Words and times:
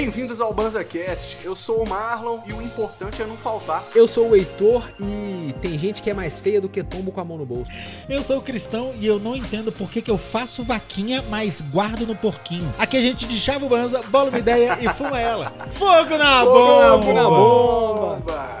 Bem-vindos 0.00 0.40
ao 0.40 0.50
BanzaCast. 0.54 1.36
Eu 1.44 1.54
sou 1.54 1.82
o 1.82 1.86
Marlon 1.86 2.38
e 2.46 2.54
o 2.54 2.62
importante 2.62 3.20
é 3.20 3.26
não 3.26 3.36
faltar. 3.36 3.84
Eu 3.94 4.08
sou 4.08 4.30
o 4.30 4.34
Heitor 4.34 4.88
e 4.98 5.54
tem 5.60 5.78
gente 5.78 6.00
que 6.00 6.08
é 6.08 6.14
mais 6.14 6.38
feia 6.38 6.58
do 6.58 6.70
que 6.70 6.82
tombo 6.82 7.12
com 7.12 7.20
a 7.20 7.24
mão 7.24 7.36
no 7.36 7.44
bolso. 7.44 7.70
Eu 8.08 8.22
sou 8.22 8.38
o 8.38 8.42
Cristão 8.42 8.94
e 8.98 9.06
eu 9.06 9.18
não 9.20 9.36
entendo 9.36 9.70
por 9.70 9.90
que, 9.90 10.00
que 10.00 10.10
eu 10.10 10.16
faço 10.16 10.64
vaquinha, 10.64 11.22
mas 11.28 11.60
guardo 11.60 12.06
no 12.06 12.16
porquinho. 12.16 12.72
Aqui 12.78 12.96
a 12.96 13.02
gente 13.02 13.26
deixava 13.26 13.66
o 13.66 13.68
Banza, 13.68 14.00
bola 14.04 14.30
uma 14.30 14.38
ideia 14.38 14.78
e 14.80 14.88
fuma 14.88 15.20
ela. 15.20 15.52
Fogo 15.70 16.16
na 16.16 16.46
bomba! 16.46 17.02
Fogo 17.02 17.12
na 17.12 17.24
bomba! 17.28 18.59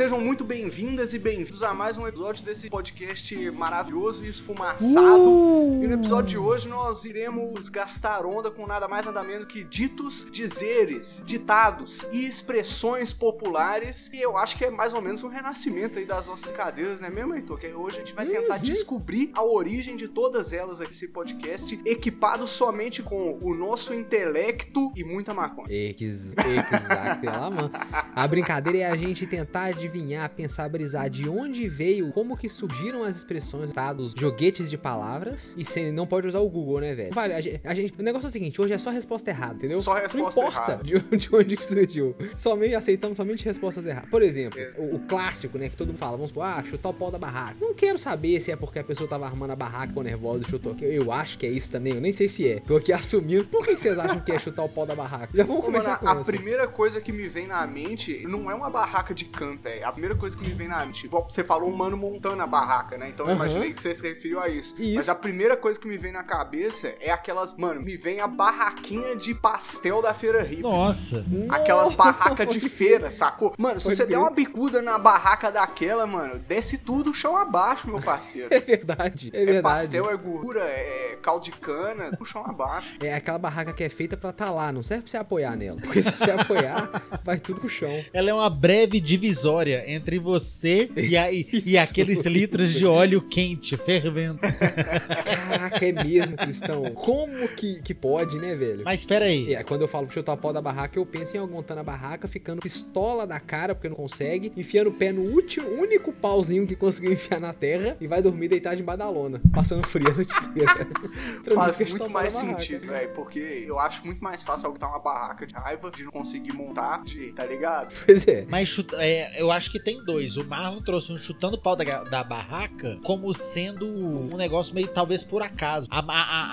Sejam 0.00 0.18
muito 0.18 0.46
bem-vindas 0.46 1.12
e 1.12 1.18
bem-vindos 1.18 1.62
a 1.62 1.74
mais 1.74 1.98
um 1.98 2.08
episódio 2.08 2.42
desse 2.42 2.70
podcast 2.70 3.50
maravilhoso 3.50 4.24
e 4.24 4.30
esfumaçado. 4.30 5.30
Uh! 5.30 5.84
E 5.84 5.86
no 5.86 5.92
episódio 5.92 6.26
de 6.30 6.38
hoje 6.38 6.70
nós 6.70 7.04
iremos 7.04 7.68
gastar 7.68 8.24
onda 8.24 8.50
com 8.50 8.66
nada 8.66 8.88
mais 8.88 9.04
nada 9.04 9.22
menos 9.22 9.44
que 9.44 9.62
ditos, 9.62 10.26
dizeres, 10.32 11.22
ditados 11.26 12.06
e 12.12 12.24
expressões 12.24 13.12
populares. 13.12 14.08
E 14.14 14.22
eu 14.22 14.38
acho 14.38 14.56
que 14.56 14.64
é 14.64 14.70
mais 14.70 14.94
ou 14.94 15.02
menos 15.02 15.22
um 15.22 15.28
renascimento 15.28 15.98
aí 15.98 16.06
das 16.06 16.26
nossas 16.28 16.46
brincadeiras, 16.46 16.98
né 16.98 17.10
mesmo, 17.10 17.34
Heitor? 17.34 17.58
Que 17.58 17.66
hoje 17.66 17.96
a 17.96 18.00
gente 18.00 18.14
vai 18.14 18.24
tentar 18.24 18.54
Uhum. 18.54 18.62
descobrir 18.62 19.30
a 19.34 19.44
origem 19.44 19.96
de 19.96 20.08
todas 20.08 20.54
elas 20.54 20.80
aqui 20.80 20.92
nesse 20.92 21.08
podcast, 21.08 21.78
equipado 21.84 22.48
somente 22.48 23.02
com 23.02 23.38
o 23.42 23.52
nosso 23.54 23.92
intelecto 23.92 24.90
e 24.96 25.04
muita 25.04 25.34
maconha. 25.34 25.68
Ex- 25.70 26.32
Exato, 26.32 27.26
lá, 27.26 27.50
mano. 27.50 27.70
A 28.16 28.26
brincadeira 28.26 28.78
é 28.78 28.86
a 28.90 28.96
gente 28.96 29.26
tentar 29.26 29.74
adivinhar, 29.90 30.28
pensar, 30.30 30.68
brisar 30.68 31.10
de 31.10 31.28
onde 31.28 31.66
veio, 31.68 32.10
como 32.12 32.36
que 32.36 32.48
surgiram 32.48 33.02
as 33.02 33.16
expressões, 33.16 33.70
tá? 33.72 33.92
Dos 33.92 34.12
joguetes 34.16 34.70
de 34.70 34.78
palavras. 34.78 35.54
E 35.58 35.64
sem, 35.64 35.90
não 35.92 36.06
pode 36.06 36.28
usar 36.28 36.38
o 36.38 36.48
Google, 36.48 36.80
né, 36.80 36.94
velho? 36.94 37.12
Vale, 37.12 37.34
a 37.34 37.40
gente, 37.40 37.60
a 37.64 37.74
gente- 37.74 37.94
o 37.98 38.02
negócio 38.02 38.26
é 38.26 38.28
o 38.28 38.32
seguinte, 38.32 38.60
hoje 38.60 38.72
é 38.72 38.78
só 38.78 38.90
resposta 38.90 39.30
errada, 39.30 39.54
entendeu? 39.54 39.80
Só 39.80 39.94
resposta 39.94 40.40
não 40.40 40.48
importa 40.48 40.72
errada. 40.72 40.84
De, 40.84 40.98
de 41.16 41.34
onde 41.34 41.56
que 41.56 41.64
surgiu. 41.64 42.14
Somente 42.36 42.74
aceitamos 42.74 43.16
somente 43.16 43.44
respostas 43.44 43.84
erradas. 43.84 44.08
Por 44.08 44.22
exemplo, 44.22 44.58
Ex- 44.58 44.76
o, 44.78 44.96
o 44.96 44.98
clássico, 45.00 45.58
né, 45.58 45.68
que 45.68 45.76
todo 45.76 45.88
mundo 45.88 45.98
fala, 45.98 46.12
vamos 46.12 46.30
supor, 46.30 46.44
ah, 46.44 46.62
chutar 46.64 46.90
o 46.90 46.94
pau 46.94 47.10
da 47.10 47.18
barraca. 47.18 47.56
Não 47.60 47.74
quero 47.74 47.98
saber 47.98 48.40
se 48.40 48.50
é 48.52 48.56
porque 48.56 48.78
a 48.78 48.84
pessoa 48.84 49.08
tava 49.08 49.26
armando 49.26 49.50
a 49.52 49.56
barraca 49.56 49.88
ficou 49.88 50.02
nervosa 50.02 50.44
e 50.46 50.50
chutou. 50.50 50.76
Eu 50.80 51.10
acho 51.10 51.36
que 51.38 51.46
é 51.46 51.50
isso 51.50 51.70
também, 51.70 51.94
eu 51.94 52.00
nem 52.00 52.12
sei 52.12 52.28
se 52.28 52.48
é. 52.48 52.60
Tô 52.60 52.76
aqui 52.76 52.92
assumindo. 52.92 53.44
Por 53.46 53.64
que, 53.64 53.74
que 53.74 53.80
vocês 53.82 53.98
acham 53.98 54.20
que 54.20 54.30
é 54.32 54.38
chutar 54.38 54.62
o 54.64 54.68
pau 54.68 54.86
da 54.86 54.94
barraca? 54.94 55.30
Já 55.36 55.42
vamos 55.44 55.60
Ô, 55.64 55.70
mano, 55.70 55.82
começar 55.82 55.98
com 55.98 56.08
a 56.08 56.12
essa. 56.12 56.24
primeira 56.24 56.68
coisa 56.68 57.00
que 57.00 57.10
me 57.12 57.26
vem 57.28 57.46
na 57.46 57.66
mente 57.66 58.24
não 58.28 58.50
é 58.50 58.54
uma 58.54 58.70
barraca 58.70 59.12
de 59.14 59.24
campo, 59.24 59.62
velho. 59.64 59.79
A 59.82 59.92
primeira 59.92 60.14
coisa 60.16 60.36
que 60.36 60.42
me 60.46 60.54
vem 60.54 60.68
na 60.68 60.84
mente, 60.84 61.06
igual 61.06 61.26
você 61.28 61.42
falou, 61.44 61.68
o 61.70 61.76
mano 61.76 61.96
montando 61.96 62.42
a 62.42 62.46
barraca, 62.46 62.96
né? 62.98 63.08
Então 63.08 63.26
eu 63.28 63.34
imaginei 63.34 63.72
que 63.72 63.80
você 63.80 63.94
se 63.94 64.02
referiu 64.02 64.40
a 64.40 64.48
isso. 64.48 64.74
Isso. 64.78 64.94
Mas 64.96 65.08
a 65.08 65.14
primeira 65.14 65.56
coisa 65.56 65.78
que 65.78 65.86
me 65.88 65.96
vem 65.96 66.12
na 66.12 66.22
cabeça 66.22 66.94
é 67.00 67.10
aquelas, 67.10 67.54
mano, 67.56 67.80
me 67.80 67.96
vem 67.96 68.20
a 68.20 68.26
barraquinha 68.26 69.16
de 69.16 69.34
pastel 69.34 70.00
da 70.02 70.12
Feira 70.14 70.42
Hippie. 70.42 70.62
Nossa. 70.62 71.24
Aquelas 71.48 71.94
barracas 71.94 72.48
de 72.48 72.60
feira, 72.60 73.10
sacou? 73.10 73.54
Mano, 73.58 73.78
se 73.80 73.84
Pode 73.84 73.96
você 73.96 74.04
crer. 74.04 74.16
der 74.16 74.22
uma 74.22 74.30
bicuda 74.30 74.80
na 74.82 74.98
barraca 74.98 75.50
daquela, 75.50 76.06
mano, 76.06 76.38
desce 76.38 76.78
tudo 76.78 77.10
o 77.10 77.14
chão 77.14 77.36
abaixo, 77.36 77.88
meu 77.88 78.00
parceiro. 78.00 78.48
É 78.60 78.60
verdade, 78.60 79.30
é 79.32 79.42
É 79.42 79.44
verdade. 79.44 79.62
pastel, 79.62 80.10
é 80.10 80.16
gordura, 80.16 80.60
é 80.62 81.18
caldo 81.22 81.44
de 81.44 81.52
cana, 81.52 82.16
o 82.20 82.24
chão 82.24 82.44
abaixo. 82.44 82.94
É 83.00 83.14
aquela 83.14 83.38
barraca 83.38 83.72
que 83.72 83.82
é 83.84 83.88
feita 83.88 84.16
pra 84.16 84.32
tá 84.32 84.50
lá, 84.50 84.70
não 84.72 84.82
serve 84.82 85.02
pra 85.04 85.10
você 85.10 85.16
apoiar 85.16 85.56
nela. 85.56 85.80
Porque 85.80 86.00
se 86.02 86.10
você 86.12 86.30
apoiar, 86.30 86.90
vai 87.24 87.38
tudo 87.38 87.60
pro 87.60 87.68
chão. 87.68 87.90
Ela 88.12 88.30
é 88.30 88.34
uma 88.34 88.48
breve 88.50 89.00
divisória 89.00 89.59
entre 89.68 90.18
você 90.18 90.90
e, 90.96 91.16
a- 91.16 91.30
e- 91.32 91.46
e 91.66 91.78
aqueles 91.78 92.24
litros 92.24 92.72
de 92.74 92.86
óleo 92.86 93.20
quente 93.22 93.76
fervendo. 93.76 94.38
Caraca, 94.40 95.84
é 95.86 95.92
mesmo, 95.92 96.36
Cristão. 96.36 96.90
Como 96.92 97.48
que, 97.48 97.80
que 97.82 97.94
pode, 97.94 98.38
né, 98.38 98.54
velho? 98.54 98.82
Mas 98.84 99.00
espera 99.00 99.24
aí. 99.26 99.54
É, 99.54 99.62
quando 99.62 99.82
eu 99.82 99.88
falo 99.88 100.10
chutar 100.10 100.32
o 100.32 100.36
pau 100.36 100.52
da 100.52 100.60
barraca, 100.60 100.98
eu 100.98 101.06
penso 101.06 101.36
em 101.36 101.40
alguém 101.40 101.56
montando 101.56 101.80
a 101.80 101.84
barraca, 101.84 102.26
ficando 102.28 102.60
pistola 102.62 103.26
da 103.26 103.40
cara, 103.40 103.74
porque 103.74 103.88
não 103.88 103.96
consegue, 103.96 104.52
enfiando 104.56 104.88
o 104.88 104.92
pé 104.92 105.12
no 105.12 105.22
último, 105.22 105.68
único 105.68 106.12
pauzinho 106.12 106.66
que 106.66 106.74
conseguiu 106.76 107.12
enfiar 107.12 107.40
na 107.40 107.52
terra 107.52 107.96
e 108.00 108.06
vai 108.06 108.22
dormir 108.22 108.48
deitado 108.48 108.76
debaixo 108.76 108.98
da 108.98 109.08
lona, 109.10 109.40
passando 109.52 109.86
frio 109.86 110.08
a 110.10 110.14
noite 110.14 110.32
inteira. 110.38 110.70
Faz 111.54 111.78
muito 111.88 112.10
mais 112.10 112.32
sentido, 112.32 112.86
velho, 112.86 113.10
porque 113.14 113.64
eu 113.66 113.78
acho 113.78 114.04
muito 114.04 114.22
mais 114.22 114.42
fácil 114.42 114.66
alguém 114.66 114.80
tá 114.80 114.88
uma 114.88 114.98
barraca 114.98 115.46
de 115.46 115.54
raiva, 115.54 115.90
de 115.90 116.04
não 116.04 116.10
conseguir 116.12 116.52
montar, 116.54 117.02
de, 117.04 117.32
tá 117.32 117.44
ligado? 117.44 117.92
Pois 118.06 118.26
é. 118.26 118.44
Mas 118.48 118.68
chuta- 118.68 118.96
é, 119.00 119.40
eu 119.40 119.49
acho 119.52 119.70
que 119.70 119.78
tem 119.78 120.02
dois. 120.04 120.36
O 120.36 120.44
Marlon 120.44 120.80
trouxe 120.80 121.12
um 121.12 121.16
chutando 121.18 121.56
o 121.56 121.60
pau 121.60 121.74
da, 121.76 121.84
da 122.04 122.22
barraca 122.24 122.98
como 123.04 123.32
sendo 123.34 123.86
um 123.86 124.36
negócio 124.36 124.74
meio 124.74 124.88
talvez 124.88 125.22
por 125.24 125.42
acaso. 125.42 125.86
A, 125.90 125.98
a- 126.00 126.02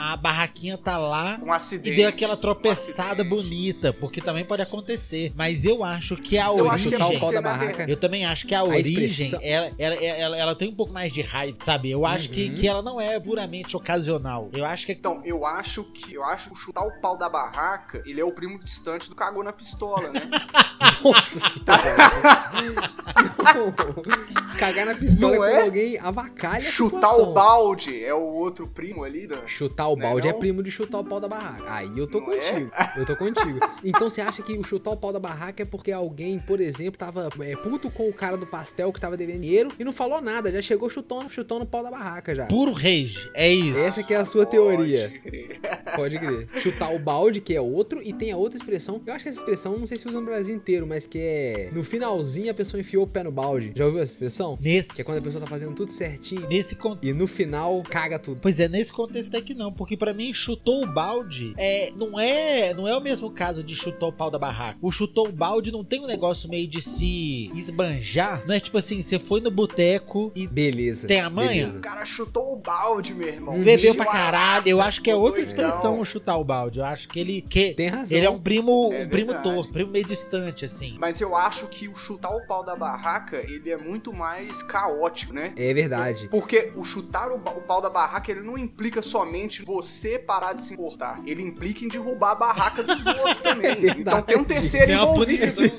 a- 0.09 0.13
a 0.13 0.17
barraquinha 0.17 0.77
tá 0.77 0.97
lá 0.97 1.39
Um 1.43 1.51
acidente. 1.51 1.93
e 1.93 1.95
deu 1.95 2.09
aquela 2.09 2.33
um 2.33 2.37
tropeçada 2.37 3.21
acidente. 3.23 3.29
bonita, 3.29 3.93
porque 3.93 4.21
também 4.21 4.45
pode 4.45 4.61
acontecer. 4.61 5.31
Mas 5.35 5.65
eu 5.65 5.83
acho 5.83 6.15
que 6.17 6.37
a 6.37 6.47
Eu 6.47 6.69
acho 6.69 6.89
que 6.89 6.95
origem. 6.95 7.07
chutar 7.13 7.17
o 7.17 7.19
pau 7.19 7.31
da 7.31 7.41
barraca. 7.41 7.85
Eu 7.87 7.97
também 7.97 8.25
acho 8.25 8.45
que 8.47 8.55
a 8.55 8.63
origem, 8.63 9.05
expressão- 9.05 9.39
ela, 9.43 9.71
ela, 9.77 9.95
ela, 9.95 10.37
ela 10.37 10.55
tem 10.55 10.69
um 10.69 10.75
pouco 10.75 10.91
mais 10.93 11.13
de 11.13 11.21
raiva, 11.21 11.57
sabe? 11.61 11.89
Eu 11.91 12.05
acho 12.05 12.29
que, 12.29 12.45
Uhum. 12.49 12.53
que 12.55 12.67
ela 12.67 12.81
não 12.81 12.99
é 12.99 13.19
puramente 13.19 13.75
ocasional. 13.77 14.49
Eu 14.53 14.65
acho 14.65 14.85
que 14.85 14.91
Então, 14.93 15.21
eu 15.25 15.45
acho 15.45 15.83
que 15.85 16.13
eu 16.13 16.23
acho 16.23 16.47
que 16.49 16.53
o 16.53 16.55
chutar 16.57 16.83
o 16.85 16.91
pau 17.01 17.17
da 17.17 17.29
barraca, 17.29 18.01
ele 18.05 18.19
é 18.21 18.25
o 18.25 18.31
primo 18.31 18.57
distante 18.59 19.09
do 19.09 19.15
cagou 19.15 19.43
na 19.43 19.53
pistola, 19.53 20.09
né? 20.09 20.21
Nossa. 21.03 21.47
Cagar 24.57 24.85
na 24.87 24.95
pistola 24.95 25.35
Não 25.35 25.45
é 25.45 25.49
é? 25.49 25.53
quando 25.55 25.65
alguém 25.65 25.99
avacalha 25.99 26.61
chutar 26.61 26.97
situação. 27.09 27.29
o 27.29 27.33
balde 27.33 28.03
é 28.03 28.13
o 28.13 28.21
outro 28.21 28.67
primo 28.67 29.03
ali 29.03 29.27
da. 29.27 29.45
Chutar 29.47 29.87
o 29.89 29.95
Né, 29.95 30.03
balde 30.03 30.27
é 30.27 30.31
não? 30.31 30.39
primo 30.39 30.63
de 30.63 30.71
chutar 30.71 30.99
o 30.99 31.03
pau 31.03 31.19
da 31.19 31.27
barraca. 31.27 31.63
Aí 31.67 31.91
eu 31.97 32.07
tô 32.07 32.19
Não 32.19 32.33
é? 32.33 32.37
contigo. 32.37 32.71
Eu 32.97 33.05
tô 33.05 33.15
contigo. 33.15 33.59
Então 33.83 34.09
você 34.09 34.21
acha 34.21 34.41
que 34.41 34.57
o 34.57 34.63
chutar 34.63 34.91
o 34.91 34.97
pau 34.97 35.13
da 35.13 35.19
barraca 35.19 35.61
é 35.61 35.65
porque 35.65 35.91
alguém, 35.91 36.39
por 36.39 36.59
exemplo, 36.59 36.97
tava 36.97 37.29
é, 37.41 37.55
puto 37.55 37.89
com 37.91 38.09
o 38.09 38.13
cara 38.13 38.35
do 38.35 38.47
pastel 38.47 38.91
que 38.91 38.99
tava 38.99 39.15
devendo 39.15 39.41
dinheiro 39.41 39.69
e 39.77 39.83
não 39.83 39.91
falou 39.91 40.19
nada, 40.21 40.51
já 40.51 40.61
chegou 40.61 40.89
chutando, 40.89 41.29
chutando 41.29 41.63
o 41.63 41.67
pau 41.67 41.83
da 41.83 41.91
barraca 41.91 42.33
já. 42.33 42.45
puro 42.47 42.71
rage. 42.71 43.29
É 43.33 43.51
isso. 43.51 43.77
Essa 43.77 44.01
que 44.03 44.13
é 44.13 44.17
a 44.17 44.25
sua 44.25 44.45
teoria. 44.45 45.07
Pode 45.09 45.19
crer. 45.19 45.59
Pode 45.95 46.17
crer. 46.19 46.47
Chutar 46.61 46.93
o 46.93 46.99
balde, 46.99 47.41
que 47.41 47.55
é 47.55 47.61
outro, 47.61 48.01
e 48.03 48.11
tem 48.13 48.31
a 48.31 48.37
outra 48.37 48.57
expressão. 48.57 49.01
Eu 49.05 49.13
acho 49.13 49.23
que 49.23 49.29
essa 49.29 49.39
expressão, 49.39 49.77
não 49.77 49.85
sei 49.87 49.97
se 49.97 50.07
usa 50.07 50.19
no 50.19 50.25
Brasil 50.25 50.55
inteiro, 50.55 50.87
mas 50.87 51.05
que 51.05 51.19
é 51.19 51.69
no 51.71 51.83
finalzinho 51.83 52.49
a 52.51 52.53
pessoa 52.53 52.76
enfiou 52.79 53.03
o 53.03 53.07
pé 53.07 53.23
no 53.23 53.31
balde. 53.31 53.71
Já 53.75 53.85
ouviu 53.85 54.01
essa 54.01 54.11
expressão? 54.13 54.57
Nesse, 54.61 54.95
Que 54.95 55.01
é 55.01 55.03
quando 55.03 55.17
a 55.19 55.21
pessoa 55.21 55.41
tá 55.41 55.47
fazendo 55.47 55.73
tudo 55.73 55.91
certinho 55.91 56.47
nesse 56.47 56.75
contexto. 56.75 57.07
e 57.07 57.13
no 57.13 57.27
final 57.27 57.81
caga 57.89 58.17
tudo. 58.19 58.39
Pois 58.41 58.59
é, 58.59 58.67
nesse 58.67 58.91
contexto 58.91 59.29
até 59.29 59.41
que 59.41 59.53
não, 59.53 59.71
porque 59.71 59.95
pra 59.97 60.13
mim 60.13 60.33
chutou 60.33 60.83
o 60.83 60.87
balde 60.87 61.53
é 61.57 61.91
não 61.95 62.19
é 62.19 62.73
não 62.73 62.87
é 62.87 62.95
o 62.97 63.01
mesmo 63.01 63.29
caso 63.31 63.63
de 63.63 63.75
chutou 63.75 64.09
o 64.09 64.13
pau 64.13 64.29
da 64.31 64.39
barraca. 64.39 64.77
O 64.81 64.91
chutou 64.91 65.27
o 65.27 65.31
balde 65.31 65.71
não 65.71 65.83
tem 65.83 66.01
um 66.01 66.07
negócio 66.07 66.49
meio 66.49 66.67
de 66.67 66.81
se 66.81 67.51
esbanjar, 67.55 68.43
não 68.47 68.55
é 68.55 68.59
tipo 68.59 68.77
assim, 68.77 69.01
você 69.01 69.19
foi 69.19 69.41
no 69.41 69.51
boteco 69.51 70.31
e 70.35 70.47
Beleza. 70.47 71.07
Tem 71.07 71.19
a 71.19 71.29
manha? 71.29 71.49
beleza. 71.49 71.77
O 71.77 71.81
cara 71.81 72.03
chutou 72.05 72.53
o 72.53 72.57
balde, 72.57 73.13
meu 73.13 73.27
irmão. 73.27 73.55
Uhum. 73.55 73.63
bebeu 73.63 73.93
pra 73.95 74.05
caralho. 74.05 74.67
Eu 74.67 74.81
acho 74.81 75.01
que 75.01 75.09
é 75.11 75.15
outra 75.15 75.41
expressão 75.41 75.99
o 75.99 76.05
chutar 76.05 76.37
o 76.37 76.43
balde. 76.43 76.79
Eu 76.79 76.85
acho 76.85 77.07
que 77.07 77.19
ele 77.19 77.41
que 77.41 77.73
Tem 77.73 77.87
razão. 77.89 78.17
ele 78.17 78.25
é 78.25 78.29
um 78.29 78.39
primo, 78.39 78.91
É 78.93 79.03
um 79.05 79.09
primo 79.09 79.33
torto, 79.43 79.71
primo 79.71 79.91
meio 79.91 80.05
distante 80.05 80.65
assim. 80.65 80.95
Mas 80.99 81.21
eu 81.21 81.35
acho 81.35 81.67
que 81.67 81.87
o 81.87 81.95
chutar 81.95 82.31
o 82.35 82.45
pau 82.47 82.63
da 82.67 82.75
barraca, 82.75 83.37
ele 83.49 83.71
é 83.71 83.77
muito 83.77 84.13
mais 84.13 84.61
caótico, 84.61 85.31
né? 85.33 85.53
É 85.55 85.73
verdade. 85.73 86.27
Porque 86.27 86.73
o 86.75 86.83
chutar 86.83 87.31
o, 87.31 87.35
o 87.35 87.61
pau 87.61 87.81
da 87.81 87.89
barraca, 87.89 88.29
ele 88.29 88.41
não 88.41 88.57
implica 88.57 89.01
somente 89.01 89.63
você 89.63 90.19
parar 90.19 90.51
de 90.51 90.61
se 90.61 90.73
importar. 90.73 91.21
Ele 91.25 91.41
implica 91.41 91.85
em 91.85 91.87
derrubar 91.87 92.31
a 92.31 92.35
barraca 92.35 92.83
dos 92.83 93.05
outros 93.05 93.39
também. 93.41 93.73
verdade. 93.75 93.99
então 94.01 94.21
tem 94.21 94.37
um 94.37 94.43
terceiro 94.43 94.87
Tem 94.87 94.95
envolvido. 94.95 95.69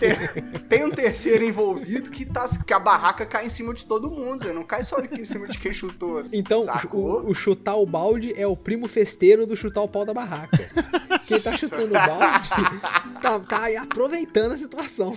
Tem, 0.00 0.60
tem 0.68 0.84
um 0.84 0.90
terceiro 0.90 1.44
envolvido 1.44 2.10
que, 2.10 2.24
tá, 2.24 2.48
que 2.66 2.72
a 2.72 2.78
barraca 2.78 3.26
cai 3.26 3.44
em 3.44 3.50
cima 3.50 3.74
de 3.74 3.84
todo 3.84 4.10
mundo. 4.10 4.50
Não 4.54 4.62
cai 4.62 4.82
só 4.82 4.96
aqui 4.96 5.20
em 5.20 5.26
cima 5.26 5.46
de 5.46 5.58
quem 5.58 5.74
chutou. 5.74 6.22
Então, 6.32 6.60
o, 6.92 7.30
o 7.30 7.34
chutar 7.34 7.76
o 7.76 7.84
balde 7.84 8.32
é 8.34 8.46
o 8.46 8.56
primo 8.56 8.88
festeiro 8.88 9.46
do 9.46 9.54
chutar 9.54 9.82
o 9.82 9.88
pau 9.88 10.06
da 10.06 10.14
barraca. 10.14 10.70
Quem 11.26 11.38
tá 11.38 11.56
chutando 11.58 11.88
o 11.88 11.92
balde 11.92 12.48
tá, 13.20 13.38
tá 13.40 13.62
aí 13.64 13.76
aproveitando 13.76 14.52
a 14.52 14.56
situação. 14.56 15.14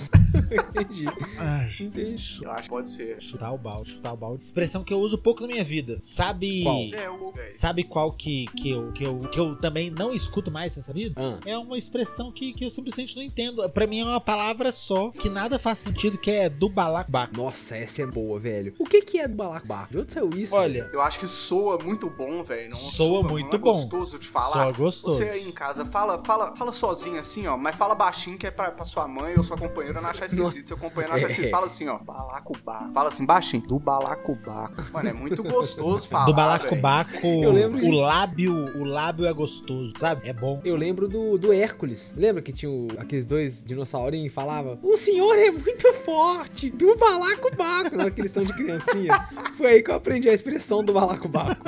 Entendi. 0.51 1.05
Ah, 1.40 1.66
Entendi. 1.80 2.40
Eu 2.44 2.52
acho 2.52 2.63
que 2.63 2.69
pode 2.69 2.90
ser. 2.90 3.22
chutar 3.22 3.52
o 3.54 3.57
balde, 3.57 3.90
chutar 3.92 4.13
o 4.13 4.18
balde. 4.18 4.44
Expressão 4.44 4.84
que 4.84 4.94
eu 4.94 5.00
uso 5.00 5.18
pouco 5.18 5.42
na 5.42 5.48
minha 5.48 5.63
vida. 5.63 5.98
Sabe 6.02 6.63
Qual? 6.63 6.78
É, 7.40 7.48
é. 7.48 7.52
Sabe 7.52 7.84
qual 7.84 8.12
que, 8.12 8.46
que, 8.57 8.69
eu, 8.72 8.92
que, 8.92 9.04
eu, 9.04 9.19
que 9.31 9.40
eu 9.40 9.56
também 9.56 9.90
não 9.90 10.13
escuto 10.13 10.52
mais 10.52 10.75
nessa 10.75 10.94
vida? 10.94 11.16
Ah, 11.22 11.40
É 11.46 11.57
uma 11.57 11.78
expressão 11.78 12.31
que, 12.31 12.54
que 12.54 12.66
eu 12.66 12.69
simplesmente 12.69 13.16
não 13.16 13.24
entendo. 13.24 13.68
Pra 13.69 13.88
mim 13.88 14.00
é 14.00 14.06
uma 14.06 14.22
palavra 14.22 14.72
só, 14.72 15.12
que 15.12 15.30
nada 15.30 15.60
faz 15.60 15.80
sentido, 15.80 16.18
que 16.18 16.31
é 16.31 16.50
do 16.50 16.69
balacobaco. 16.69 17.36
nossa, 17.38 17.75
essa 17.78 18.01
é 18.01 18.06
boa, 18.06 18.40
velho. 18.40 18.74
O 18.80 18.86
que 18.86 19.01
que 19.01 19.19
é 19.19 19.28
do 19.28 19.36
balacobaco? 19.36 19.92
De 19.92 19.98
onde 20.00 20.13
saiu 20.13 20.30
isso? 20.36 20.56
Olha, 20.56 20.90
Eu 20.94 21.01
acho 21.01 21.19
que 21.19 21.28
soa 21.28 21.78
muito 21.84 22.10
bom, 22.10 22.44
velho. 22.44 22.69
Não 22.69 22.78
Soa 22.78 23.24
muito 23.24 23.50
não 23.51 23.56
é 23.56 23.58
bom. 23.58 23.72
gostoso 23.72 23.96
gostoso 23.96 24.19
de 24.19 24.28
falar. 24.28 24.51
Só 24.51 24.72
gostoso. 24.72 25.18
Você 25.18 25.24
aí 25.30 25.48
em 25.48 25.51
casa, 25.51 25.86
fala, 25.86 26.24
fala, 26.24 26.56
fala 26.56 26.72
sozinho 26.72 27.19
assim, 27.19 27.48
ó, 27.48 27.58
mas 27.58 27.75
fala 27.75 27.96
baixinho 27.96 28.38
que 28.38 28.46
é 28.48 28.51
pra, 28.51 28.72
pra 28.72 28.86
sua 28.86 29.08
mãe 29.08 29.34
ou 29.38 29.44
sua 29.44 29.58
companheira 29.58 30.01
não 30.01 30.10
achar 30.10 30.25
esquisito. 30.25 30.68
Seu 30.68 30.78
companheiro 30.78 30.94
não 31.03 31.15
achar 31.15 31.30
esquisito. 31.30 31.51
Fala 31.51 31.65
assim, 31.65 31.88
ó, 31.88 31.97
balacobaco. 32.00 32.92
Fala 32.94 33.09
assim 33.09 33.25
baixinho, 33.25 33.63
do 33.68 33.77
balacobaco. 33.80 34.74
Mano, 34.94 35.09
é 35.09 35.13
muito 35.13 35.44
gostoso 35.44 36.07
falar. 36.07 36.25
Do 36.25 36.33
velho. 36.33 36.47
balacobaco, 36.47 37.27
Eu 37.27 37.51
lembro 37.51 37.80
de- 37.80 37.88
o 37.88 37.92
lábio, 37.92 38.53
o 38.80 38.83
lábio 38.83 39.25
é 39.25 39.33
gostoso, 39.33 39.94
sabe? 39.97 40.27
É 40.27 40.33
bom. 40.33 40.62
Eu 40.63 40.75
lembro 40.75 41.07
do, 41.07 41.38
do 41.38 41.51
Hércules. 41.53 42.15
Lembra 42.18 42.42
que 42.42 42.51
tinha 42.53 42.71
o- 42.71 42.88
aqueles 42.97 43.25
dois 43.25 43.63
dinossaurinhos 43.63 44.31
e 44.31 44.33
falava 44.33 44.80
O 44.81 44.97
senhor 44.97 45.38
é 45.38 45.51
muito 45.51 45.94
forte, 45.94 46.69
do 46.69 46.95
balacobaco. 46.95 47.95
Na 47.95 48.03
hora 48.03 48.12
que 48.12 48.21
eles 48.21 48.31
estão 48.31 48.44
de 48.44 48.53
criancinha. 48.53 49.27
Foi 49.57 49.68
aí 49.68 49.83
que 49.83 49.91
eu 49.91 49.95
aprendi 49.95 50.30
a 50.30 50.33
expressão 50.33 50.83
do 50.83 50.94
balacobaco. 50.94 51.65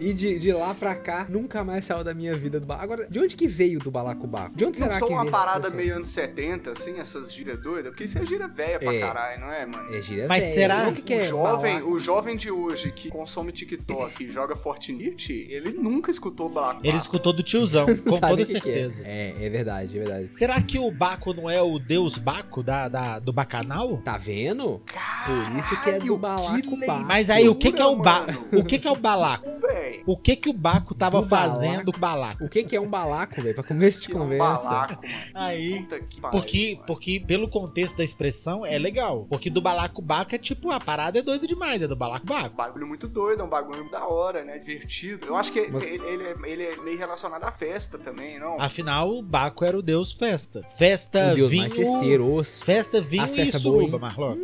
E 0.00 0.12
de, 0.12 0.38
de 0.38 0.52
lá 0.52 0.74
pra 0.74 0.94
cá, 0.94 1.26
nunca 1.28 1.62
mais 1.64 1.84
saiu 1.84 2.02
da 2.04 2.14
minha 2.14 2.34
vida 2.34 2.58
do 2.60 2.66
balacobaco. 2.66 2.92
Agora, 2.94 3.10
de 3.10 3.18
onde 3.20 3.36
que 3.36 3.46
veio 3.48 3.78
do 3.78 3.90
balacobaco? 3.90 4.56
De 4.56 4.64
onde 4.64 4.78
Não 4.80 4.86
será 4.86 4.98
que 4.98 5.04
uma 5.12 5.22
veio 5.24 5.28
essa 5.34 5.44
parada 5.46 5.70
meio 5.70 5.94
anos 5.96 6.08
70, 6.08 6.72
assim, 6.72 6.98
essas 7.00 7.32
gírias 7.32 7.58
doidas? 7.60 7.90
Porque 7.90 8.04
isso 8.04 8.18
é 8.18 8.26
gíria 8.26 8.48
velha 8.48 8.78
pra 8.78 8.92
É. 8.94 9.00
caralho, 9.00 9.40
não 9.40 9.52
é, 9.52 9.66
mano? 9.66 9.94
É 9.94 10.02
gíria 10.02 10.26
Mas 10.28 10.44
velha. 10.44 10.54
será 10.54 10.88
O 10.88 10.92
que, 10.94 11.02
que 11.02 11.14
o, 11.14 11.20
é 11.20 11.26
jovem, 11.26 11.74
balaco? 11.74 11.92
o 11.92 12.00
jovem 12.00 12.36
de 12.36 12.50
hoje 12.50 12.92
que 12.92 13.08
consome 13.08 13.52
TikTok 13.52 14.24
e 14.24 14.30
joga 14.30 14.54
Fortnite, 14.56 15.46
ele 15.50 15.72
nunca 15.72 16.10
escutou 16.10 16.48
Balacobaco. 16.48 16.86
Ele 16.86 16.96
escutou 16.96 17.32
do 17.32 17.42
tiozão, 17.42 17.86
com 18.04 18.18
toda 18.20 18.36
o 18.36 18.42
é. 18.42 18.44
certeza. 18.44 19.02
É, 19.06 19.34
é 19.46 19.48
verdade, 19.50 19.96
é 19.96 20.02
verdade. 20.04 20.28
Será 20.36 20.60
que 20.60 20.78
o 20.78 20.90
Baco 20.90 21.32
não 21.34 21.48
é 21.48 21.60
o 21.62 21.78
deus 21.78 22.18
Baco 22.18 22.62
da, 22.62 22.88
da- 22.88 23.18
do 23.18 23.32
bacanal? 23.32 23.98
Tá 23.98 24.16
vendo? 24.16 24.80
Caralho, 24.86 25.50
Por 25.52 25.58
isso 25.58 25.82
que 25.82 25.90
é 25.90 25.98
do 25.98 26.16
balacobaco. 26.16 27.04
Mas 27.06 27.30
aí, 27.30 27.48
o 27.48 27.54
que 27.54 27.72
que 27.72 27.80
é 27.82 27.86
o 27.86 27.96
Baco? 27.96 28.32
O 28.52 28.64
que 28.64 28.78
que 28.78 28.86
é 28.88 28.90
o 28.90 28.96
balaco? 28.96 29.48
Véi, 29.84 30.02
O 30.06 30.16
que 30.16 30.36
que 30.36 30.48
o 30.48 30.52
Baco 30.52 30.94
tava 30.94 31.20
Do 31.20 31.26
fazendo 31.28 31.90
com 31.92 31.96
o 31.98 32.00
balaco? 32.00 32.44
O 32.44 32.48
que, 32.48 32.64
que 32.64 32.74
é 32.76 32.80
um 32.80 32.88
balaco, 32.88 33.40
velho? 33.42 33.54
Pra 33.54 33.64
começo 33.64 34.00
de 34.02 34.08
que 34.08 34.12
é 34.12 34.16
um 34.16 34.20
conversa. 34.20 34.44
balaco. 34.68 35.00
Aí, 35.34 35.80
Puta 35.82 36.00
que 36.00 36.20
porque, 36.20 36.58
pariu, 36.58 36.74
mano. 36.76 36.86
porque 36.86 37.20
pelo 37.26 37.48
contexto 37.48 37.96
da 37.98 38.04
expressão 38.04 38.64
é 38.64 38.78
legal. 38.78 39.26
Porque 39.28 39.50
do 39.50 39.60
balacobaco 39.60 40.34
é 40.34 40.38
tipo, 40.38 40.70
a 40.70 40.80
parada 40.80 41.18
é 41.18 41.22
doida 41.22 41.46
demais, 41.46 41.82
é 41.82 41.86
do 41.86 41.94
Um 41.94 41.98
balacobaco. 41.98 42.56
bagulho 42.56 42.86
muito 42.86 43.06
doido, 43.08 43.40
é 43.42 43.44
um 43.44 43.48
bagulho 43.48 43.90
da 43.90 44.06
hora, 44.06 44.42
né? 44.44 44.58
Divertido. 44.58 45.26
Eu 45.26 45.36
acho 45.36 45.52
que 45.52 45.68
Mas- 45.70 45.82
ele, 45.82 46.04
ele 46.06 46.22
é, 46.24 46.34
ele 46.46 46.62
é 46.64 46.76
meio 46.78 46.98
relacionado 46.98 47.44
à 47.44 47.52
festa 47.52 47.98
também, 47.98 48.38
não? 48.38 48.60
Afinal, 48.60 49.10
o 49.10 49.22
Baco 49.22 49.64
era 49.64 49.76
o 49.78 49.82
deus 49.82 50.12
festa. 50.12 50.60
Festa, 50.62 51.32
O 51.32 51.34
Deus 51.34 51.50
vinho... 51.50 51.62
mais 51.68 51.74
festeiro. 51.74 52.42
Festa, 52.64 53.00
vinho 53.00 53.24
As 53.24 53.34
e 53.36 53.52
suruba, 53.52 53.98
Marlock. 53.98 54.40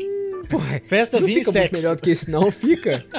Porra, 0.49 0.81
Festa, 0.85 1.21
não 1.21 1.27
vinho 1.29 1.41
e 1.41 1.45
sexo. 1.45 1.75
melhor 1.77 1.95
do 1.97 2.03
que 2.03 2.11
isso, 2.11 2.31
não, 2.31 2.51
fica. 2.51 3.05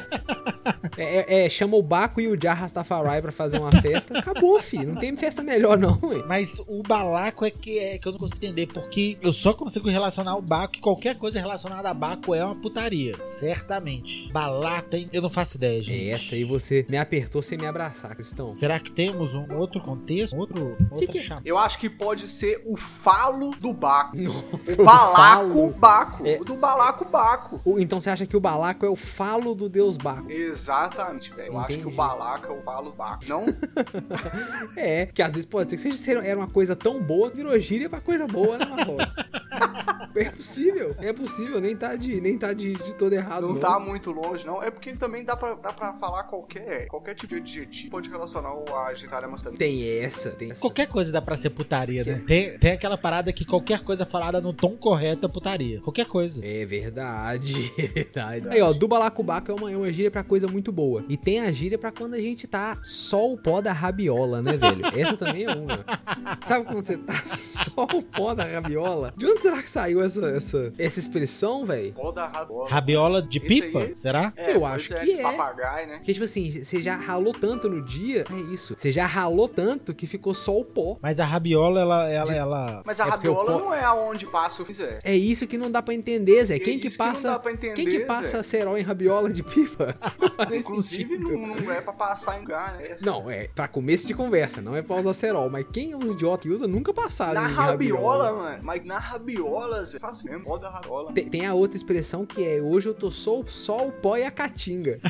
É, 0.97 1.41
é- 1.41 1.45
é, 1.45 1.49
chama 1.49 1.77
o 1.77 1.81
Baco 1.81 2.10
e 2.19 2.27
o 2.27 2.37
Jar 2.41 2.57
Rastafari 2.57 3.21
pra 3.21 3.31
fazer 3.31 3.59
uma 3.59 3.71
festa. 3.71 4.17
Acabou, 4.17 4.59
filho. 4.59 4.93
Não 4.93 4.99
tem 4.99 5.15
festa 5.15 5.43
melhor, 5.43 5.77
não, 5.77 5.99
ué. 6.03 6.23
Mas 6.27 6.61
o 6.67 6.81
balaco 6.83 7.45
é 7.45 7.51
que, 7.51 7.79
é 7.79 7.97
que 7.97 8.07
eu 8.07 8.11
não 8.11 8.19
consigo 8.19 8.43
entender, 8.45 8.67
porque 8.67 9.17
eu 9.21 9.31
só 9.31 9.53
consigo 9.53 9.89
relacionar 9.89 10.35
o 10.35 10.41
Baco 10.41 10.77
e 10.77 10.79
qualquer 10.79 11.15
coisa 11.15 11.39
relacionada 11.39 11.89
a 11.89 11.93
Baco 11.93 12.33
é 12.33 12.43
uma 12.43 12.55
putaria. 12.55 13.15
Certamente. 13.23 14.31
Balaco 14.31 14.89
tem. 14.89 15.07
Eu 15.13 15.21
não 15.21 15.29
faço 15.29 15.57
ideia, 15.57 15.81
gente. 15.81 16.09
É 16.09 16.13
essa 16.13 16.35
aí 16.35 16.43
você 16.43 16.85
me 16.89 16.97
apertou 16.97 17.41
sem 17.41 17.57
me 17.57 17.65
abraçar, 17.65 18.15
Cristão. 18.15 18.51
Será 18.51 18.79
que 18.79 18.91
temos 18.91 19.33
um 19.33 19.45
outro 19.55 19.79
contexto? 19.81 20.35
Um 20.35 20.39
Outro, 20.39 20.75
outra 20.89 21.07
que 21.07 21.19
é? 21.19 21.39
Eu 21.45 21.57
acho 21.57 21.77
que 21.77 21.87
pode 21.89 22.27
ser 22.27 22.61
o 22.65 22.75
falo 22.75 23.51
do 23.59 23.71
Baco. 23.71 24.17
Nossa, 24.17 24.81
O 24.81 24.85
balaco. 24.85 25.69
Baco. 25.71 26.25
É. 26.27 26.37
O 26.39 26.43
do 26.43 26.55
balaco 26.55 27.05
Baco. 27.05 27.61
Então 27.79 28.01
você 28.01 28.09
acha 28.09 28.25
que 28.25 28.35
o 28.35 28.39
Balaco 28.39 28.85
é 28.85 28.89
o 28.89 28.95
falo 28.95 29.53
do 29.53 29.69
Deus 29.69 29.97
Baco? 29.97 30.31
Exatamente, 30.31 31.31
velho. 31.33 31.53
Eu 31.53 31.59
acho 31.59 31.77
que 31.79 31.87
o 31.87 31.91
É 32.01 32.51
o 32.51 32.61
falo 32.61 32.91
Baco. 32.91 33.23
Não? 33.27 33.45
É, 34.75 35.05
que 35.05 35.21
às 35.21 35.33
vezes 35.33 35.45
pode 35.45 35.69
ser 35.69 35.75
que 35.75 35.97
seja, 35.97 36.25
era 36.25 36.39
uma 36.39 36.47
coisa 36.47 36.75
tão 36.75 37.01
boa 37.01 37.29
que 37.29 37.37
virou 37.37 37.57
gíria 37.59 37.89
pra 37.89 37.99
coisa 38.01 38.25
boa, 38.25 38.57
né, 38.57 38.65
Marlon? 38.65 38.97
É 40.21 40.29
possível, 40.31 40.95
é 40.99 41.13
possível, 41.13 41.59
nem 41.59 41.75
tá 41.75 41.95
de, 41.95 42.21
nem 42.21 42.37
tá 42.37 42.53
de, 42.53 42.73
de 42.73 42.95
todo 42.95 43.13
errado. 43.13 43.47
Não 43.47 43.53
Não, 43.53 43.59
tá 43.59 43.79
muito 43.79 44.11
longe, 44.11 44.45
não. 44.45 44.61
É 44.61 44.69
porque 44.69 44.93
também 44.93 45.23
dá 45.23 45.35
pra, 45.35 45.55
dá 45.55 45.73
pra 45.73 45.93
falar 45.93 46.23
qualquer, 46.23 46.87
qualquer 46.87 47.15
tipo 47.15 47.27
de 47.33 47.41
adjetivo. 47.41 47.91
Pode 47.91 48.09
relacionar 48.09 48.53
o 48.53 48.63
a 48.75 48.93
genitália 48.93 49.27
masculina. 49.27 49.57
Tem 49.57 49.99
essa, 49.99 50.31
tem 50.31 50.51
essa. 50.51 50.61
Qualquer 50.61 50.87
coisa 50.87 51.11
dá 51.11 51.21
pra 51.21 51.37
ser 51.37 51.49
putaria, 51.49 52.03
né? 52.03 52.21
Tem, 52.27 52.57
tem 52.57 52.71
aquela 52.71 52.97
parada 52.97 53.31
que 53.33 53.45
qualquer 53.45 53.81
coisa 53.81 54.05
falada 54.05 54.39
no 54.41 54.53
tom 54.53 54.75
correto 54.77 55.25
é 55.25 55.29
putaria. 55.29 55.81
Qualquer 55.81 56.05
coisa. 56.05 56.45
É 56.45 56.65
verdade, 56.65 57.73
é 57.77 57.87
verdade. 57.87 58.47
Aí, 58.49 58.61
ó, 58.61 58.73
do 58.73 58.87
balacobaco 58.87 59.51
é 59.51 59.55
uma, 59.55 59.71
é 59.71 59.77
uma 59.77 59.91
gíria 59.91 60.11
pra 60.11 60.23
coisa 60.23 60.47
muito 60.47 60.71
boa. 60.71 61.03
E 61.07 61.17
tem 61.17 61.39
a 61.39 61.51
gíria 61.51 61.77
pra 61.77 61.91
quando 61.91 62.13
a 62.15 62.19
gente 62.19 62.47
tá 62.47 62.77
só 62.83 63.31
o 63.31 63.37
pó 63.37 63.61
da 63.61 63.71
rabiola, 63.73 64.41
né, 64.41 64.57
velho? 64.57 64.81
Essa 64.95 65.15
também 65.17 65.45
é 65.45 65.51
uma. 65.51 65.85
Sabe 66.45 66.65
quando 66.65 66.85
você 66.85 66.97
tá 66.97 67.13
só 67.25 67.83
o 67.83 68.03
pó 68.03 68.33
da 68.33 68.43
rabiola? 68.43 69.13
De 69.15 69.25
onde 69.25 69.41
será 69.41 69.61
que 69.61 69.69
saiu 69.69 70.00
essa, 70.01 70.25
essa, 70.27 70.71
essa 70.77 70.99
expressão, 70.99 71.65
velho? 71.65 71.93
Rabola. 72.33 72.69
Rabiola 72.69 73.21
de 73.21 73.39
pipa? 73.39 73.79
aí? 73.79 73.93
Será? 73.97 74.33
É, 74.35 74.55
Eu 74.55 74.65
acho 74.65 74.87
ser 74.89 74.99
que 74.99 75.05
de 75.05 75.19
é. 75.19 75.21
papagaio, 75.21 75.87
né? 75.87 75.95
Porque, 75.97 76.13
tipo 76.13 76.25
assim, 76.25 76.49
você 76.63 76.81
já 76.81 76.95
ralou 76.95 77.33
tanto 77.33 77.69
no 77.69 77.81
dia. 77.83 78.25
É 78.31 78.53
isso. 78.53 78.75
Você 78.77 78.91
já 78.91 79.05
ralou 79.05 79.47
tanto 79.47 79.93
que 79.93 80.05
ficou 80.07 80.33
só 80.33 80.57
o 80.57 80.63
pó. 80.65 80.97
Mas 81.01 81.19
a 81.19 81.25
rabiola, 81.25 81.81
ela. 81.81 82.09
ela, 82.09 82.33
ela... 82.33 82.81
Mas 82.85 82.99
a 82.99 83.05
É 83.07 83.09
rabiola 83.09 83.53
pó- 83.53 83.59
não 83.59 83.73
é 83.73 83.83
aonde 83.83 84.25
passa 84.27 84.61
o 84.61 84.65
fizer. 84.65 84.99
É 85.03 85.15
isso 85.15 85.47
que 85.47 85.57
não 85.57 85.71
dá 85.71 85.81
pra 85.81 85.93
entender, 85.93 86.45
Zé. 86.45 86.55
É 86.55 86.59
Quem 86.59 86.79
que 86.79 86.87
isso 86.87 86.97
que 86.97 87.03
não 87.03 87.11
passa. 87.11 87.27
dá 87.29 87.39
pra 87.39 87.51
entender, 87.51 87.73
quem 87.75 87.85
que 87.85 87.99
Zé. 87.99 88.05
passa 88.05 88.43
cerol 88.43 88.77
em 88.77 88.81
rabiola 88.81 89.31
de 89.31 89.43
pipa? 89.43 89.95
Não 90.49 90.55
Inclusive, 90.55 91.17
não, 91.17 91.55
não 91.55 91.71
é 91.71 91.81
pra 91.81 91.93
passar 91.93 92.37
em 92.37 92.41
lugar, 92.41 92.73
né? 92.73 92.97
Não, 93.01 93.29
é 93.29 93.47
pra 93.53 93.67
começo 93.67 94.07
de 94.07 94.13
conversa, 94.13 94.61
não 94.61 94.75
é 94.75 94.81
pra 94.81 94.95
usar 94.95 95.13
cerol. 95.13 95.49
Mas 95.49 95.65
quem 95.71 95.91
é 95.91 95.95
os 95.97 96.11
idiotas 96.13 96.43
que 96.43 96.49
usa 96.49 96.67
nunca 96.67 96.93
passaram 96.93 97.41
Na 97.41 97.49
em 97.49 97.53
rabiola, 97.53 98.33
mano. 98.33 98.59
Mas 98.63 98.83
na 98.85 98.97
rabiola, 98.97 99.85
Zé. 99.91 99.99
Faz 99.99 100.23
mesmo. 100.23 100.43
Pó 100.43 100.57
da 100.57 100.69
rabiola. 100.69 101.11
Tem, 101.13 101.27
tem 101.27 101.45
a 101.45 101.53
outra 101.53 101.77
expressão 101.77 102.25
que 102.25 102.43
é 102.43 102.61
hoje 102.61 102.87
eu 102.89 102.93
tô 102.93 103.11
só, 103.11 103.41
só 103.47 103.87
o 103.87 103.91
pó 103.91 104.17
e 104.17 104.23
a 104.25 104.31
caatinga. 104.31 104.99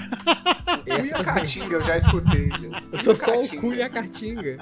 Cu 0.81 0.89
e 1.05 1.13
a 1.13 1.23
caatinga, 1.23 1.75
eu 1.75 1.81
já 1.81 1.97
escutei. 1.97 2.49
Eu 2.91 2.97
sou 2.99 3.15
só 3.15 3.31
o 3.33 3.39
Caatinga. 3.41 3.61
cu 3.61 3.73
e 3.73 3.81
a 3.81 3.89
caatinga. 3.89 4.57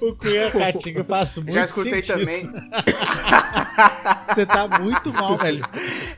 O 0.00 0.14
Cunha 0.14 0.50
Catinga 0.50 1.04
faz 1.04 1.36
muito 1.38 1.52
Já 1.52 1.64
escutei 1.64 2.02
sentido. 2.02 2.18
também. 2.20 2.42
Você 4.26 4.46
tá 4.46 4.68
muito 4.80 5.12
mal, 5.12 5.36
velho. 5.38 5.62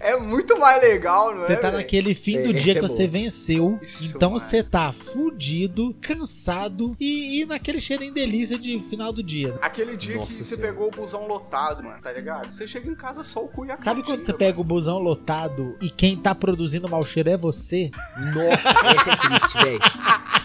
É 0.09 0.17
muito 0.17 0.59
mais 0.59 0.81
legal, 0.83 1.35
não 1.35 1.43
é? 1.43 1.47
Você 1.47 1.57
tá 1.57 1.69
velho? 1.69 1.77
naquele 1.79 2.15
fim 2.15 2.43
do 2.43 2.51
É, 2.51 2.53
dia 2.53 2.73
essa 2.73 2.73
que 2.73 2.79
é 2.79 2.89
você 2.89 3.07
boa. 3.07 3.23
venceu. 3.23 3.79
Isso, 3.83 4.17
então 4.17 4.31
mano. 4.31 4.41
você 4.41 4.63
tá 4.63 4.93
fudido, 4.93 5.95
cansado 6.01 6.97
e, 6.99 7.41
e 7.43 7.45
naquele 7.47 7.81
cheirinho 7.81 8.13
delícia 8.13 8.59
de 8.59 8.79
final 8.81 9.13
do 9.13 9.23
dia. 9.23 9.49
né? 9.53 9.59
Aquele 9.61 9.97
dia 9.97 10.17
Nossa 10.17 10.29
que 10.29 10.35
você 10.45 10.57
pegou 10.57 10.89
o 10.89 10.91
busão 10.91 11.27
lotado, 11.27 11.83
mano, 11.83 12.01
tá 12.03 12.13
ligado? 12.13 12.51
Você 12.51 12.67
chega 12.67 12.89
em 12.91 12.95
casa 12.95 13.23
só 13.23 13.45
o 13.45 13.49
cu 13.49 13.67
e 13.67 13.71
a 13.71 13.77
Sabe 13.77 14.03
quando 14.03 14.21
você 14.23 14.33
pega 14.33 14.61
o 14.61 14.65
busão 14.65 14.99
lotado 14.99 15.77
e 15.83 15.91
quem 15.91 16.17
tá 16.17 16.35
produzindo 16.35 16.89
mau 16.89 17.05
cheiro 17.05 17.29
é 17.31 17.37
você? 17.37 17.91
Nossa, 18.35 18.71
essa 18.71 19.11
é 19.11 19.17
triste, 19.17 19.59
velho. 19.63 19.79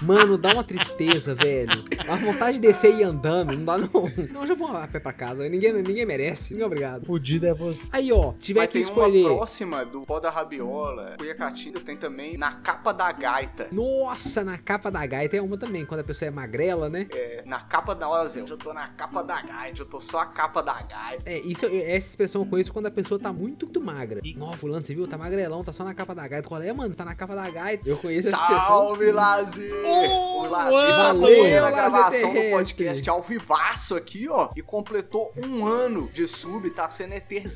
Mano, 0.03 0.38
dá 0.38 0.53
uma 0.53 0.63
tristeza, 0.63 1.33
velho. 1.33 1.83
A 2.10 2.15
vontade 2.15 2.60
de 2.60 2.67
descer 2.67 2.93
e 2.93 3.00
ir 3.00 3.03
andando, 3.03 3.55
não 3.55 3.65
dá 3.65 3.77
não. 3.77 3.89
Não, 4.31 4.41
eu 4.41 4.48
já 4.48 4.53
vou 4.53 4.67
a 4.75 4.88
pé 4.88 5.00
pra 5.00 5.13
casa. 5.13 5.48
Ninguém, 5.48 5.72
ninguém 5.74 6.05
merece. 6.05 6.53
Ninguém 6.53 6.65
obrigado. 6.67 7.05
Fudido 7.05 7.45
é 7.45 7.53
você. 7.53 7.88
Aí, 7.91 8.12
ó, 8.12 8.33
tiver 8.33 8.60
Mas 8.62 8.67
que 8.67 8.74
tem 8.74 8.81
escolher. 8.81 9.25
uma 9.25 9.36
próxima 9.38 9.86
do 9.86 10.01
pó 10.01 10.19
da 10.19 10.29
rabiola, 10.29 11.15
cu 11.17 11.29
a 11.29 11.36
caatinga, 11.36 11.79
tem 11.79 11.95
também 11.95 12.38
na 12.38 12.51
capa 12.53 12.91
da 12.91 13.12
gaita. 13.12 13.67
Nossa, 13.72 14.43
na 14.43 14.57
capa 14.57 14.91
da 14.91 15.05
gaita 15.05 15.38
é 15.38 15.41
uma 15.41 15.57
também, 15.57 15.86
quando 15.86 16.01
a 16.01 16.03
pessoa 16.03 16.27
é 16.27 16.31
magrela, 16.31 16.89
né? 16.89 17.07
É, 17.12 17.43
na 17.45 17.62
capa 17.62 17.95
da... 17.95 18.10
Olha, 18.10 18.29
eu 18.36 18.57
tô 18.57 18.74
na 18.74 18.88
capa 18.89 19.24
da 19.24 19.41
gaita, 19.41 19.81
eu 19.81 19.86
tô 19.86 20.01
só 20.01 20.19
a 20.19 20.25
capa 20.25 20.62
da 20.62 20.81
gaita. 20.81 21.24
É, 21.25 21.39
isso, 21.39 21.65
essa 21.65 22.10
expressão 22.10 22.41
eu 22.41 22.45
conheço 22.45 22.74
quando 22.74 22.88
a 22.88 22.91
pessoa 22.91 23.19
tá 23.19 23.31
muito, 23.31 23.65
muito 23.65 23.81
magra. 23.81 24.19
E, 24.24 24.36
Nó, 24.36 24.51
fulano, 24.53 24.83
você 24.83 24.93
viu? 24.93 25.07
Tá 25.07 25.17
magrelão, 25.17 25.63
tá 25.63 25.72
só 25.72 25.83
na 25.83 25.93
capa 25.93 26.13
da 26.13 26.27
gaita. 26.27 26.48
Qual 26.48 26.62
é, 26.62 26.74
mano? 26.74 26.93
Tá 26.93 27.05
na 27.05 27.15
capa 27.15 27.36
da 27.36 27.50
gaita. 27.50 27.88
Eu 27.88 27.98
conheço 27.98 28.27
essa 28.27 28.38
expressão. 28.38 28.67
Salve, 28.67 29.05
sim. 29.05 29.12
Lazer! 29.12 29.93
O 29.94 30.48
Lazer 30.48 30.72
valeu, 30.72 31.38
valeu, 31.38 31.62
na 31.62 31.72
gravação 31.72 32.34
do 32.34 32.42
podcast 32.52 33.10
ao 33.10 33.22
vivaço 33.22 33.96
aqui, 33.96 34.28
ó. 34.30 34.50
E 34.56 34.62
completou 34.62 35.32
um 35.38 35.66
ano 35.66 36.10
de 36.14 36.28
sub, 36.28 36.70
tá 36.72 36.90
sendo 36.90 37.14
eternizado. 37.14 37.56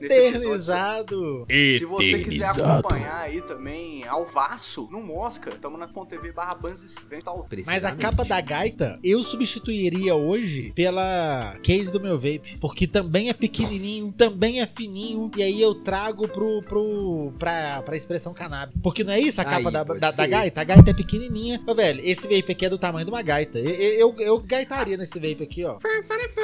nesse 0.00 0.14
episódio. 0.14 0.38
Eternizado! 0.38 1.46
Se 1.48 1.84
você 1.84 2.18
quiser 2.18 2.48
acompanhar 2.48 3.20
aí 3.20 3.40
também 3.42 4.06
ao 4.06 4.24
Vaço, 4.24 4.88
no 4.90 5.00
Mosca, 5.02 5.50
tamo 5.50 5.76
na 5.76 5.88
.tv 5.88 6.32
barra 6.32 6.54
tá 6.54 7.32
Mas 7.66 7.84
a 7.84 7.94
capa 7.94 8.24
da 8.24 8.40
gaita 8.40 8.98
eu 9.02 9.22
substituiria 9.22 10.14
hoje 10.14 10.72
pela 10.74 11.56
case 11.62 11.90
do 11.92 12.00
meu 12.00 12.18
vape. 12.18 12.56
Porque 12.60 12.86
também 12.86 13.28
é 13.28 13.32
pequenininho, 13.32 14.12
também 14.12 14.60
é 14.60 14.66
fininho. 14.66 15.30
E 15.36 15.42
aí 15.42 15.60
eu 15.60 15.74
trago 15.74 16.28
pro, 16.28 16.62
pro, 16.62 17.32
pra, 17.38 17.82
pra 17.82 17.96
expressão 17.96 18.34
cannabis. 18.34 18.76
Porque 18.82 19.02
não 19.04 19.12
é 19.12 19.20
isso 19.20 19.40
a 19.40 19.44
capa 19.44 19.68
Aí, 19.68 19.72
da, 19.72 19.84
da, 19.84 20.10
da 20.10 20.26
gaita? 20.26 20.60
A 20.60 20.64
gaita 20.64 20.90
é 20.90 20.94
pequenininha, 20.94 21.47
gatinha. 21.56 21.62
Ô, 21.66 21.74
velho, 21.74 22.00
esse 22.04 22.22
vape 22.28 22.52
aqui 22.52 22.66
é 22.66 22.70
do 22.70 22.78
tamanho 22.78 23.04
de 23.04 23.10
uma 23.10 23.22
gaita. 23.22 23.58
Eu, 23.58 24.14
eu, 24.18 24.20
eu 24.20 24.38
gaitaria 24.40 24.96
nesse 24.96 25.14
vape 25.18 25.42
aqui, 25.42 25.64
ó. 25.64 25.78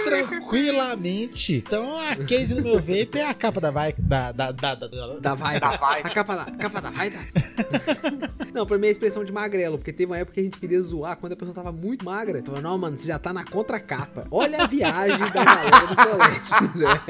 Tranquilamente. 0.04 1.54
Então 1.66 1.96
a 1.98 2.16
case 2.16 2.54
do 2.54 2.62
meu 2.62 2.76
vape 2.80 3.18
é 3.18 3.28
a 3.28 3.34
capa 3.34 3.60
da 3.60 3.70
vai. 3.70 3.94
Da, 3.98 4.32
da, 4.32 4.52
da, 4.52 4.74
da, 4.74 4.86
da- 4.88 5.14
Da 5.20 5.34
vai. 5.34 5.60
Da 5.60 5.76
vai. 5.76 6.00
A 6.02 6.10
capa 6.10 6.36
da, 6.36 6.44
capa 6.52 6.80
da 6.80 6.90
vai. 6.90 7.12
não, 8.54 8.66
pra 8.66 8.78
mim 8.78 8.86
é 8.86 8.88
a 8.88 8.92
expressão 8.92 9.24
de 9.24 9.32
magrelo, 9.32 9.78
porque 9.78 9.92
teve 9.92 10.10
uma 10.10 10.18
época 10.18 10.34
que 10.34 10.40
a 10.40 10.44
gente 10.44 10.58
queria 10.58 10.80
zoar 10.80 11.16
quando 11.16 11.32
a 11.32 11.36
pessoa 11.36 11.54
tava 11.54 11.72
muito 11.72 12.04
magra. 12.04 12.42
Falou, 12.44 12.60
não, 12.60 12.78
mano, 12.78 12.98
você 12.98 13.08
já 13.08 13.18
tá 13.18 13.32
na 13.32 13.44
contracapa. 13.44 14.26
Olha 14.30 14.62
a 14.62 14.66
viagem 14.66 15.18
da 15.18 15.44
galera 15.44 15.86
do 15.86 15.96
colégio. 15.96 16.78
Zé. 16.78 17.00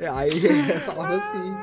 Aí 0.14 0.40
falava 0.80 1.14
assim. 1.14 1.54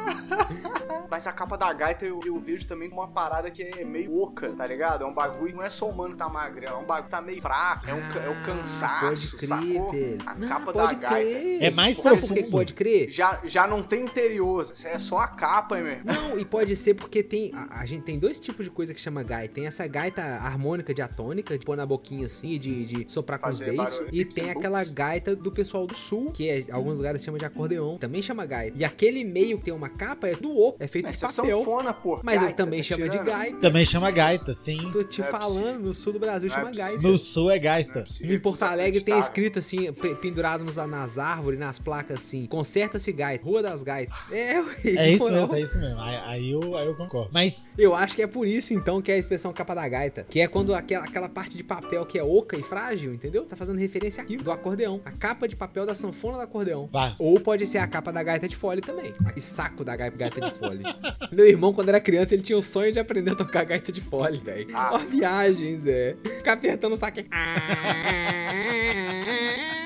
Mas 1.10 1.28
a 1.28 1.34
capa 1.34 1.58
da 1.58 1.72
gaita 1.74 2.06
eu, 2.06 2.22
eu 2.26 2.40
vejo 2.40 2.66
também 2.66 2.88
uma 2.90 3.08
parada 3.10 3.52
que 3.52 3.62
é 3.62 3.84
meio 3.84 4.18
oca, 4.18 4.54
tá 4.56 4.66
ligado? 4.66 4.81
É 4.82 5.06
um 5.06 5.14
bagulho, 5.14 5.56
não 5.56 5.64
é 5.64 5.70
só 5.70 5.86
o 5.88 5.90
humano 5.92 6.12
que 6.12 6.18
tá 6.18 6.28
magrelo, 6.30 6.74
é 6.76 6.78
um 6.78 6.84
bagulho 6.86 7.04
que 7.06 7.10
tá 7.12 7.22
meio 7.22 7.42
fraco, 7.42 7.90
é, 7.90 7.94
um, 7.94 8.02
ca- 8.10 8.20
é 8.20 8.30
o 8.30 8.32
Ah, 8.32 8.46
cansaço, 8.46 9.32
pode 9.32 9.38
crer, 9.38 9.48
sacou? 9.48 9.92
velho. 9.92 10.18
A 10.26 10.34
Não, 10.36 10.48
capa 10.48 10.74
pode 10.74 10.96
da 10.96 11.10
gaita. 11.10 11.16
crer. 11.30 11.64
É 11.64 11.70
mais 11.72 11.98
Sabe 11.98 12.16
por 12.16 12.22
que 12.22 12.28
profundo. 12.28 12.46
que 12.46 12.52
pode 12.52 12.74
crer? 12.74 13.12
Já, 13.12 13.40
já 13.44 13.68
não 13.68 13.84
tem 13.84 14.04
interior, 14.06 14.64
isso 14.64 14.88
é 14.88 14.98
só 15.00 15.20
a 15.20 15.28
capa, 15.28 15.78
hein, 15.78 15.84
meu? 15.84 16.14
Não, 16.14 16.40
e 16.40 16.46
pode 16.46 16.76
ser 16.76 16.94
porque 16.96 17.22
tem. 17.24 17.52
A, 17.54 17.82
a 17.82 17.86
gente 17.86 18.04
tem 18.04 18.18
dois 18.18 18.40
tipos 18.40 18.66
de 18.66 18.72
coisa 18.72 18.94
que 18.94 19.02
chama 19.02 19.22
gaita. 19.24 19.54
Tem 19.56 19.66
essa 19.68 19.86
gaita 19.88 20.22
harmônica 20.22 20.94
diatônica, 20.94 21.58
de 21.58 21.66
pôr 21.66 21.76
na 21.78 21.86
boquinha 21.86 22.26
assim, 22.26 22.58
de, 22.58 22.86
de 22.86 23.12
soprar 23.12 23.40
com 23.40 23.50
os 23.50 23.60
Fazer 23.60 23.74
barulho, 23.76 24.08
E 24.12 24.20
tipo 24.26 24.36
tem 24.36 24.50
aquela 24.50 24.80
books. 24.80 24.92
gaita 24.94 25.36
do 25.36 25.52
pessoal 25.52 25.86
do 25.86 25.96
sul, 25.96 26.32
que 26.32 26.50
é, 26.50 26.66
alguns 26.72 26.98
lugares 26.98 27.24
chamam 27.24 27.38
de 27.38 27.46
acordeon. 27.46 27.98
Também 27.98 28.22
chama 28.22 28.46
gaita. 28.46 28.78
E 28.78 28.84
aquele 28.86 29.24
meio 29.24 29.58
que 29.58 29.66
tem 29.66 29.74
uma 29.74 29.90
capa 29.90 30.28
é 30.28 30.34
do 30.36 30.58
oco, 30.58 30.78
é 30.82 30.88
feito 30.88 31.08
Essa 31.10 31.28
de 31.28 31.36
papel. 31.36 31.58
sanfona, 31.60 31.94
pô. 31.94 32.20
Mas 32.24 32.36
ele 32.36 32.46
Gaita, 32.46 32.64
também 32.64 32.80
tá 32.82 32.88
chama 32.88 33.04
de 33.04 33.10
tirando? 33.12 33.26
gaita. 33.28 33.58
Também 33.60 33.86
chama 33.86 34.12
gaita, 34.12 34.54
sim. 34.54 34.71
Tô 34.92 35.04
te 35.04 35.22
é 35.22 35.26
falando, 35.26 35.54
possível. 35.56 35.80
no 35.82 35.94
sul 35.94 36.14
do 36.14 36.20
Brasil 36.20 36.50
Não 36.50 36.56
é 36.56 36.60
chama 36.60 36.70
possível. 36.72 36.92
gaita. 36.92 37.08
No 37.08 37.18
sul 37.20 37.52
é 37.52 37.56
é 37.56 37.60
gaita. 37.60 38.02
possível, 38.02 38.36
Em 38.36 38.40
Porto 38.40 38.64
Alegre 38.64 39.02
tem 39.02 39.18
escrito 39.20 39.60
assim, 39.60 39.92
pe- 39.94 40.16
pendurado 40.16 40.64
nos- 40.64 40.76
nas 40.76 41.18
árvores, 41.20 41.60
nas 41.60 41.78
placas 41.80 42.20
assim, 42.20 42.46
conserta-se 42.46 43.12
gaita, 43.12 43.44
Rua 43.46 43.62
das 43.62 43.84
Gaitas. 43.84 44.16
É, 44.32 44.60
ué, 44.60 44.76
É 44.86 45.12
isso 45.12 45.30
mesmo, 45.30 45.56
é 45.56 45.62
isso 45.62 45.80
mesmo. 45.80 46.00
Aí, 46.00 46.16
aí 46.26 46.52
eu, 46.52 46.78
aí 46.78 46.88
eu 46.88 46.96
concordo. 46.96 47.30
Mas 47.32 47.74
Eu 47.78 47.96
acho 47.96 48.16
que 48.16 48.22
é 48.22 48.28
por 48.28 48.48
isso, 48.48 48.74
então, 48.74 49.02
que 49.02 49.12
é 49.12 49.16
a 49.16 49.18
expressão 49.18 49.52
capa 49.54 49.74
da 49.76 49.88
gaita. 49.88 50.26
Que 50.30 50.40
é 50.42 50.48
quando 50.48 50.74
aquela, 50.74 51.06
aquela 51.06 51.30
parte 51.30 51.58
de 51.58 51.64
papel 51.64 52.06
que 52.06 52.18
é 52.18 52.24
oca 52.24 52.58
e 52.58 52.64
frágil, 52.64 53.14
entendeu? 53.14 53.44
Tá 53.46 53.56
fazendo 53.56 53.78
referência 53.80 54.22
aqui 54.24 54.38
do 54.38 54.52
acordeão. 54.52 55.02
A 55.06 55.12
capa 55.12 55.48
de 55.48 55.56
papel 55.56 55.86
da 55.86 55.94
sanfona 55.96 56.38
do 56.38 56.44
acordeão. 56.44 56.88
Vai. 56.92 57.16
Ou 57.20 57.40
pode 57.40 57.66
ser 57.66 57.78
a 57.80 57.88
capa 57.88 58.12
da 58.12 58.22
gaita 58.24 58.48
de 58.48 58.56
fole 58.56 58.82
também. 58.82 59.14
E 59.36 59.42
saco 59.42 59.84
da 59.84 59.96
gai- 59.96 60.12
gaita 60.12 60.42
de 60.42 60.52
fole. 60.52 60.82
Meu 61.32 61.46
irmão, 61.48 61.74
quando 61.74 61.90
era 61.90 62.00
criança, 62.00 62.34
ele 62.34 62.44
tinha 62.44 62.58
o 62.58 62.62
sonho 62.62 62.92
de 62.92 63.00
aprender 63.00 63.32
a 63.32 63.36
tocar 63.36 63.64
gaita 63.64 63.92
de 63.92 64.02
fole, 64.02 64.38
velho. 64.40 64.61
Ah. 64.74 64.92
Ó, 64.94 64.98
viagens, 65.00 65.86
é. 65.86 66.16
Ficar 66.38 66.54
apertando 66.54 66.94
o 66.94 66.98
saco. 66.98 67.20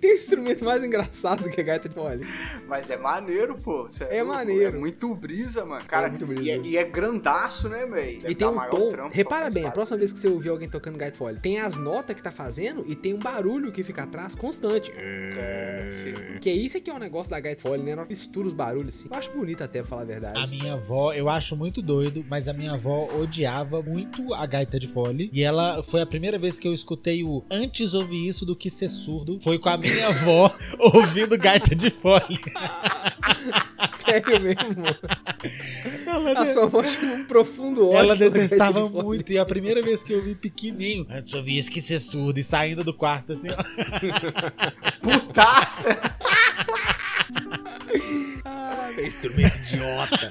Tem 0.00 0.14
instrumento 0.14 0.64
mais 0.64 0.82
engraçado 0.84 1.44
do 1.44 1.50
que 1.50 1.60
a 1.60 1.64
gaita 1.64 1.88
de 1.88 1.94
fole. 1.94 2.26
Mas 2.66 2.90
é 2.90 2.96
maneiro, 2.96 3.56
pô. 3.56 3.88
Cê 3.88 4.04
É 4.04 4.22
louco, 4.22 4.38
maneiro. 4.38 4.76
É 4.76 4.78
muito 4.78 5.14
brisa, 5.14 5.64
mano. 5.64 5.84
Cara, 5.86 6.08
muito 6.08 6.26
brisa. 6.26 6.42
E, 6.42 6.50
é, 6.50 6.58
e 6.58 6.76
é 6.76 6.84
grandaço, 6.84 7.68
né, 7.68 7.86
velho? 7.86 8.30
E 8.30 8.34
tem 8.34 8.46
um 8.46 8.60
tom. 8.68 9.08
Repara 9.10 9.50
bem, 9.50 9.66
a 9.66 9.70
próxima 9.70 9.98
vez 9.98 10.12
que 10.12 10.18
você 10.18 10.28
ouvir 10.28 10.50
alguém 10.50 10.68
tocando 10.68 10.96
gaita 10.96 11.16
fole, 11.16 11.38
tem 11.40 11.60
as 11.60 11.76
notas 11.76 12.14
que 12.14 12.22
tá 12.22 12.30
fazendo 12.30 12.84
e 12.86 12.94
tem 12.94 13.14
um 13.14 13.18
barulho 13.18 13.72
que 13.72 13.82
fica 13.82 14.04
atrás 14.04 14.34
constante. 14.34 14.92
É, 14.96 15.88
sim. 15.90 16.14
Que 16.40 16.50
isso 16.50 16.76
aqui 16.76 16.90
é 16.90 16.94
um 16.94 16.98
negócio 16.98 17.30
da 17.30 17.40
gaita 17.40 17.62
fole, 17.62 17.82
né? 17.82 17.92
Ela 17.92 18.04
mistura 18.04 18.46
os 18.46 18.54
barulhos 18.54 18.94
assim. 18.94 19.08
Eu 19.10 19.18
acho 19.18 19.30
bonito 19.32 19.62
até, 19.62 19.80
pra 19.80 19.88
falar 19.88 20.02
a 20.02 20.06
verdade. 20.06 20.38
A 20.38 20.46
minha 20.46 20.74
avó, 20.74 21.12
eu 21.12 21.28
acho 21.28 21.56
muito 21.56 21.82
doido, 21.82 22.24
mas 22.28 22.48
a 22.48 22.52
minha 22.52 22.72
avó 22.72 23.08
odiava 23.18 23.82
muito 23.82 24.34
a 24.34 24.46
gaita 24.46 24.78
de 24.78 24.86
fole. 24.88 25.30
E 25.32 25.42
ela 25.42 25.82
foi 25.82 26.00
a 26.00 26.06
primeira 26.06 26.38
vez 26.38 26.58
que 26.58 26.67
eu 26.68 26.74
escutei 26.74 27.24
o 27.24 27.44
antes 27.50 27.94
ouvir 27.94 28.28
isso 28.28 28.44
do 28.46 28.54
que 28.54 28.70
ser 28.70 28.88
surdo. 28.88 29.38
Foi 29.40 29.58
com 29.58 29.68
a 29.68 29.76
minha 29.76 30.08
avó 30.08 30.54
ouvindo 30.78 31.36
gaita 31.38 31.74
de 31.74 31.90
fole. 31.90 32.38
Sério 34.04 34.40
mesmo. 34.40 34.84
Ela, 36.06 36.40
A 36.40 36.46
sua 36.46 36.66
voz 36.66 36.96
tinha 36.96 37.12
um 37.14 37.24
profundo 37.24 37.88
ódio. 37.88 37.98
ela 37.98 38.16
detestava 38.16 38.88
de 38.88 38.92
muito. 39.02 39.32
E 39.32 39.38
a 39.38 39.44
primeira 39.44 39.82
vez 39.82 40.02
que 40.02 40.12
eu 40.12 40.22
vi 40.22 40.34
pequenininho, 40.34 41.06
antes 41.10 41.32
eu 41.34 41.42
que 41.68 41.80
ser 41.80 42.00
surdo. 42.00 42.38
E 42.38 42.42
saindo 42.42 42.82
do 42.84 42.94
quarto 42.94 43.32
assim, 43.32 43.48
ó. 43.50 43.56
Putaça! 45.00 45.98
Ah, 48.44 48.90
instrumento 49.04 49.56
idiota. 49.58 50.28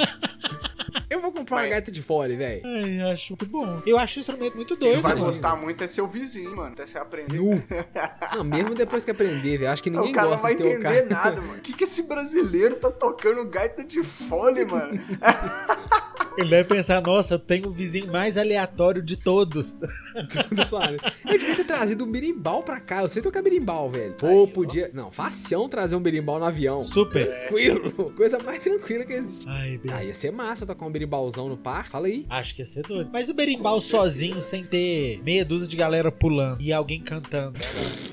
Eu 1.09 1.21
vou 1.21 1.31
comprar 1.31 1.57
uma 1.57 1.67
gaita 1.67 1.91
de 1.91 2.01
fole, 2.01 2.35
velho. 2.35 2.61
Ai, 2.65 3.11
acho 3.13 3.33
muito 3.33 3.45
bom. 3.45 3.81
Eu 3.85 3.97
acho 3.97 4.17
o 4.17 4.21
instrumento 4.21 4.55
muito 4.55 4.75
Quem 4.77 4.89
doido, 4.89 5.01
vai 5.01 5.13
mano. 5.13 5.25
gostar 5.25 5.55
muito 5.55 5.83
é 5.83 5.87
seu 5.87 6.07
vizinho, 6.07 6.55
mano. 6.55 6.73
Até 6.73 6.85
você 6.87 6.97
aprender. 6.97 7.37
Nu. 7.39 7.63
Não, 8.35 8.43
mesmo 8.43 8.75
depois 8.75 9.05
que 9.05 9.11
aprender, 9.11 9.57
velho. 9.57 9.71
Acho 9.71 9.83
que 9.83 9.89
ninguém 9.89 10.11
o 10.11 10.13
cara 10.13 10.23
não 10.27 10.31
gosta 10.31 10.43
vai 10.47 10.55
de 10.55 10.63
ter 10.63 10.69
o 10.69 10.71
entender 10.73 11.07
cara. 11.07 11.23
nada, 11.23 11.41
mano. 11.41 11.57
O 11.59 11.61
que, 11.61 11.73
que 11.73 11.83
esse 11.83 12.03
brasileiro 12.03 12.75
tá 12.75 12.91
tocando 12.91 13.43
gaita 13.45 13.83
de 13.83 14.03
fole, 14.03 14.65
mano? 14.65 14.99
Ele 16.37 16.49
deve 16.49 16.69
pensar, 16.69 17.01
nossa, 17.01 17.33
eu 17.33 17.39
tenho 17.39 17.67
o 17.67 17.71
vizinho 17.71 18.11
mais 18.11 18.37
aleatório 18.37 19.01
de 19.01 19.17
todos. 19.17 19.73
do 19.73 20.65
planeta. 20.69 21.11
Eu 21.25 21.37
devia 21.37 21.55
ter 21.55 21.63
trazido 21.65 22.03
um 22.05 22.11
berimbau 22.11 22.61
pra 22.63 22.79
cá. 22.79 23.01
Eu 23.01 23.09
sei 23.09 23.21
tocar 23.21 23.41
berimbau, 23.41 23.89
velho. 23.89 24.15
Ou 24.21 24.47
podia. 24.47 24.89
Não, 24.93 25.11
facião 25.11 25.67
trazer 25.67 25.95
um 25.95 25.99
berimbau 25.99 26.37
no 26.39 26.45
avião. 26.45 26.79
Super. 26.79 27.25
Tranquilo. 27.27 28.11
Coisa 28.15 28.37
mais 28.39 28.59
tranquila 28.59 29.03
que 29.03 29.13
existe. 29.13 29.45
Ai, 29.47 29.79
bem. 29.79 29.91
Ah, 29.93 30.03
ia 30.03 30.13
ser 30.13 30.31
massa 30.31 30.65
tocar 30.65 30.85
um 30.85 30.91
berimbauzão 30.91 31.49
no 31.49 31.57
parque. 31.57 31.89
Fala 31.89 32.07
aí. 32.07 32.25
Acho 32.29 32.53
que 32.53 32.61
ia 32.61 32.65
ser 32.65 32.83
doido. 32.83 33.09
Mas 33.11 33.29
o 33.29 33.33
berimbau 33.33 33.81
sozinho, 33.81 34.39
sem 34.41 34.63
ter 34.63 35.19
meia 35.23 35.43
dúzia 35.43 35.67
de 35.67 35.75
galera 35.75 36.11
pulando 36.11 36.61
e 36.61 36.71
alguém 36.71 36.99
cantando, 36.99 37.59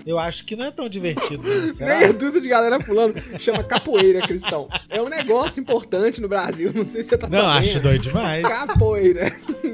eu 0.07 0.19
acho 0.19 0.45
que 0.45 0.57
não 0.57 0.67
é 0.67 0.71
tão 0.71 0.89
divertido. 0.89 1.43
Não? 1.47 1.87
Meia 1.87 2.13
dúzia 2.13 2.41
de 2.41 2.49
galera 2.49 2.79
pulando. 2.79 3.15
Chama 3.39 3.63
capoeira, 3.63 4.21
cristão. 4.23 4.69
É 4.89 5.01
um 5.03 5.09
negócio 5.09 5.61
importante 5.61 6.21
no 6.21 6.29
Brasil. 6.29 6.73
Não 6.75 6.85
sei 6.85 7.03
se 7.03 7.11
você 7.11 7.19
tá 7.19 7.29
Não, 7.29 7.41
sabendo. 7.41 7.59
acho 7.59 7.81
doido 7.81 8.14
demais. 8.15 8.43
Capoeira. 8.43 9.33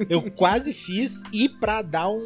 Eu 0.08 0.22
quase 0.30 0.72
fiz 0.72 1.22
e 1.32 1.48
pra 1.48 1.82
dar 1.82 2.08
um, 2.10 2.16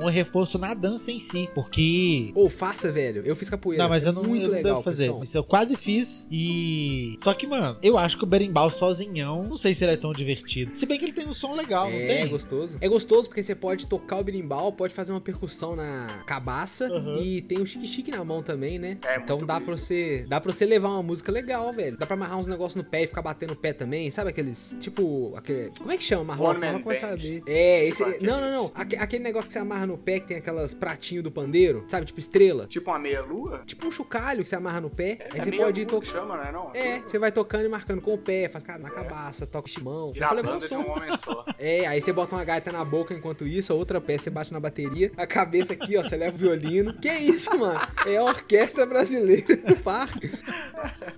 um- 0.00 0.04
um 0.04 0.08
reforço 0.08 0.58
na 0.58 0.74
dança 0.74 1.10
em 1.10 1.18
si. 1.18 1.48
Porque. 1.54 2.32
Ou 2.34 2.48
faça, 2.48 2.90
velho. 2.90 3.22
Eu 3.24 3.34
fiz 3.36 3.48
capoeira. 3.50 3.82
Não, 3.82 3.90
mas 3.90 4.04
eu 4.04 4.10
É 4.10 4.14
não, 4.14 4.22
Muito 4.24 4.42
eu 4.42 4.48
não 4.48 4.54
legal, 4.56 4.72
devo 4.74 4.82
fazer. 4.82 5.12
Isso 5.22 5.36
eu 5.36 5.44
quase 5.44 5.76
fiz 5.76 6.26
e. 6.30 7.16
Só 7.20 7.32
que, 7.34 7.46
mano, 7.46 7.76
eu 7.82 7.96
acho 7.98 8.16
que 8.18 8.24
o 8.24 8.26
berimbau 8.26 8.70
sozinhão, 8.70 9.44
não 9.44 9.56
sei 9.56 9.74
se 9.74 9.84
ele 9.84 9.92
é 9.92 9.96
tão 9.96 10.12
divertido. 10.12 10.74
Se 10.76 10.86
bem 10.86 10.98
que 10.98 11.04
ele 11.04 11.12
tem 11.12 11.26
um 11.26 11.32
som 11.32 11.54
legal, 11.54 11.88
não 11.90 11.96
É, 11.96 12.06
tem? 12.06 12.28
gostoso. 12.28 12.78
É 12.80 12.88
gostoso 12.88 13.28
porque 13.28 13.42
você 13.42 13.54
pode 13.54 13.86
tocar 13.86 14.18
o 14.18 14.24
berimbau, 14.24 14.72
pode 14.72 14.92
fazer 14.94 15.12
uma 15.12 15.20
percussão 15.20 15.74
na 15.76 16.06
cabaça 16.26 16.90
Uhum. 16.90 17.22
e 17.22 17.40
tem 17.40 17.60
o 17.60 17.66
chique-chique 17.66 18.10
na 18.10 18.24
mão 18.24 18.42
também, 18.42 18.78
né? 18.78 18.96
É, 19.06 19.16
então 19.16 19.36
muito 19.36 19.46
dá 19.46 19.54
pra 19.60 19.66
brisa. 19.74 19.80
você, 19.80 20.24
dá 20.28 20.40
para 20.40 20.52
você 20.52 20.64
levar 20.66 20.88
uma 20.90 21.02
música 21.02 21.30
legal, 21.32 21.72
velho. 21.72 21.96
Dá 21.96 22.06
pra 22.06 22.14
amarrar 22.16 22.38
uns 22.38 22.46
negócios 22.46 22.74
no 22.82 22.84
pé 22.88 23.02
e 23.04 23.06
ficar 23.06 23.22
batendo 23.22 23.52
o 23.52 23.56
pé 23.56 23.72
também, 23.72 24.10
sabe 24.10 24.30
aqueles, 24.30 24.76
tipo, 24.80 25.32
aquele, 25.36 25.70
como 25.78 25.90
é 25.92 25.96
que 25.96 26.02
chama? 26.02 26.24
Marroca, 26.24 26.50
One 26.50 26.60
Man 26.60 26.66
Marroca 26.72 26.84
Band. 26.84 26.94
Saber. 27.00 27.42
É, 27.46 27.84
esse, 27.86 28.04
Tipo 28.04 28.24
não, 28.24 28.40
não, 28.40 28.50
não. 28.50 28.72
Aque- 28.74 28.96
Aquele 28.96 29.24
negócio 29.24 29.48
que 29.48 29.52
você 29.52 29.58
amarra 29.58 29.86
no 29.86 29.96
pé 29.98 30.20
que 30.20 30.28
tem 30.28 30.36
aquelas 30.36 30.74
pratinhos 30.74 31.24
do 31.24 31.30
pandeiro, 31.30 31.84
sabe? 31.88 32.06
Tipo 32.06 32.20
estrela. 32.20 32.66
Tipo 32.66 32.90
uma 32.90 32.98
meia-lua? 32.98 33.62
Tipo 33.66 33.86
um 33.86 33.90
chocalho 33.90 34.42
que 34.42 34.48
você 34.48 34.56
amarra 34.56 34.80
no 34.80 34.90
pé. 34.90 35.18
aí 35.32 35.40
É 35.40 35.44
você 35.44 35.52
pode 35.52 35.80
ir 35.80 35.86
tocando. 35.86 36.10
chama, 36.12 36.36
não 36.36 36.44
é 36.44 36.52
não? 36.52 36.70
É, 36.74 37.00
você 37.00 37.18
vai 37.18 37.32
tocando 37.32 37.64
e 37.64 37.68
marcando 37.68 38.00
com 38.00 38.14
o 38.14 38.18
pé, 38.18 38.48
faz 38.48 38.62
cara 38.64 38.78
na 38.78 38.90
cabaça, 38.90 39.46
toca 39.46 39.68
o 39.68 39.72
timão. 39.72 40.12
Vira 40.12 40.26
a 40.28 40.32
um 40.32 40.42
banda 40.42 40.66
de 40.66 40.74
um 40.74 40.90
homem 40.90 41.16
só. 41.16 41.44
É, 41.58 41.86
aí 41.86 42.00
você 42.00 42.12
bota 42.12 42.34
uma 42.34 42.44
gaita 42.44 42.72
na 42.72 42.84
boca 42.84 43.12
enquanto 43.12 43.46
isso, 43.46 43.72
a 43.72 43.76
outra 43.76 44.00
pé 44.00 44.16
você 44.16 44.30
bate 44.30 44.52
na 44.52 44.58
bateria, 44.60 45.12
a 45.16 45.26
cabeça 45.26 45.72
aqui, 45.74 45.96
ó, 45.96 46.02
você 46.02 46.16
leva 46.16 46.34
o 46.34 46.38
violino. 46.38 46.94
Que 46.94 47.10
isso, 47.12 47.56
mano? 47.58 47.78
É 48.06 48.16
a 48.16 48.24
orquestra 48.24 48.86
brasileira 48.86 49.56
do 49.56 49.76
parque. 49.76 50.30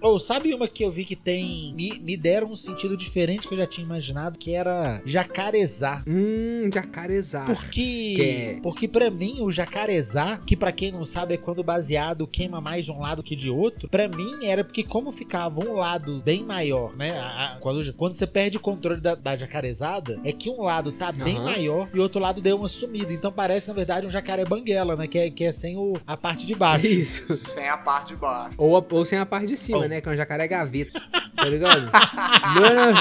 Ou 0.01 0.19
sabe 0.19 0.53
uma 0.55 0.67
que 0.67 0.85
eu 0.85 0.91
vi 0.91 1.05
que 1.05 1.15
tem. 1.17 1.73
Me, 1.75 1.99
me 2.01 2.17
deram 2.17 2.49
um 2.49 2.57
sentido 2.57 2.97
diferente 2.97 3.47
que 3.47 3.55
eu 3.55 3.59
já 3.59 3.67
tinha 3.67 3.85
imaginado, 3.85 4.39
que 4.39 4.53
era 4.55 5.01
jacarezá. 5.73 6.03
Hum, 6.07 6.71
jacarezá. 6.73 7.41
Porque, 7.45 8.15
Que 8.17 8.23
é- 8.23 8.59
porque 8.63 8.89
para 8.89 9.11
mim 9.11 9.37
o 9.41 9.51
jacarezá, 9.51 10.39
que 10.45 10.57
pra 10.57 10.73
quem 10.73 10.93
não 10.93 11.05
sabe 11.05 11.35
é 11.35 11.37
quando 11.37 11.61
o 11.61 11.65
baseado 11.65 12.27
queima 12.27 12.61
mais 12.61 12.85
de 12.85 12.93
um 12.93 13.01
lado 13.01 13.23
que 13.23 13.35
de 13.35 13.51
outro, 13.51 13.89
pra 13.89 14.09
mim 14.09 14.45
era 14.45 14.63
porque 14.65 14.83
como 14.83 15.11
ficava 15.11 15.61
um 15.61 15.75
lado 15.75 16.21
bem 16.25 16.45
maior, 16.45 16.95
né? 16.97 17.19
a- 17.19 17.55
a- 17.55 17.57
quando, 17.61 17.93
quando 17.95 18.15
você 18.15 18.27
perde 18.27 18.57
o 18.57 18.61
controle 18.61 19.01
da, 19.01 19.15
da 19.15 19.37
jacarezada, 19.37 20.21
é 20.25 20.33
que 20.33 20.51
um 20.51 20.63
lado 20.63 20.93
tá 20.93 21.11
bem 21.13 21.37
Aham. 21.37 21.45
maior 21.45 21.89
e 21.95 21.99
o 21.99 22.03
outro 22.03 22.21
lado 22.21 22.41
deu 22.41 22.57
uma 22.57 22.69
sumida. 22.69 23.13
Então 23.13 23.33
parece 23.33 23.69
na 23.69 23.75
verdade 23.75 24.07
um 24.07 24.11
jacaré 24.11 24.45
banguela, 24.45 24.97
né? 24.97 25.07
Que 25.07 25.19
é, 25.19 25.31
que 25.31 25.45
é 25.45 25.53
sem 25.53 25.77
o, 25.77 25.95
a 26.07 26.17
parte 26.17 26.47
de 26.47 26.55
baixo. 26.55 26.87
Isso. 26.87 27.37
Sem 27.51 27.69
a 27.69 27.77
parte 27.77 28.09
de 28.09 28.17
baixo. 28.17 28.55
Ou, 28.59 28.77
a- 28.77 28.85
ou 28.91 29.05
sem 29.05 29.19
a 29.19 29.27
parte 29.27 29.47
de 29.47 29.57
cima, 29.57 29.79
Oh. 29.79 29.89
né? 29.89 30.01
Que 30.01 30.09
é 30.09 30.13
um 30.13 30.17
jacaré 30.17 30.47
gaveta. 30.49 31.01
Tá 31.35 31.45
ligado? 31.47 31.83
Não 32.61 32.75
na 32.75 32.93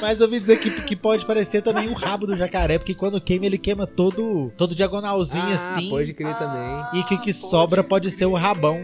Mas 0.00 0.20
eu 0.20 0.26
ouvi 0.26 0.40
dizer 0.40 0.58
que, 0.58 0.70
que 0.82 0.94
pode 0.96 1.24
parecer 1.26 1.62
também 1.62 1.88
o 1.88 1.92
rabo 1.94 2.26
do 2.26 2.36
jacaré, 2.36 2.78
porque 2.78 2.94
quando 2.94 3.20
queima, 3.20 3.46
ele 3.46 3.58
queima 3.58 3.86
todo, 3.86 4.52
todo 4.56 4.74
diagonalzinho 4.74 5.44
Ah, 5.48 5.54
assim. 5.54 5.88
pode 5.90 6.12
crer 6.14 6.34
também. 6.36 7.00
E 7.00 7.04
que 7.04 7.14
o 7.14 7.20
que 7.20 7.32
sobra 7.32 7.82
pode 7.82 8.10
ser 8.10 8.26
o 8.26 8.34
rabão. 8.34 8.78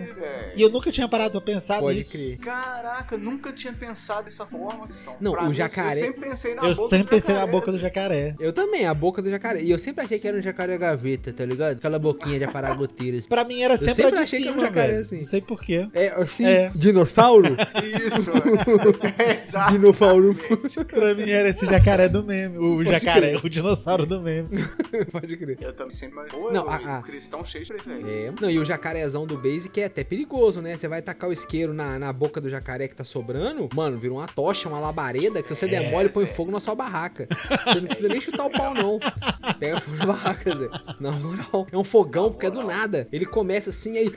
E 0.54 0.61
eu 0.62 0.69
nunca 0.69 0.90
tinha 0.90 1.09
parado 1.09 1.31
pra 1.33 1.40
pensar 1.40 1.81
Pode 1.81 1.97
nisso. 1.99 2.12
crer. 2.12 2.37
Caraca, 2.38 3.16
nunca 3.16 3.52
tinha 3.52 3.73
pensado 3.73 4.25
dessa 4.25 4.45
forma. 4.45 4.87
Cristão. 4.87 5.16
Não, 5.21 5.33
o 5.33 5.47
mim, 5.47 5.54
jacaré- 5.54 5.92
Eu 5.97 5.99
sempre 6.07 6.21
pensei 6.28 6.54
na 6.54 6.62
Eu 6.69 6.75
boca 6.75 6.88
sempre 6.88 7.04
do 7.04 7.09
pensei 7.09 7.35
na 7.35 7.40
jacaré. 7.40 7.52
boca 7.61 7.73
do 7.73 7.78
jacaré. 7.78 8.35
Eu 8.38 8.52
também, 8.52 8.87
a 8.87 8.92
boca 8.95 9.23
do 9.23 9.31
jacaré. 9.31 9.62
E 9.62 9.71
eu 9.71 9.78
sempre 9.78 10.04
achei 10.04 10.19
que 10.19 10.28
era 10.28 10.37
um 10.37 10.42
jacaré 10.42 10.76
gaveta, 10.76 11.33
tá 11.33 11.45
ligado? 11.45 11.76
Aquela 11.78 11.99
boquinha 11.99 12.38
de 12.38 12.45
aparar 12.45 12.75
goteiras. 12.76 13.26
Pra 13.26 13.45
mim 13.45 13.62
era 13.62 13.76
sempre, 13.76 13.95
sempre 13.95 14.12
a 14.12 14.16
de 14.16 14.23
achei 14.23 14.40
que 14.42 14.49
era 14.49 14.52
um 14.57 14.59
cima, 14.61 14.66
jacaré 14.66 14.88
velho. 14.92 15.00
assim. 15.00 15.16
Não 15.19 15.25
sei 15.25 15.40
porquê. 15.40 15.88
É, 15.95 16.09
assim, 16.09 16.45
É. 16.45 16.71
dinossauro? 16.75 17.57
Isso, 18.07 18.31
é, 19.19 19.40
exato. 19.42 19.73
Dinossauro. 19.73 20.37
Pra 21.14 21.25
mim 21.26 21.31
era 21.31 21.49
esse 21.49 21.66
jacaré 21.66 22.09
do 22.09 22.23
meme. 22.25 22.59
O 22.59 22.76
Pode 22.78 22.90
jacaré, 22.90 23.31
crer. 23.33 23.45
o 23.45 23.49
dinossauro 23.49 24.07
do 24.07 24.21
meme. 24.21 24.49
Pode 25.12 25.37
crer. 25.37 25.59
Eu 25.61 25.73
também 25.73 25.95
sempre 25.95 26.14
imaginei. 26.19 26.40
Pô, 26.40 26.50
Não, 26.52 26.69
a- 26.69 26.97
a- 26.97 26.99
o 27.00 27.02
cristão 27.02 27.45
cheio 27.45 27.64
de. 27.64 27.73
É, 27.73 28.33
não, 28.40 28.50
e 28.50 28.59
o 28.59 28.64
jacarezão 28.64 29.26
do 29.26 29.37
Basic 29.37 29.81
é 29.81 29.85
até 29.87 30.04
perigoso, 30.04 30.61
né? 30.61 30.76
Você 30.76 30.88
vai 30.88 31.02
tacar 31.02 31.28
o 31.31 31.33
isqueiro 31.33 31.73
na, 31.75 31.99
na 31.99 32.12
boca 32.12 32.40
do 32.40 32.49
jacaré 32.49 32.88
que 32.88 32.95
tá 32.97 33.04
sobrando, 33.04 33.69
mano, 33.75 33.99
vira 33.99 34.12
uma 34.14 34.26
tocha, 34.26 34.69
uma 34.69 34.78
labareda, 34.78 35.42
que 35.42 35.49
se 35.49 35.57
você 35.57 35.66
der 35.66 35.85
É, 35.85 35.90
mole, 35.90 36.09
põe 36.09 36.26
fogo 36.26 36.50
na 36.50 36.61
sua 36.61 36.75
barraca. 36.75 37.26
Você 37.66 37.81
não 37.81 37.87
precisa 37.87 38.09
nem 38.09 38.21
chutar 38.21 38.45
o 38.47 38.50
pau, 38.50 38.75
não. 38.75 38.99
Pega 39.59 39.81
fogo 39.81 39.97
na 39.97 40.07
barraca, 40.07 40.57
Zé. 40.57 40.69
Na 41.00 41.11
moral. 41.12 41.66
É 41.73 41.76
um 41.76 41.85
fogão, 41.85 42.31
porque 42.31 42.47
é 42.47 42.50
do 42.50 42.62
nada. 42.64 43.09
Ele 43.12 43.26
começa 43.26 43.71
assim, 43.71 43.97
aí... 43.99 44.11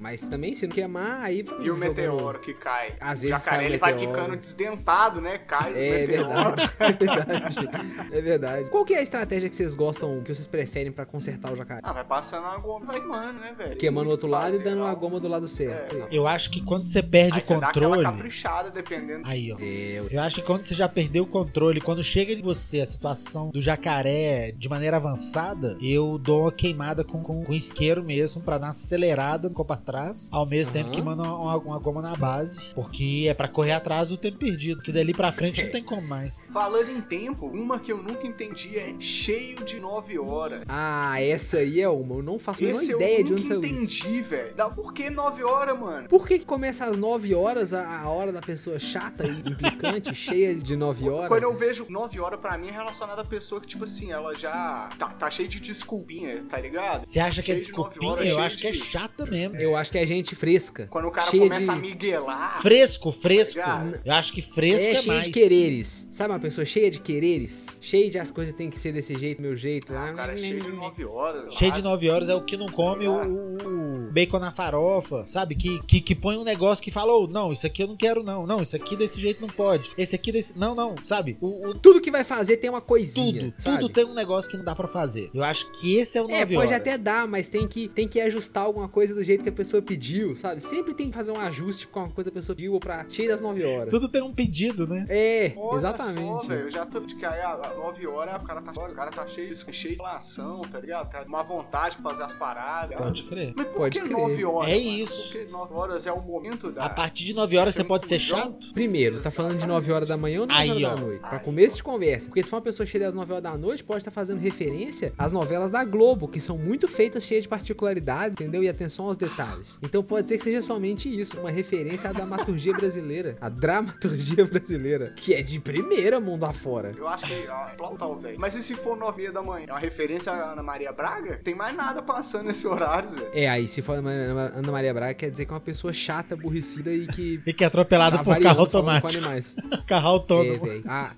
Mas 0.00 0.28
também, 0.28 0.54
se 0.54 0.66
não 0.66 0.74
queimar, 0.74 1.22
aí... 1.22 1.42
vai 1.42 1.66
E 1.66 1.70
o 1.70 1.76
meteoro 1.76 2.38
que 2.40 2.52
cai. 2.54 2.94
Às 3.00 3.18
o 3.18 3.22
vezes 3.22 3.28
jacaré 3.36 3.56
cai 3.56 3.64
o 3.64 3.68
ele 3.68 3.78
vai 3.78 3.94
ficando 3.98 4.36
desdentado, 4.36 5.20
né? 5.20 5.38
Cai 5.38 5.70
os 5.70 5.76
É 6.06 6.16
verdade, 6.18 6.70
é 6.80 6.92
verdade. 6.92 7.68
É 8.12 8.20
verdade. 8.20 8.70
Qual 8.70 8.84
que 8.84 8.94
é 8.94 8.98
a 8.98 9.02
estratégia 9.02 9.48
que 9.48 9.56
vocês 9.56 9.74
gostam, 9.74 10.22
que 10.22 10.34
vocês 10.34 10.46
preferem 10.46 10.92
pra 10.92 11.04
consertar 11.04 11.52
o 11.52 11.56
jacaré? 11.56 11.80
Ah, 11.82 11.92
vai 11.92 12.04
passando 12.04 12.46
a 12.46 12.56
goma, 12.58 12.86
vai 12.86 13.00
queimando, 13.00 13.40
né, 13.40 13.54
velho? 13.56 13.76
Queimando 13.76 14.08
o 14.08 14.12
outro 14.12 14.28
lado 14.28 14.56
e 14.56 14.58
dando 14.58 14.84
a 14.84 14.94
goma 14.94 15.18
do 15.20 15.28
lado 15.28 15.46
É, 15.46 15.48
certo. 15.48 15.94
exato. 15.96 16.14
Eu 16.14 16.26
acho 16.26 16.50
que 16.50 16.60
quando 16.62 16.84
você 16.84 17.02
perde 17.02 17.38
Aí 17.38 17.42
o 17.42 17.44
você 17.44 17.56
dá 17.58 17.66
controle. 17.66 18.02
caprichada, 18.02 18.70
dependendo. 18.70 19.22
Aí, 19.24 19.52
ó. 19.52 19.56
É, 19.60 20.02
Eu 20.10 20.20
acho 20.20 20.36
que 20.36 20.42
quando 20.42 20.62
você 20.62 20.74
já 20.74 20.88
perdeu 20.88 21.24
o 21.24 21.26
controle, 21.26 21.80
quando 21.80 22.02
chega 22.02 22.32
em 22.32 22.40
você 22.40 22.80
a 22.80 22.86
situação 22.86 23.50
do 23.50 23.60
jacaré 23.60 24.52
de 24.52 24.68
maneira 24.68 24.96
avançada, 24.96 25.76
eu 25.80 26.18
dou 26.18 26.42
uma 26.42 26.52
queimada 26.52 27.04
com, 27.04 27.22
com, 27.22 27.44
com 27.44 27.52
isqueiro 27.52 28.02
mesmo, 28.04 28.42
pra 28.42 28.58
dar 28.58 28.66
uma 28.66 28.70
acelerada 28.70 29.48
no 29.48 29.54
corpo 29.54 29.72
atrás, 29.72 30.28
ao 30.30 30.46
mesmo 30.46 30.72
tempo 30.72 30.86
Aham. 30.86 30.94
que 30.94 31.02
manda 31.02 31.22
uma, 31.22 31.36
uma- 31.36 31.56
uma 31.66 31.78
goma 31.78 32.00
na 32.02 32.14
base, 32.14 32.72
porque 32.74 33.26
é 33.28 33.34
pra 33.34 33.48
correr 33.48 33.72
atrás 33.72 34.08
do 34.08 34.16
tempo 34.16 34.38
perdido, 34.38 34.82
que 34.82 34.92
dali 34.92 35.12
pra 35.12 35.32
frente 35.32 35.62
não 35.64 35.70
tem 35.70 35.82
como 35.82 35.95
mais. 36.00 36.48
Falando 36.52 36.90
em 36.90 37.00
tempo, 37.00 37.46
uma 37.46 37.78
que 37.78 37.92
eu 37.92 37.98
nunca 38.02 38.26
entendi 38.26 38.76
é 38.78 38.94
cheio 38.98 39.64
de 39.64 39.78
9 39.80 40.18
horas. 40.18 40.62
Ah, 40.68 41.20
essa 41.22 41.58
aí 41.58 41.80
é 41.80 41.88
uma. 41.88 42.16
Eu 42.16 42.22
não 42.22 42.38
faço 42.38 42.62
a 42.62 42.66
menor 42.66 42.82
eu 42.82 42.96
ideia 42.96 43.24
de 43.24 43.30
nunca 43.30 43.34
onde 43.42 43.48
saiu 43.48 43.60
isso. 43.62 43.72
entendi, 44.06 44.22
velho. 44.22 44.54
Por 44.74 44.92
que 44.92 45.10
9 45.10 45.42
horas, 45.44 45.78
mano? 45.78 46.08
Por 46.08 46.26
que, 46.26 46.38
que 46.38 46.46
começa 46.46 46.84
às 46.84 46.98
9 46.98 47.34
horas, 47.34 47.72
a, 47.72 48.00
a 48.00 48.08
hora 48.10 48.32
da 48.32 48.40
pessoa 48.40 48.78
chata 48.78 49.26
e 49.26 49.30
implicante, 49.50 50.12
cheia 50.14 50.54
de 50.54 50.76
9 50.76 51.08
horas? 51.08 51.28
Quando 51.28 51.42
eu 51.44 51.54
vejo 51.54 51.86
9 51.88 52.20
horas, 52.20 52.40
pra 52.40 52.56
mim 52.58 52.68
é 52.68 52.72
relacionado 52.72 53.18
a 53.20 53.24
pessoa 53.24 53.60
que, 53.60 53.66
tipo 53.66 53.84
assim, 53.84 54.12
ela 54.12 54.34
já 54.34 54.88
tá, 54.98 55.08
tá 55.08 55.30
cheia 55.30 55.48
de 55.48 55.60
desculpinhas, 55.60 56.44
tá 56.44 56.58
ligado? 56.60 57.06
Você 57.06 57.20
acha 57.20 57.42
que 57.42 57.52
é 57.52 57.54
Cheio 57.54 57.66
de 57.66 57.72
nove 57.72 57.88
desculpinha? 57.90 58.12
horas, 58.12 58.28
Eu 58.28 58.38
acho 58.40 58.58
que 58.58 58.66
é 58.66 58.70
de- 58.70 58.78
chata 58.84 59.26
mesmo. 59.26 59.56
Eu 59.56 59.76
acho 59.76 59.90
que 59.92 59.98
é 59.98 60.06
gente 60.06 60.34
fresca. 60.34 60.86
Quando 60.90 61.06
o 61.08 61.10
cara 61.10 61.30
cheia 61.30 61.42
começa 61.44 61.72
de... 61.72 61.78
a 61.78 61.80
miguelar. 61.80 62.60
Fresco, 62.60 63.12
fresco. 63.12 63.54
Tá? 63.60 63.84
Eu 64.04 64.12
acho 64.14 64.32
que 64.32 64.42
fresco 64.42 64.86
É 64.86 64.94
é, 64.96 65.02
mais. 65.02 65.24
de 65.26 65.30
quereres. 65.32 65.85
Sabe 66.10 66.32
uma 66.32 66.40
pessoa 66.40 66.64
cheia 66.64 66.90
de 66.90 67.00
quereres? 67.00 67.78
Cheia 67.80 68.10
de 68.10 68.18
as 68.18 68.30
coisas 68.30 68.54
têm 68.54 68.70
que 68.70 68.78
ser 68.78 68.92
desse 68.92 69.14
jeito, 69.14 69.40
meu 69.42 69.54
jeito. 69.56 69.92
Ah, 69.94 70.08
Ah, 70.08 70.12
o 70.12 70.16
cara 70.16 70.32
é 70.32 70.36
cheio 70.36 70.60
de 70.60 70.70
9 70.72 71.04
horas. 71.04 71.54
Cheio 71.54 71.72
de 71.72 71.82
lá. 71.82 71.90
9 71.90 72.10
horas 72.10 72.28
é 72.28 72.34
o 72.34 72.44
que 72.44 72.56
não 72.56 72.66
come 72.66 73.06
o, 73.08 73.14
o- 73.14 74.10
bacon 74.12 74.38
na 74.38 74.50
farofa, 74.50 75.26
sabe? 75.26 75.54
Que, 75.54 75.78
que, 75.86 76.00
que 76.00 76.14
põe 76.14 76.36
um 76.36 76.44
negócio 76.44 76.82
que 76.82 76.90
fala, 76.90 77.12
"Ô, 77.12 77.26
não, 77.26 77.52
isso 77.52 77.66
aqui 77.66 77.82
eu 77.82 77.86
não 77.88 77.96
quero 77.96 78.22
não, 78.22 78.46
não, 78.46 78.62
isso 78.62 78.74
aqui 78.76 78.96
desse 78.96 79.20
jeito 79.20 79.40
não 79.40 79.48
pode, 79.48 79.90
esse 79.98 80.14
aqui 80.14 80.32
desse... 80.32 80.56
Não, 80.58 80.74
não, 80.74 80.94
sabe? 81.02 81.36
O, 81.40 81.68
o- 81.68 81.74
Tudo 81.74 82.00
que 82.00 82.10
vai 82.10 82.24
fazer 82.24 82.56
tem 82.56 82.70
uma 82.70 82.80
coisinha. 82.80 83.42
tudo, 83.50 83.54
sabe? 83.58 83.78
tudo 83.80 83.92
tem 83.92 84.04
um 84.04 84.14
negócio 84.14 84.50
que 84.50 84.56
não 84.56 84.64
dá 84.64 84.74
pra 84.74 84.88
fazer. 84.88 85.30
Eu 85.34 85.42
acho 85.42 85.70
que 85.72 85.96
esse 85.96 86.16
é 86.16 86.22
o 86.22 86.28
9 86.28 86.34
É, 86.34 86.46
pode 86.46 86.56
horas. 86.58 86.72
até 86.72 86.96
dar, 86.96 87.26
mas 87.26 87.48
tem 87.48 87.66
que, 87.68 87.88
tem 87.88 88.08
que 88.08 88.20
ajustar 88.20 88.64
alguma 88.64 88.88
coisa 88.88 89.14
do 89.14 89.22
jeito 89.22 89.42
que 89.42 89.48
a 89.48 89.52
pessoa 89.52 89.82
pediu, 89.82 90.34
sabe? 90.34 90.60
Sempre 90.60 90.94
tem 90.94 91.10
que 91.10 91.14
fazer 91.16 91.32
um 91.32 91.40
ajuste 91.40 91.86
com 91.88 92.00
uma 92.00 92.08
coisa 92.10 92.30
que 92.30 92.38
a 92.38 92.40
pessoa 92.40 92.56
pediu 92.56 92.72
ou 92.72 92.80
pra 92.80 93.04
cheio 93.08 93.28
das 93.28 93.40
9 93.40 93.64
horas. 93.64 93.90
Tudo 93.90 94.08
tem 94.08 94.22
um 94.22 94.32
pedido, 94.32 94.86
né? 94.86 95.04
É, 95.08 95.52
Olha 95.56 95.75
exatamente. 95.76 96.42
Só, 96.42 96.48
velho, 96.48 96.60
eu 96.62 96.70
já 96.70 96.86
tô 96.86 97.00
de 97.00 97.14
que 97.14 97.24
aí, 97.24 97.40
a 97.40 97.56
9 97.76 98.06
horas, 98.06 98.42
o 98.42 98.44
cara 98.44 98.60
tá, 98.62 98.72
o 98.72 98.94
cara 98.94 99.10
tá 99.10 99.26
cheio, 99.26 99.48
de- 99.54 99.72
cheio 99.74 99.94
de 99.96 100.02
relação, 100.02 100.60
tá 100.62 100.80
ligado? 100.80 101.10
Tá 101.10 101.24
uma 101.26 101.42
vontade 101.42 101.96
pra 101.96 102.10
fazer 102.10 102.22
as 102.24 102.32
paradas. 102.32 102.96
Pode 102.98 103.22
crer. 103.24 103.52
Mas 103.56 103.66
por 103.68 103.76
Pode 103.76 103.98
que 104.00 104.04
crer. 104.06 104.16
9 104.18 104.44
horas? 104.44 104.70
É 104.72 104.76
mano? 104.76 104.88
isso. 104.88 105.32
Porque 105.32 105.44
9 105.50 105.74
horas 105.74 106.06
é 106.06 106.12
o 106.12 106.20
momento 106.22 106.70
da. 106.70 106.84
A 106.84 106.88
partir 106.90 107.24
de 107.24 107.34
9 107.34 107.56
horas 107.56 107.74
você 107.74 107.84
pode 107.84 108.06
ser 108.06 108.18
chato? 108.18 108.72
Primeiro, 108.72 109.20
tá 109.20 109.30
falando 109.30 109.58
de 109.58 109.66
9 109.66 109.92
horas 109.92 110.08
da 110.08 110.16
manhã 110.16 110.40
ou 110.40 110.46
9 110.46 110.60
Aí, 110.60 110.70
horas 110.70 110.84
ó. 110.84 110.94
da 110.94 111.00
noite? 111.00 111.20
Pra 111.20 111.32
Aí, 111.32 111.40
começo 111.40 111.76
de 111.76 111.82
conversa. 111.82 112.28
Porque 112.28 112.42
se 112.42 112.50
for 112.50 112.56
uma 112.56 112.62
pessoa 112.62 112.86
cheia 112.86 113.04
das 113.04 113.14
9 113.14 113.32
horas 113.32 113.42
da 113.42 113.56
noite, 113.56 113.84
pode 113.84 113.98
estar 113.98 114.10
fazendo 114.10 114.38
referência 114.40 115.12
às 115.18 115.32
novelas 115.32 115.70
da 115.70 115.84
Globo, 115.84 116.28
que 116.28 116.40
são 116.40 116.56
muito 116.58 116.88
feitas 116.88 117.24
cheias 117.24 117.42
de 117.44 117.48
particularidades, 117.48 118.32
entendeu? 118.34 118.62
E 118.62 118.68
atenção 118.68 119.06
aos 119.06 119.16
detalhes. 119.16 119.78
Então 119.82 120.02
pode 120.02 120.28
ser 120.28 120.38
que 120.38 120.44
seja 120.44 120.62
somente 120.62 121.08
isso, 121.08 121.38
uma 121.38 121.50
referência 121.50 122.10
à 122.10 122.12
dramaturgia 122.12 122.72
brasileira. 122.72 123.36
A 123.40 123.48
dramaturgia 123.48 124.44
brasileira, 124.46 125.12
que 125.16 125.34
é 125.34 125.42
de 125.42 125.56
primeira 125.66 126.20
mundo 126.20 126.44
afora. 126.44 126.92
Eu 126.96 127.06
acho 127.08 127.26
que 127.26 127.46
ah, 127.48 127.72
Plautal, 127.76 128.16
velho. 128.18 128.38
Mas 128.38 128.54
e 128.56 128.62
se 128.62 128.74
for 128.74 128.96
9 128.96 129.30
da 129.30 129.42
manhã? 129.42 129.66
É 129.68 129.72
uma 129.72 129.78
referência 129.78 130.32
à 130.32 130.52
Ana 130.52 130.62
Maria 130.62 130.92
Braga? 130.92 131.36
Tem 131.42 131.54
mais 131.54 131.74
nada 131.74 132.02
passando 132.02 132.44
nesse 132.46 132.66
horário, 132.66 133.08
Zé. 133.08 133.30
É, 133.32 133.48
aí 133.48 133.66
se 133.68 133.82
for 133.82 133.96
Ana 133.98 134.72
Maria 134.72 134.92
Braga, 134.94 135.14
quer 135.14 135.30
dizer 135.30 135.44
que 135.46 135.52
é 135.52 135.54
uma 135.54 135.60
pessoa 135.60 135.92
chata, 135.92 136.34
aborrecida 136.34 136.92
e 136.92 137.06
que. 137.06 137.40
E 137.46 137.52
que 137.52 137.64
é 137.64 137.66
atropelado 137.66 138.18
tá 138.18 138.24
por 138.24 138.38
carro 138.38 138.60
automático. 138.60 139.22
Carro 139.86 140.06
É, 140.06 140.10
autônomo. 140.10 140.64
velho. 140.64 140.84
Ah, 140.86 141.12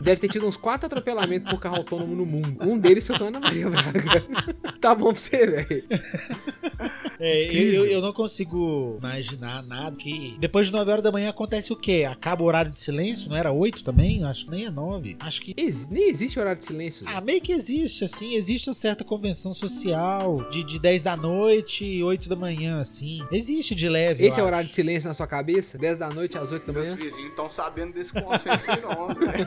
deve 0.00 0.20
ter 0.20 0.28
tido 0.28 0.46
uns 0.46 0.56
quatro 0.56 0.86
atropelamentos 0.86 1.50
por 1.50 1.60
carro 1.60 1.76
autônomo 1.76 2.14
no 2.14 2.24
mundo. 2.26 2.56
Um 2.60 2.78
deles 2.78 3.06
foi 3.06 3.18
com 3.18 3.24
a 3.24 3.26
Ana 3.28 3.40
Maria 3.40 3.68
Braga. 3.68 4.24
tá 4.80 4.94
bom 4.94 5.12
pra 5.12 5.20
você, 5.20 5.46
velho. 5.46 5.84
É, 7.24 7.44
eu, 7.54 7.86
eu- 7.86 8.02
não 8.02 8.12
consigo 8.12 8.96
imaginar 8.98 9.62
nada 9.62 9.94
que. 9.96 10.36
Depois 10.40 10.66
de 10.66 10.72
9 10.72 10.90
horas 10.90 11.04
da 11.04 11.12
manhã 11.12 11.30
acontece 11.30 11.72
o 11.72 11.76
quê? 11.76 12.04
Acaba 12.10 12.42
o 12.42 12.46
horário 12.46 12.70
de 12.70 12.76
silêncio? 12.76 13.30
Não 13.30 13.36
era 13.36 13.52
8 13.52 13.84
também? 13.84 14.24
Acho 14.24 14.44
que 14.46 14.50
nem 14.50 14.64
é 14.66 14.70
9. 14.70 15.16
Acho 15.20 15.40
que. 15.40 15.54
Ex- 15.56 15.86
nem 15.88 16.08
existe 16.10 16.40
horário 16.40 16.58
de 16.58 16.64
silêncio. 16.64 17.04
Zé. 17.04 17.10
Ah, 17.14 17.20
meio 17.20 17.40
que 17.40 17.52
existe, 17.52 18.02
assim. 18.04 18.34
Existe 18.34 18.68
uma 18.68 18.74
certa 18.74 19.04
convenção 19.04 19.54
social 19.54 20.48
de, 20.50 20.64
de 20.64 20.80
10 20.80 21.04
da 21.04 21.16
noite 21.16 21.84
e 21.84 22.02
8 22.02 22.28
da 22.28 22.34
manhã, 22.34 22.80
assim. 22.80 23.20
Existe 23.30 23.74
de 23.74 23.88
leve. 23.88 24.26
Esse 24.26 24.40
é 24.40 24.42
o 24.42 24.46
horário 24.46 24.66
de 24.68 24.74
silêncio 24.74 25.06
na 25.08 25.14
sua 25.14 25.26
cabeça? 25.28 25.78
10 25.78 25.98
da 25.98 26.08
noite 26.08 26.36
às 26.36 26.50
8 26.50 26.66
da 26.66 26.72
Meus 26.72 26.88
manhã? 26.90 27.02
vizinhos 27.04 27.30
estão 27.30 27.48
sabendo 27.48 27.92
desse 27.92 28.12
consenso 28.20 28.68
aí, 28.70 28.80
não, 28.80 29.14
Zé. 29.14 29.44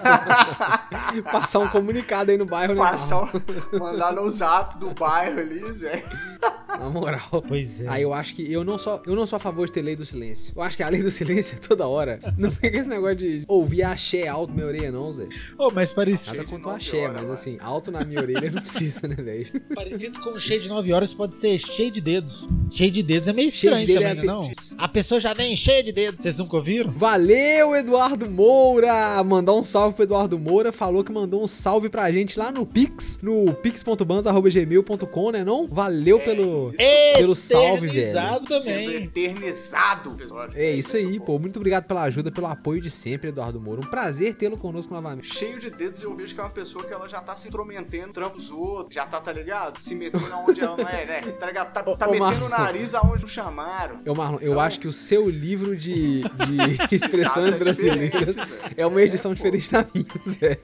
Passar 1.31 1.59
um 1.59 1.67
comunicado 1.67 2.31
aí 2.31 2.37
no 2.37 2.45
bairro, 2.45 2.73
né? 2.73 2.79
Passar, 2.79 3.23
um- 3.23 3.79
mandar 3.79 4.13
no 4.13 4.29
zap 4.31 4.79
do 4.79 4.91
bairro 4.91 5.39
ali, 5.39 5.73
Zé. 5.73 6.03
Na 6.69 6.89
moral. 6.89 7.43
Pois 7.47 7.64
é. 7.81 7.87
Aí 7.87 8.01
eu 8.03 8.13
acho 8.13 8.35
que 8.35 8.51
eu 8.51 8.63
não, 8.63 8.77
sou, 8.77 9.01
eu 9.05 9.15
não 9.15 9.25
sou 9.27 9.37
a 9.37 9.39
favor 9.39 9.65
de 9.65 9.71
ter 9.73 9.81
lei 9.81 9.95
do 9.95 10.05
silêncio. 10.05 10.53
Eu 10.55 10.61
acho 10.61 10.77
que 10.77 10.83
a 10.83 10.89
lei 10.89 11.01
do 11.03 11.11
silêncio 11.11 11.55
é 11.55 11.59
toda 11.59 11.87
hora. 11.87 12.19
Não 12.37 12.51
fica 12.51 12.77
esse 12.77 12.89
negócio 12.89 13.15
de 13.17 13.43
ouvir 13.47 13.83
axé 13.83 14.27
alto 14.27 14.49
na 14.51 14.55
minha 14.55 14.67
orelha, 14.67 14.91
não, 14.91 15.11
Zé. 15.11 15.27
Ô, 15.57 15.71
mas 15.71 15.93
parecido, 15.93 16.37
Nada 16.37 16.45
de 16.45 16.51
contra 16.51 16.67
o 16.69 16.71
axé, 16.75 16.97
horas, 17.07 17.21
mas 17.21 17.29
assim, 17.31 17.57
alto 17.61 17.91
na 17.91 18.03
minha 18.03 18.19
orelha 18.21 18.51
não 18.51 18.61
precisa, 18.63 19.07
né, 19.07 19.15
velho? 19.15 19.47
parecido 19.73 20.19
com 20.19 20.37
cheio 20.39 20.61
de 20.61 20.69
9 20.69 20.91
horas 20.93 21.13
pode 21.13 21.35
ser 21.35 21.57
cheio 21.57 21.91
de 21.91 22.01
dedos. 22.01 22.47
Cheio 22.69 22.91
de 22.91 23.01
dedos 23.03 23.27
é 23.27 23.33
meio 23.33 23.51
Cheio 23.51 23.75
de 23.75 23.91
estranho 23.91 24.15
também, 24.15 24.23
é 24.23 24.25
não? 24.27 24.41
apetite. 24.41 24.75
A 24.77 24.87
pessoa 24.87 25.19
já 25.19 25.33
vem 25.33 25.55
cheia 25.55 25.83
de 25.83 25.91
dedos. 25.91 26.21
Vocês 26.21 26.37
nunca 26.37 26.55
ouviram? 26.57 26.91
Valeu, 26.91 27.75
Eduardo 27.75 28.29
Moura! 28.29 29.23
Mandar 29.23 29.53
um 29.53 29.63
salve 29.63 29.95
pro 29.95 30.03
Eduardo 30.03 30.37
Moura. 30.37 30.71
Falou 30.71 31.03
que 31.03 31.11
mandou 31.11 31.41
um 31.41 31.47
salve 31.47 31.89
pra 31.89 32.11
gente 32.11 32.37
lá 32.37 32.51
no 32.51 32.65
Pix, 32.65 33.19
no 33.21 33.53
pix.banza.gmail.com, 33.53 35.31
né 35.31 35.43
não? 35.43 35.67
Valeu 35.67 36.19
pelo, 36.19 36.73
pelo 37.15 37.35
salve, 37.55 37.87
velho. 37.87 37.99
Eternizado 37.99 38.61
Sendo 38.61 38.63
também. 38.83 39.03
eternizado. 39.03 40.17
É 40.55 40.71
isso 40.71 40.95
aí, 40.97 41.19
pô. 41.19 41.37
Muito 41.39 41.57
obrigado 41.57 41.85
pela 41.85 42.03
ajuda, 42.03 42.31
pelo 42.31 42.47
apoio 42.47 42.81
de 42.81 42.89
sempre, 42.89 43.29
Eduardo 43.29 43.59
Moura. 43.59 43.81
Um 43.81 43.89
prazer 43.89 44.35
tê-lo 44.35 44.57
conosco 44.57 44.93
novamente. 44.93 45.33
Cheio 45.33 45.59
de 45.59 45.69
dedos, 45.69 46.01
eu 46.01 46.15
vejo 46.15 46.33
que 46.33 46.39
é 46.39 46.43
uma 46.43 46.49
pessoa 46.49 46.83
que 46.83 46.93
ela 46.93 47.07
já 47.07 47.19
tá 47.21 47.35
se 47.35 47.47
intrometendo, 47.47 48.13
trampa 48.13 48.37
os 48.37 48.49
outros, 48.51 48.95
já 48.95 49.05
tá, 49.05 49.19
tá 49.19 49.31
ligado? 49.31 49.79
Se 49.79 49.93
metendo 49.95 50.25
onde 50.47 50.61
ela 50.61 50.77
não 50.77 50.87
é, 50.87 51.05
né? 51.05 51.21
Tá 51.39 51.47
ligado? 51.47 51.73
Tá, 51.73 51.83
tá 51.83 52.07
Ô, 52.07 52.11
metendo 52.11 52.19
Marcos. 52.19 52.49
nariz 52.49 52.95
aonde 52.95 53.21
não 53.23 53.27
chamaram. 53.29 53.99
Eu, 54.05 54.15
Marlon, 54.15 54.37
eu 54.41 54.51
Então- 54.51 54.59
acho 54.61 54.79
que 54.79 54.87
o 54.87 54.91
seu 54.91 55.29
livro 55.29 55.75
de, 55.75 56.21
de 56.21 56.25
expressões 56.95 57.53
é 57.55 57.57
brasileiras 57.57 58.35
é 58.75 58.85
uma 58.85 59.01
edição 59.01 59.31
É, 59.31 59.35
diferente 59.35 59.71
da 59.71 59.85
minha, 59.93 60.05
Zé. 60.27 60.57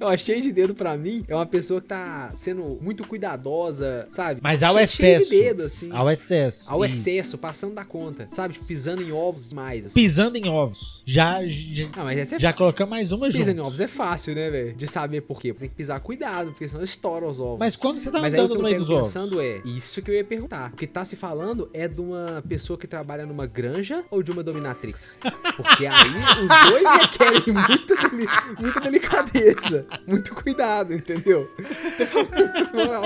Eu 0.00 0.08
achei 0.08 0.40
de 0.40 0.52
dedo 0.52 0.74
pra 0.74 0.96
mim 0.96 1.24
é 1.28 1.34
uma 1.34 1.46
pessoa 1.46 1.80
que 1.80 1.88
tá 1.88 2.32
sendo 2.36 2.78
muito 2.80 3.06
cuidadosa, 3.06 4.08
sabe? 4.10 4.40
Mas 4.42 4.62
ao 4.62 4.74
Cheio- 4.76 4.88
cheio 4.88 5.16
excesso. 5.16 5.30
de 5.30 5.42
dedo, 5.42 5.62
assim. 5.62 5.90
Ao 5.96 6.10
excesso. 6.10 6.70
Ao 6.70 6.84
Isso. 6.84 6.96
excesso, 6.96 7.38
passando 7.38 7.74
da 7.74 7.84
conta, 7.84 8.26
sabe? 8.30 8.54
Tipo, 8.54 8.66
pisando 8.66 9.02
em 9.02 9.12
ovos 9.12 9.48
demais, 9.48 9.86
assim. 9.86 9.94
Pisando 9.94 10.36
em 10.36 10.48
ovos. 10.48 11.02
Já, 11.06 11.40
já, 11.46 11.86
Ah, 11.96 12.04
mas 12.04 12.18
essa 12.18 12.36
é 12.36 12.38
já 12.38 12.52
colocamos 12.52 12.90
mais 12.90 13.12
uma 13.12 13.26
Pisando 13.26 13.50
em 13.50 13.54
junto. 13.56 13.66
ovos 13.66 13.80
é 13.80 13.88
fácil, 13.88 14.34
né, 14.34 14.50
velho? 14.50 14.74
De 14.74 14.86
saber 14.86 15.22
por 15.22 15.40
quê. 15.40 15.52
Tem 15.54 15.68
que 15.68 15.74
pisar 15.74 15.98
cuidado, 16.00 16.50
porque 16.52 16.68
senão 16.68 16.84
estoura 16.84 17.26
os 17.26 17.40
ovos. 17.40 17.58
Mas 17.58 17.74
quando 17.76 17.96
você 17.96 18.10
tá 18.10 18.20
Mas 18.20 18.34
andando 18.34 18.50
no 18.54 18.60
eu 18.60 18.62
meio 18.64 18.78
dos 18.78 18.90
ovos? 18.90 19.08
pensando 19.08 19.40
é, 19.40 19.60
isso 19.64 20.02
que 20.02 20.10
eu 20.10 20.14
ia 20.14 20.24
perguntar. 20.24 20.70
O 20.72 20.76
que 20.76 20.86
tá 20.86 21.04
se 21.04 21.16
falando 21.16 21.68
é 21.72 21.88
de 21.88 22.00
uma 22.00 22.42
pessoa 22.48 22.78
que 22.78 22.86
trabalha 22.86 23.24
numa 23.26 23.46
granja 23.46 24.04
ou 24.10 24.22
de 24.22 24.30
uma 24.30 24.42
dominatrix? 24.42 25.18
Porque 25.56 25.86
aí 25.86 26.10
os 26.42 26.70
dois 26.70 27.00
requerem 27.00 27.42
muita, 27.68 28.08
deli- 28.08 28.28
muita 28.60 28.80
delicadeza, 28.80 29.86
muito 30.06 30.34
cuidado, 30.34 30.92
entendeu? 30.94 31.50
Na 32.74 32.84
moral. 32.84 33.04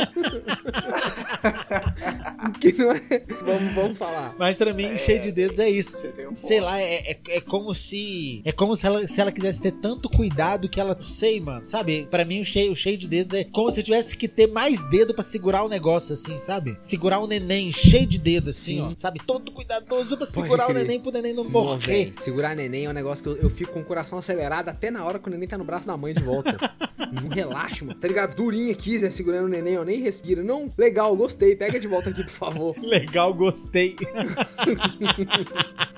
Que 2.61 2.72
não 2.72 2.90
é... 2.92 3.00
Vamos, 3.44 3.74
vamos 3.74 3.98
falar. 3.98 4.35
Mas 4.38 4.57
pra 4.59 4.72
mim, 4.72 4.96
cheio 4.98 5.20
de 5.20 5.33
dedos 5.33 5.59
é 5.59 5.68
isso. 5.68 5.96
Você 5.96 6.09
tem 6.09 6.29
um 6.29 6.35
Sei 6.35 6.59
ponto. 6.59 6.66
lá, 6.66 6.81
é, 6.81 7.11
é, 7.12 7.20
é 7.29 7.40
como 7.40 7.74
se. 7.74 8.40
É 8.44 8.53
como 8.53 8.76
se 8.76 8.87
ela, 8.87 9.07
se 9.07 9.20
ela 9.20 9.33
quisesse 9.33 9.61
ter 9.61 9.72
tanto 9.72 10.09
cuidado 10.09 10.68
que 10.68 10.81
ela. 10.81 10.94
Não 10.94 11.03
sei, 11.03 11.40
mano. 11.40 11.64
Sabe? 11.64 12.07
Pra 12.11 12.24
mim, 12.24 12.40
o 12.40 12.44
cheio, 12.44 12.72
o 12.72 12.76
cheio 12.76 12.96
de 12.96 13.09
dedos 13.09 13.35
é 13.35 13.44
como 13.44 13.70
se 13.70 13.83
tivesse 13.83 14.16
que 14.16 14.29
ter 14.29 14.46
mais 14.46 14.83
dedo 14.90 15.14
pra 15.14 15.22
segurar 15.24 15.62
o 15.64 15.68
negócio, 15.68 16.12
assim, 16.12 16.37
sabe? 16.38 16.76
Segurar 16.81 17.20
o 17.20 17.26
neném 17.26 17.72
cheio 17.72 18.07
de 18.07 18.18
dedo, 18.18 18.50
assim, 18.50 18.76
Sim. 18.76 18.81
ó. 18.83 18.92
Sabe? 18.96 19.20
Todo 19.26 19.53
cuidadoso 19.53 20.16
pra 20.16 20.26
Pode 20.26 20.31
segurar 20.33 20.64
o 20.64 20.68
crer. 20.68 20.83
neném 20.83 21.00
pro 21.00 21.12
neném 21.12 21.33
não 21.33 21.44
morrer. 21.44 21.87
véi, 21.87 22.14
segurar 22.20 22.55
neném 22.55 22.87
é 22.87 22.90
um 22.90 22.92
negócio 22.92 23.22
que 23.22 23.29
eu, 23.31 23.37
eu 23.37 23.50
fico 23.50 23.72
com 23.72 23.81
o 23.81 23.85
coração 23.85 24.18
acelerado 24.18 24.68
até 24.68 24.90
na 24.90 25.05
hora 25.05 25.18
que 25.18 25.29
o 25.29 25.31
neném 25.31 25.48
tá 25.48 25.57
no 25.59 25.64
braço 25.64 25.87
da 25.87 25.96
mãe 25.96 26.14
de 26.14 26.22
volta. 26.22 26.57
não 27.12 27.29
relaxa, 27.29 27.85
mano. 27.85 27.98
Tá 27.98 28.09
ligado? 28.09 28.35
Durinho 28.35 28.70
aqui, 28.70 28.98
Zé, 28.98 29.11
segurando 29.11 29.46
o 29.46 29.48
neném, 29.48 29.79
ó, 29.79 29.85
nem 29.85 30.00
respira. 30.00 30.42
Não, 30.42 30.70
legal, 30.76 31.14
gostei. 31.16 31.55
Pega 31.57 31.79
de 31.79 31.88
volta 31.88 32.11
aqui, 32.11 32.24
por 32.31 32.53
favor. 32.53 32.77
Legal, 32.81 33.33
gostei. 33.35 33.97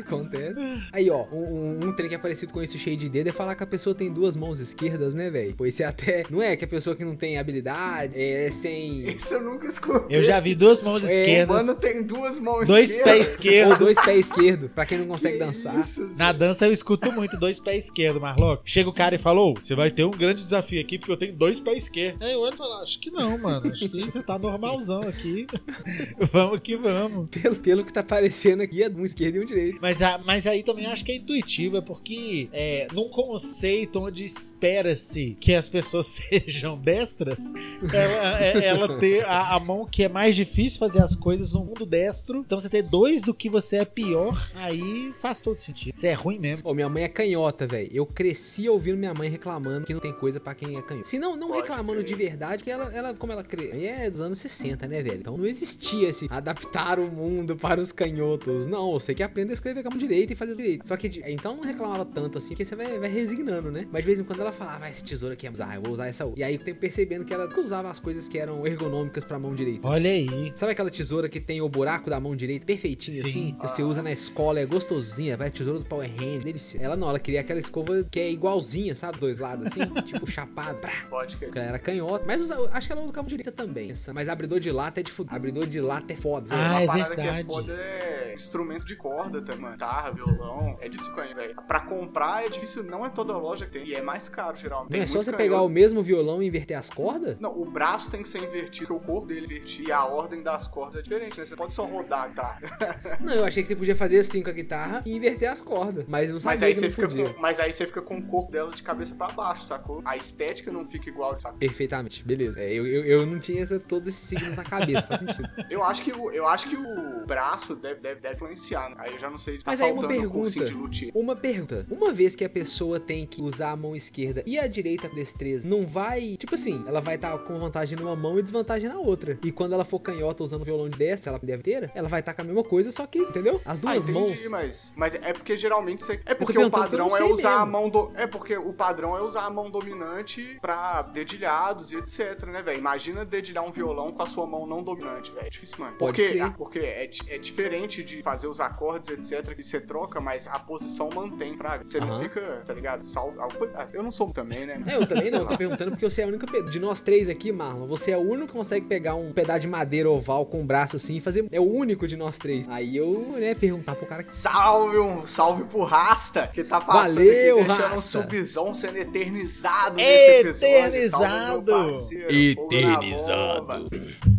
Acontece. 0.00 0.58
Aí, 0.92 1.10
ó, 1.10 1.24
um, 1.32 1.36
um, 1.84 1.88
um 1.88 1.92
trem 1.92 2.08
que 2.08 2.14
é 2.14 2.18
parecido 2.18 2.52
com 2.52 2.62
isso 2.62 2.78
cheio 2.78 2.96
de 2.96 3.08
dedo 3.08 3.28
é 3.28 3.32
falar 3.32 3.54
que 3.54 3.62
a 3.62 3.66
pessoa 3.66 3.94
tem 3.94 4.12
duas 4.12 4.36
mãos 4.36 4.60
esquerdas, 4.60 5.14
né, 5.14 5.30
velho? 5.30 5.54
Pois 5.56 5.74
você 5.74 5.84
até. 5.84 6.24
Não 6.30 6.42
é 6.42 6.56
que 6.56 6.64
a 6.64 6.68
pessoa 6.68 6.94
que 6.96 7.04
não 7.04 7.16
tem 7.16 7.38
habilidade 7.38 8.12
é 8.20 8.50
sem. 8.50 9.02
Isso 9.08 9.34
eu 9.34 9.42
nunca 9.42 9.66
escutei. 9.66 10.16
Eu 10.18 10.22
já 10.22 10.40
vi 10.40 10.54
duas 10.54 10.82
mãos 10.82 11.04
É, 11.04 11.20
esquerdas. 11.20 11.66
Mano, 11.66 11.74
tem 11.78 12.02
duas 12.02 12.38
mãos 12.38 12.66
Dois 12.66 12.90
esquerdas. 12.90 13.12
pés 13.14 13.28
esquerdos. 13.30 13.72
Ou 13.72 13.78
dois 13.78 14.00
pés 14.04 14.26
esquerdos, 14.26 14.70
pra 14.74 14.86
quem 14.86 14.98
não 14.98 15.06
consegue 15.06 15.38
Que 15.38 15.44
dançar. 15.44 15.78
Isso? 15.80 16.08
Na 16.16 16.32
dança 16.32 16.66
eu 16.66 16.72
escuto 16.72 17.10
muito 17.12 17.38
dois 17.38 17.58
pés 17.60 17.84
esquerdos, 17.84 18.20
Marlock. 18.20 18.62
Chega 18.64 18.88
o 18.88 18.92
cara 18.92 19.14
e 19.14 19.18
falou: 19.18 19.54
Você 19.60 19.74
vai 19.74 19.90
ter 19.90 20.04
um 20.04 20.10
grande 20.10 20.44
desafio 20.44 20.80
aqui 20.80 20.98
porque 20.98 21.12
eu 21.12 21.16
tenho 21.16 21.32
dois 21.32 21.58
pés 21.60 21.84
esquerdos. 21.84 22.20
Aí 22.22 22.32
eu 22.32 22.40
olho 22.40 22.54
e 22.54 22.56
falo: 22.56 22.72
Acho 22.82 23.00
que 23.00 23.10
não, 23.10 23.38
mano. 23.38 23.70
Acho 23.72 23.88
que 23.88 24.02
você 24.04 24.22
tá 24.22 24.38
normalzão 24.38 25.02
aqui. 25.02 25.46
vamos 26.32 26.58
que 26.60 26.76
vamos. 26.76 27.28
Pelo, 27.30 27.56
pelo 27.56 27.84
que 27.84 27.92
tá 27.92 28.02
parecendo 28.02 28.62
aqui, 28.62 28.82
é 28.82 28.88
um 28.88 29.04
esquerdo 29.04 29.36
e 29.36 29.40
um 29.40 29.44
direito. 29.46 29.78
Mas, 29.80 29.87
a- 30.02 30.18
mas 30.18 30.46
aí 30.46 30.62
também 30.62 30.86
acho 30.86 31.04
que 31.04 31.12
é 31.12 31.16
intuitivo, 31.16 31.76
é 31.76 31.80
porque 31.80 32.48
é, 32.52 32.86
num 32.92 33.08
conceito 33.08 34.00
onde 34.00 34.24
espera-se 34.24 35.36
que 35.40 35.54
as 35.54 35.68
pessoas 35.68 36.06
sejam 36.28 36.76
destras, 36.78 37.52
ela, 37.92 38.42
é- 38.42 38.64
ela 38.66 38.98
ter 38.98 39.24
a, 39.24 39.54
a 39.54 39.60
mão 39.60 39.86
que 39.86 40.02
é 40.04 40.08
mais 40.08 40.34
difícil 40.36 40.78
fazer 40.78 41.00
as 41.00 41.14
coisas 41.14 41.52
no 41.52 41.64
mundo 41.64 41.86
destro. 41.86 42.40
Então 42.44 42.60
você 42.60 42.68
ter 42.68 42.82
dois 42.82 43.22
do 43.22 43.32
que 43.34 43.48
você 43.48 43.76
é 43.78 43.84
pior, 43.84 44.50
aí 44.54 45.12
faz 45.14 45.40
todo 45.40 45.56
sentido. 45.56 45.96
Você 45.96 46.08
é 46.08 46.12
ruim 46.14 46.38
mesmo. 46.38 46.68
Ô, 46.68 46.74
minha 46.74 46.88
mãe 46.88 47.04
é 47.04 47.08
canhota, 47.08 47.66
velho. 47.66 47.88
Eu 47.92 48.04
cresci 48.06 48.68
ouvindo 48.68 48.96
minha 48.98 49.14
mãe 49.14 49.28
reclamando 49.28 49.86
que 49.86 49.94
não 49.94 50.00
tem 50.00 50.12
coisa 50.12 50.38
pra 50.40 50.54
quem 50.54 50.76
é 50.76 50.82
canhoto. 50.82 51.08
Se 51.08 51.18
não, 51.18 51.36
não 51.36 51.48
Pode 51.48 51.60
reclamando 51.62 52.00
crer. 52.02 52.04
de 52.04 52.14
verdade, 52.14 52.56
porque 52.58 52.70
ela, 52.70 52.92
ela 52.94 53.14
como 53.14 53.32
ela 53.32 53.42
cresceu. 53.42 53.74
Aí 53.74 53.86
é 53.86 54.10
dos 54.10 54.20
anos 54.20 54.38
60, 54.38 54.86
né, 54.88 55.02
velho? 55.02 55.18
Então 55.20 55.36
não 55.36 55.46
existia 55.46 56.08
esse 56.08 56.26
adaptar 56.30 56.98
o 56.98 57.10
mundo 57.10 57.56
para 57.56 57.80
os 57.80 57.92
canhotos. 57.92 58.66
Não, 58.66 58.92
você 58.92 59.14
que 59.14 59.22
aprende 59.22 59.52
a 59.52 59.54
escrever 59.68 59.82
com 59.82 59.88
a 59.88 59.90
mão 59.90 59.98
direita 59.98 60.32
e 60.32 60.36
fazer 60.36 60.54
direito. 60.54 60.86
Só 60.88 60.96
que 60.96 61.22
então 61.26 61.56
não 61.56 61.62
reclamava 61.64 62.04
tanto 62.04 62.38
assim, 62.38 62.48
porque 62.50 62.64
você 62.64 62.74
vai, 62.74 62.98
vai 62.98 63.08
resignando, 63.10 63.70
né? 63.70 63.86
Mas 63.90 64.02
de 64.02 64.06
vez 64.06 64.20
em 64.20 64.24
quando 64.24 64.40
ela 64.40 64.52
falava, 64.52 64.86
ah, 64.86 64.90
esse 64.90 65.04
tesouro 65.04 65.34
aqui 65.34 65.46
é 65.46 65.50
usar, 65.50 65.74
eu 65.74 65.82
vou 65.82 65.92
usar 65.92 66.06
essa 66.06 66.24
outra. 66.24 66.40
E 66.40 66.44
aí 66.44 66.54
eu 66.54 66.60
tenho 66.60 66.76
percebendo 66.76 67.24
que 67.24 67.32
ela 67.32 67.46
nunca 67.46 67.60
usava 67.60 67.90
as 67.90 67.98
coisas 67.98 68.28
que 68.28 68.38
eram 68.38 68.66
ergonômicas 68.66 69.24
pra 69.24 69.38
mão 69.38 69.54
direita. 69.54 69.86
Olha 69.86 70.10
aí. 70.10 70.52
Sabe 70.56 70.72
aquela 70.72 70.90
tesoura 70.90 71.28
que 71.28 71.40
tem 71.40 71.60
o 71.60 71.68
buraco 71.68 72.08
da 72.10 72.18
mão 72.20 72.34
direita 72.34 72.64
perfeitinho 72.66 73.20
Sim. 73.22 73.28
assim? 73.28 73.54
Que 73.54 73.68
você 73.68 73.82
usa 73.82 74.02
na 74.02 74.10
escola, 74.12 74.60
é 74.60 74.66
gostosinha, 74.66 75.36
vai 75.36 75.48
a 75.48 75.50
tesoura 75.50 75.78
do 75.78 75.84
Power 75.84 76.08
Hand, 76.10 76.40
delícia. 76.44 76.78
Ela 76.80 76.96
não, 76.96 77.08
ela 77.08 77.18
queria 77.18 77.40
aquela 77.40 77.60
escova 77.60 78.04
que 78.10 78.20
é 78.20 78.30
igualzinha, 78.30 78.94
sabe? 78.94 79.18
Dois 79.18 79.38
lados 79.38 79.66
assim, 79.66 79.80
tipo 80.04 80.30
chapado. 80.30 80.78
Pode 81.10 81.36
ela 81.40 81.64
era 81.64 81.78
canhota, 81.78 82.24
mas 82.26 82.40
usa- 82.40 82.68
acho 82.72 82.86
que 82.86 82.92
ela 82.92 83.02
usa 83.02 83.12
com 83.12 83.20
a 83.20 83.22
mão 83.22 83.28
direita 83.28 83.52
também. 83.52 83.90
Mas 84.14 84.28
abridor 84.28 84.60
de 84.60 84.70
lata 84.70 85.00
é 85.00 85.02
de 85.02 85.10
fuder. 85.10 85.34
Abridor 85.34 85.66
de 85.66 85.80
lata 85.80 86.12
é 86.12 86.16
foda. 86.16 86.46
Ah, 86.50 86.70
Uma 86.70 86.82
é 86.82 86.86
parada 86.86 87.10
que 87.10 87.16
verdade. 87.16 87.40
é 87.40 87.44
foda 87.44 87.72
é 87.72 88.34
instrumento 88.34 88.84
de 88.84 88.94
corda 88.94 89.40
também, 89.42 89.57
mano. 89.58 89.72
Guitarra, 89.74 90.10
violão, 90.12 90.76
é 90.80 90.88
disso 90.88 91.12
que 91.14 91.34
velho. 91.34 91.54
Pra 91.66 91.80
comprar 91.80 92.44
é 92.44 92.48
difícil, 92.48 92.82
não 92.82 93.04
é 93.04 93.10
toda 93.10 93.36
loja 93.36 93.64
que 93.66 93.72
tem. 93.72 93.84
E 93.86 93.94
é 93.94 94.02
mais 94.02 94.28
caro, 94.28 94.56
geralmente. 94.56 94.84
Não 94.90 94.90
Tem 94.90 95.02
é 95.02 95.06
só 95.06 95.18
você 95.22 95.30
canhoto. 95.30 95.42
pegar 95.42 95.62
o 95.62 95.68
mesmo 95.68 96.02
violão 96.02 96.42
e 96.42 96.46
inverter 96.46 96.78
as 96.78 96.90
cordas? 96.90 97.36
Não, 97.40 97.56
o 97.58 97.64
braço 97.70 98.10
tem 98.10 98.22
que 98.22 98.28
ser 98.28 98.38
invertido, 98.42 98.86
porque 98.88 98.92
o 98.92 99.00
corpo 99.06 99.26
dele 99.26 99.40
é 99.40 99.44
invertido. 99.44 99.88
E 99.88 99.92
a 99.92 100.04
ordem 100.04 100.42
das 100.42 100.66
cordas 100.66 100.96
é 100.96 101.02
diferente, 101.02 101.38
né? 101.38 101.44
Você 101.44 101.56
pode 101.56 101.72
só 101.74 101.84
rodar 101.84 102.24
a 102.24 102.28
guitarra. 102.28 102.60
Não, 103.20 103.32
eu 103.34 103.44
achei 103.44 103.62
que 103.62 103.68
você 103.68 103.76
podia 103.76 103.96
fazer 103.96 104.18
assim 104.20 104.42
com 104.42 104.50
a 104.50 104.52
guitarra 104.52 105.02
e 105.04 105.14
inverter 105.16 105.50
as 105.50 105.60
cordas. 105.62 106.04
Mas 106.08 106.30
não 106.30 106.40
sabia 106.40 106.52
Mas 106.54 106.62
aí, 106.62 106.72
que 106.72 106.78
você 106.78 106.86
não 106.86 106.92
fica 106.92 107.08
podia. 107.08 107.32
com, 107.34 107.40
mas 107.40 107.60
aí 107.60 107.72
você 107.72 107.86
fica 107.86 108.02
com 108.02 108.18
o 108.18 108.22
corpo 108.22 108.50
dela 108.52 108.70
de 108.70 108.82
cabeça 108.82 109.14
pra 109.14 109.28
baixo, 109.28 109.62
sacou? 109.62 110.02
A 110.04 110.16
estética 110.16 110.70
não 110.70 110.84
fica 110.84 111.08
igual, 111.08 111.38
sacou? 111.40 111.58
Perfeitamente, 111.58 112.24
beleza. 112.24 112.60
É, 112.60 112.72
eu, 112.72 112.86
eu, 112.86 113.04
eu 113.04 113.26
não 113.26 113.38
tinha 113.38 113.66
todos 113.80 114.08
esses 114.08 114.20
signos 114.20 114.56
na 114.56 114.64
cabeça, 114.64 115.02
faz 115.02 115.20
sentido. 115.20 115.48
Eu 115.70 115.82
acho 115.84 116.02
que 116.02 116.12
o, 116.12 116.30
eu 116.30 116.46
acho 116.48 116.68
que 116.68 116.76
o 116.76 117.26
braço 117.26 117.76
deve, 117.76 118.00
deve, 118.00 118.20
deve 118.20 118.34
influenciar, 118.36 118.88
né? 118.90 118.96
Aí 118.98 119.12
eu 119.12 119.18
já 119.18 119.28
não 119.28 119.36
sei, 119.38 119.47
tá 119.58 119.62
Mas 119.70 119.80
aí 119.80 119.92
uma 119.92 120.04
um 120.04 120.08
pergunta. 120.08 120.60
luthier. 120.74 121.10
Uma 121.14 121.34
pergunta. 121.36 121.86
Uma 121.90 122.12
vez 122.12 122.36
que 122.36 122.44
a 122.44 122.48
pessoa 122.48 123.00
tem 123.00 123.26
que 123.26 123.40
usar 123.42 123.70
a 123.72 123.76
mão 123.76 123.94
esquerda 123.96 124.42
e 124.46 124.58
a 124.58 124.66
direita 124.66 125.08
com 125.08 125.14
destreza, 125.14 125.68
não 125.68 125.86
vai. 125.86 126.36
Tipo 126.36 126.54
assim, 126.54 126.84
ela 126.86 127.00
vai 127.00 127.14
estar 127.14 127.36
com 127.38 127.54
vantagem 127.58 127.98
numa 127.98 128.14
mão 128.16 128.38
e 128.38 128.42
desvantagem 128.42 128.88
na 128.88 128.98
outra. 128.98 129.38
E 129.42 129.50
quando 129.50 129.72
ela 129.72 129.84
for 129.84 130.00
canhota 130.00 130.42
usando 130.44 130.64
violão 130.64 130.88
de 130.88 130.98
destra, 130.98 131.30
ela 131.30 131.40
deve 131.42 131.62
ter, 131.62 131.90
ela 131.94 132.08
vai 132.08 132.20
estar 132.20 132.34
com 132.34 132.42
a 132.42 132.44
mesma 132.44 132.64
coisa, 132.64 132.90
só 132.90 133.06
que, 133.06 133.18
entendeu? 133.18 133.60
As 133.64 133.78
Ah, 133.78 133.80
duas 133.92 134.04
entendi, 134.04 134.12
mãos. 134.12 134.48
mas, 134.50 134.92
mas 134.96 135.14
é 135.14 135.32
porque 135.32 135.56
geralmente 135.56 136.02
você. 136.04 136.20
É 136.26 136.34
porque 136.34 136.58
o 136.58 136.70
padrão 136.70 137.16
é 137.16 137.24
usar 137.24 137.56
a 137.56 137.58
mesmo. 137.66 137.72
mão 137.72 137.88
do. 137.90 138.10
É 138.14 138.26
porque 138.26 138.56
o 138.56 138.72
padrão 138.72 139.16
é 139.16 139.22
usar 139.22 139.44
a 139.44 139.50
mão 139.50 139.70
dominante 139.70 140.58
pra 140.60 141.02
dedilhados 141.02 141.92
e 141.92 141.96
etc, 141.96 142.44
né, 142.46 142.62
velho? 142.62 142.78
Imagina 142.78 143.24
dedilhar 143.24 143.64
um 143.64 143.70
violão 143.70 144.12
com 144.12 144.22
a 144.22 144.26
sua 144.26 144.46
mão 144.46 144.66
não 144.66 144.82
dominante, 144.82 145.30
velho. 145.32 145.46
É 145.46 145.50
difícil, 145.50 145.76
mano. 145.78 145.96
Pode 145.96 146.20
Porque, 146.22 146.40
ah, 146.40 146.50
porque 146.56 146.78
é, 146.80 147.08
é 147.28 147.38
diferente 147.38 148.02
de 148.02 148.22
fazer 148.22 148.46
os 148.48 148.60
acordes, 148.60 149.08
etc, 149.08 149.37
que 149.42 149.62
você 149.62 149.80
troca, 149.80 150.20
mas 150.20 150.46
a 150.46 150.58
posição 150.58 151.08
mantém, 151.14 151.56
fraga. 151.56 151.86
Você 151.86 152.00
não 152.00 152.18
fica, 152.20 152.62
tá 152.66 152.72
ligado? 152.72 153.04
Salvo. 153.04 153.38
coisa- 153.56 153.74
ah, 153.78 153.86
Eu 153.92 154.02
não 154.02 154.10
sou 154.10 154.30
também, 154.30 154.66
né? 154.66 154.80
É, 154.86 154.96
eu 154.96 155.06
também 155.06 155.30
não, 155.30 155.40
eu 155.40 155.46
tô 155.46 155.56
perguntando 155.56 155.90
porque 155.92 156.04
você 156.04 156.20
é 156.22 156.24
a 156.24 156.28
única. 156.28 156.46
pe- 156.46 156.62
De 156.62 156.78
nós 156.78 157.00
três 157.00 157.28
aqui, 157.28 157.50
Marlon, 157.52 157.86
você 157.86 158.10
é 158.10 158.16
o 158.16 158.20
único 158.20 158.48
que 158.48 158.52
consegue 158.52 158.86
pegar 158.86 159.14
um 159.14 159.32
pedaço 159.32 159.60
de 159.60 159.66
madeira 159.68 160.10
oval 160.10 160.44
com 160.46 160.60
o 160.60 160.64
braço 160.64 160.96
assim 160.96 161.16
e 161.16 161.20
fazer. 161.20 161.46
É 161.50 161.60
o 161.60 161.64
único 161.70 162.06
de 162.06 162.16
nós 162.16 162.36
três. 162.38 162.68
Aí 162.68 162.96
eu, 162.96 163.34
né, 163.38 163.54
perguntar 163.54 163.94
pro 163.94 164.06
cara 164.06 164.22
que. 164.22 164.34
Salve, 164.34 164.98
um 164.98 165.26
salve 165.26 165.64
pro 165.64 165.82
Rasta, 165.84 166.46
que 166.46 166.62
tá 166.64 166.80
passando 166.80 167.14
Valeu, 167.16 167.58
aqui, 167.58 167.66
deixando 167.66 167.86
um 167.86 167.90
Rasta. 167.90 168.22
subzão 168.22 168.74
sendo 168.74 168.96
eternizado 168.98 169.96
nesse 169.96 170.30
episódio. 170.40 170.66
Eternizado. 170.68 171.70
Salve, 171.72 171.72
meu 171.72 171.92
parceiro, 171.94 172.54
bomba. 172.56 173.88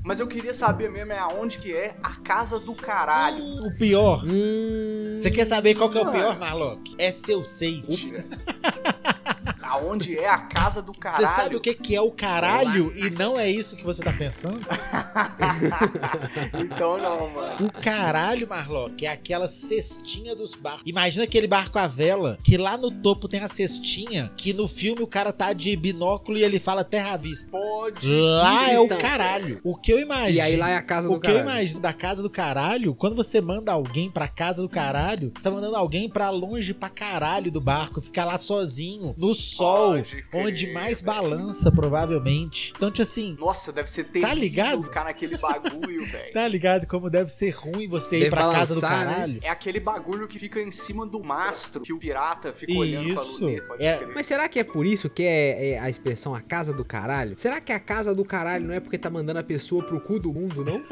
Mas 0.10 0.19
eu 0.19 0.26
queria 0.26 0.56
saber 0.56 0.89
mesmo 0.89 1.12
é 1.12 1.19
aonde 1.19 1.60
que 1.60 1.72
é 1.72 1.95
a 2.02 2.15
casa 2.15 2.60
do 2.60 2.74
caralho. 2.74 3.43
O 3.63 3.72
pior. 3.78 4.24
Hum. 4.26 5.13
Você 5.15 5.30
quer 5.30 5.45
saber 5.45 5.76
qual 5.76 5.88
que 5.88 6.00
é 6.00 6.02
o 6.02 6.12
pior, 6.12 6.36
Marlock? 6.39 6.95
É 6.98 7.12
se 7.12 7.32
eu 7.32 7.45
aonde 9.80 10.18
é 10.18 10.28
a 10.30 10.38
casa 10.38 10.82
do 10.82 10.92
Você 10.94 11.00
caralho? 11.00 11.28
sabe 11.36 11.56
o 11.56 11.60
que, 11.60 11.74
que 11.74 11.96
é 11.96 12.02
o 12.02 12.12
caralho 12.12 12.92
e 12.96 13.10
não 13.10 13.39
é 13.39 13.50
isso 13.50 13.76
que 13.76 13.84
você 13.84 14.02
tá 14.04 14.13
pensando? 14.13 14.60
Então 16.60 16.98
não, 16.98 17.30
mano. 17.30 17.65
O 17.68 17.72
caralho, 17.72 18.48
Marlock, 18.48 19.06
é 19.06 19.10
aquela 19.12 19.48
cestinha 19.48 20.36
dos 20.36 20.56
barcos. 20.56 20.84
Imagina 20.86 21.24
aquele 21.24 21.48
barco 21.48 21.78
à 21.80 21.88
vela, 21.88 22.38
que 22.44 22.58
lá 22.58 22.78
no 22.78 22.92
topo 22.92 23.28
tem 23.28 23.39
a 23.42 23.48
cestinha, 23.48 24.32
que 24.38 24.54
no 24.54 24.68
filme 24.68 25.02
o 25.02 25.08
cara 25.08 25.32
tá 25.32 25.54
de 25.54 25.76
binóculo 25.76 26.38
e 26.38 26.44
ele 26.44 26.60
fala 26.60 26.84
terra 26.84 27.13
à 27.13 27.18
vista. 27.18 27.50
Pode. 27.52 28.08
Lá 28.10 28.72
é 28.72 28.80
o 28.80 28.86
Então. 28.86 28.98
caralho. 28.98 29.60
O 29.63 29.76
que 29.76 29.92
eu 29.92 30.00
imagino. 30.00 30.38
E 30.38 30.42
aí 30.42 30.56
lá 30.56 30.70
é 30.70 30.76
a 30.76 30.82
casa 30.82 31.08
do 31.08 31.13
O 31.15 31.20
que 31.20 31.28
eu 31.28 31.36
caralho. 31.36 31.50
imagino 31.52 31.80
da 31.80 31.94
casa 31.94 32.22
do 32.22 32.30
caralho, 32.30 32.96
quando 32.96 33.15
você 33.15 33.42
manda 33.42 33.72
alguém 33.72 34.10
pra 34.10 34.28
casa 34.28 34.62
do 34.62 34.70
caralho, 34.70 35.32
você 35.36 35.44
tá 35.44 35.52
mandando 35.52 35.76
alguém 35.76 36.10
pra 36.10 36.30
longe 36.30 36.74
pra 36.74 36.89
caralho 36.89 37.52
do 37.52 37.62
barco, 37.62 38.02
ficar 38.02 38.26
lá 38.26 38.38
sozinho, 38.38 39.13
no 39.18 39.34
sol, 39.34 39.68
sol, 39.69 40.03
onde 40.34 40.71
mais 40.73 41.01
balança, 41.01 41.71
provavelmente. 41.71 42.73
Então, 42.75 42.89
tipo 42.91 43.03
assim, 43.03 43.36
Nossa, 43.39 43.71
deve 43.71 43.89
ser 43.89 44.05
terrível 44.05 44.36
ligado? 44.36 44.84
ficar 44.84 45.03
naquele 45.05 45.38
bagulho, 45.38 46.05
velho. 46.12 46.34
tá 46.34 46.47
ligado 46.47 46.88
como 46.88 47.10
deve 47.10 47.29
ser 47.29 47.51
ruim 47.51 47.88
você 47.88 48.17
ir 48.17 48.19
Deve 48.21 48.29
pra 48.32 48.49
casa 48.49 48.75
do 48.75 48.82
balançar, 48.82 49.05
né? 49.08 49.13
caralho? 49.13 49.39
É 49.43 49.49
aquele 49.49 49.79
bagulho 49.79 50.27
que 50.27 50.39
fica 50.39 50.60
em 50.62 50.71
cima 50.71 51.05
do 51.05 51.23
mastro, 51.23 51.82
que 51.82 51.93
o 51.93 51.97
pirata 51.99 52.53
fica 52.53 52.73
olhando 52.73 53.10
Isso. 53.10 53.38
pra 53.38 53.45
luneta, 53.47 53.67
pode 53.67 53.86
É- 53.86 53.97
crer. 53.97 54.12
Mas 54.15 54.25
será 54.25 54.49
que 54.49 54.60
é 54.60 54.63
por 54.63 54.86
isso 54.86 55.10
que 55.10 55.23
é, 55.23 55.71
é 55.71 55.79
a 55.79 55.89
expressão 55.89 56.34
a 56.34 56.41
casa 56.41 56.73
do 56.73 56.84
caralho? 56.86 57.36
Será 57.38 57.60
que 57.62 57.71
a 57.71 57.79
casa 57.79 58.13
do 58.13 58.25
caralho 58.25 58.65
não 58.67 58.73
é 58.73 58.79
porque 58.79 58.97
tá 58.97 59.10
mandando 59.10 59.39
a 59.39 59.43
pessoa 59.43 59.84
pro 59.84 59.99
cu 59.99 60.19
do 60.19 60.34
mundo, 60.34 60.63
não? 60.63 60.84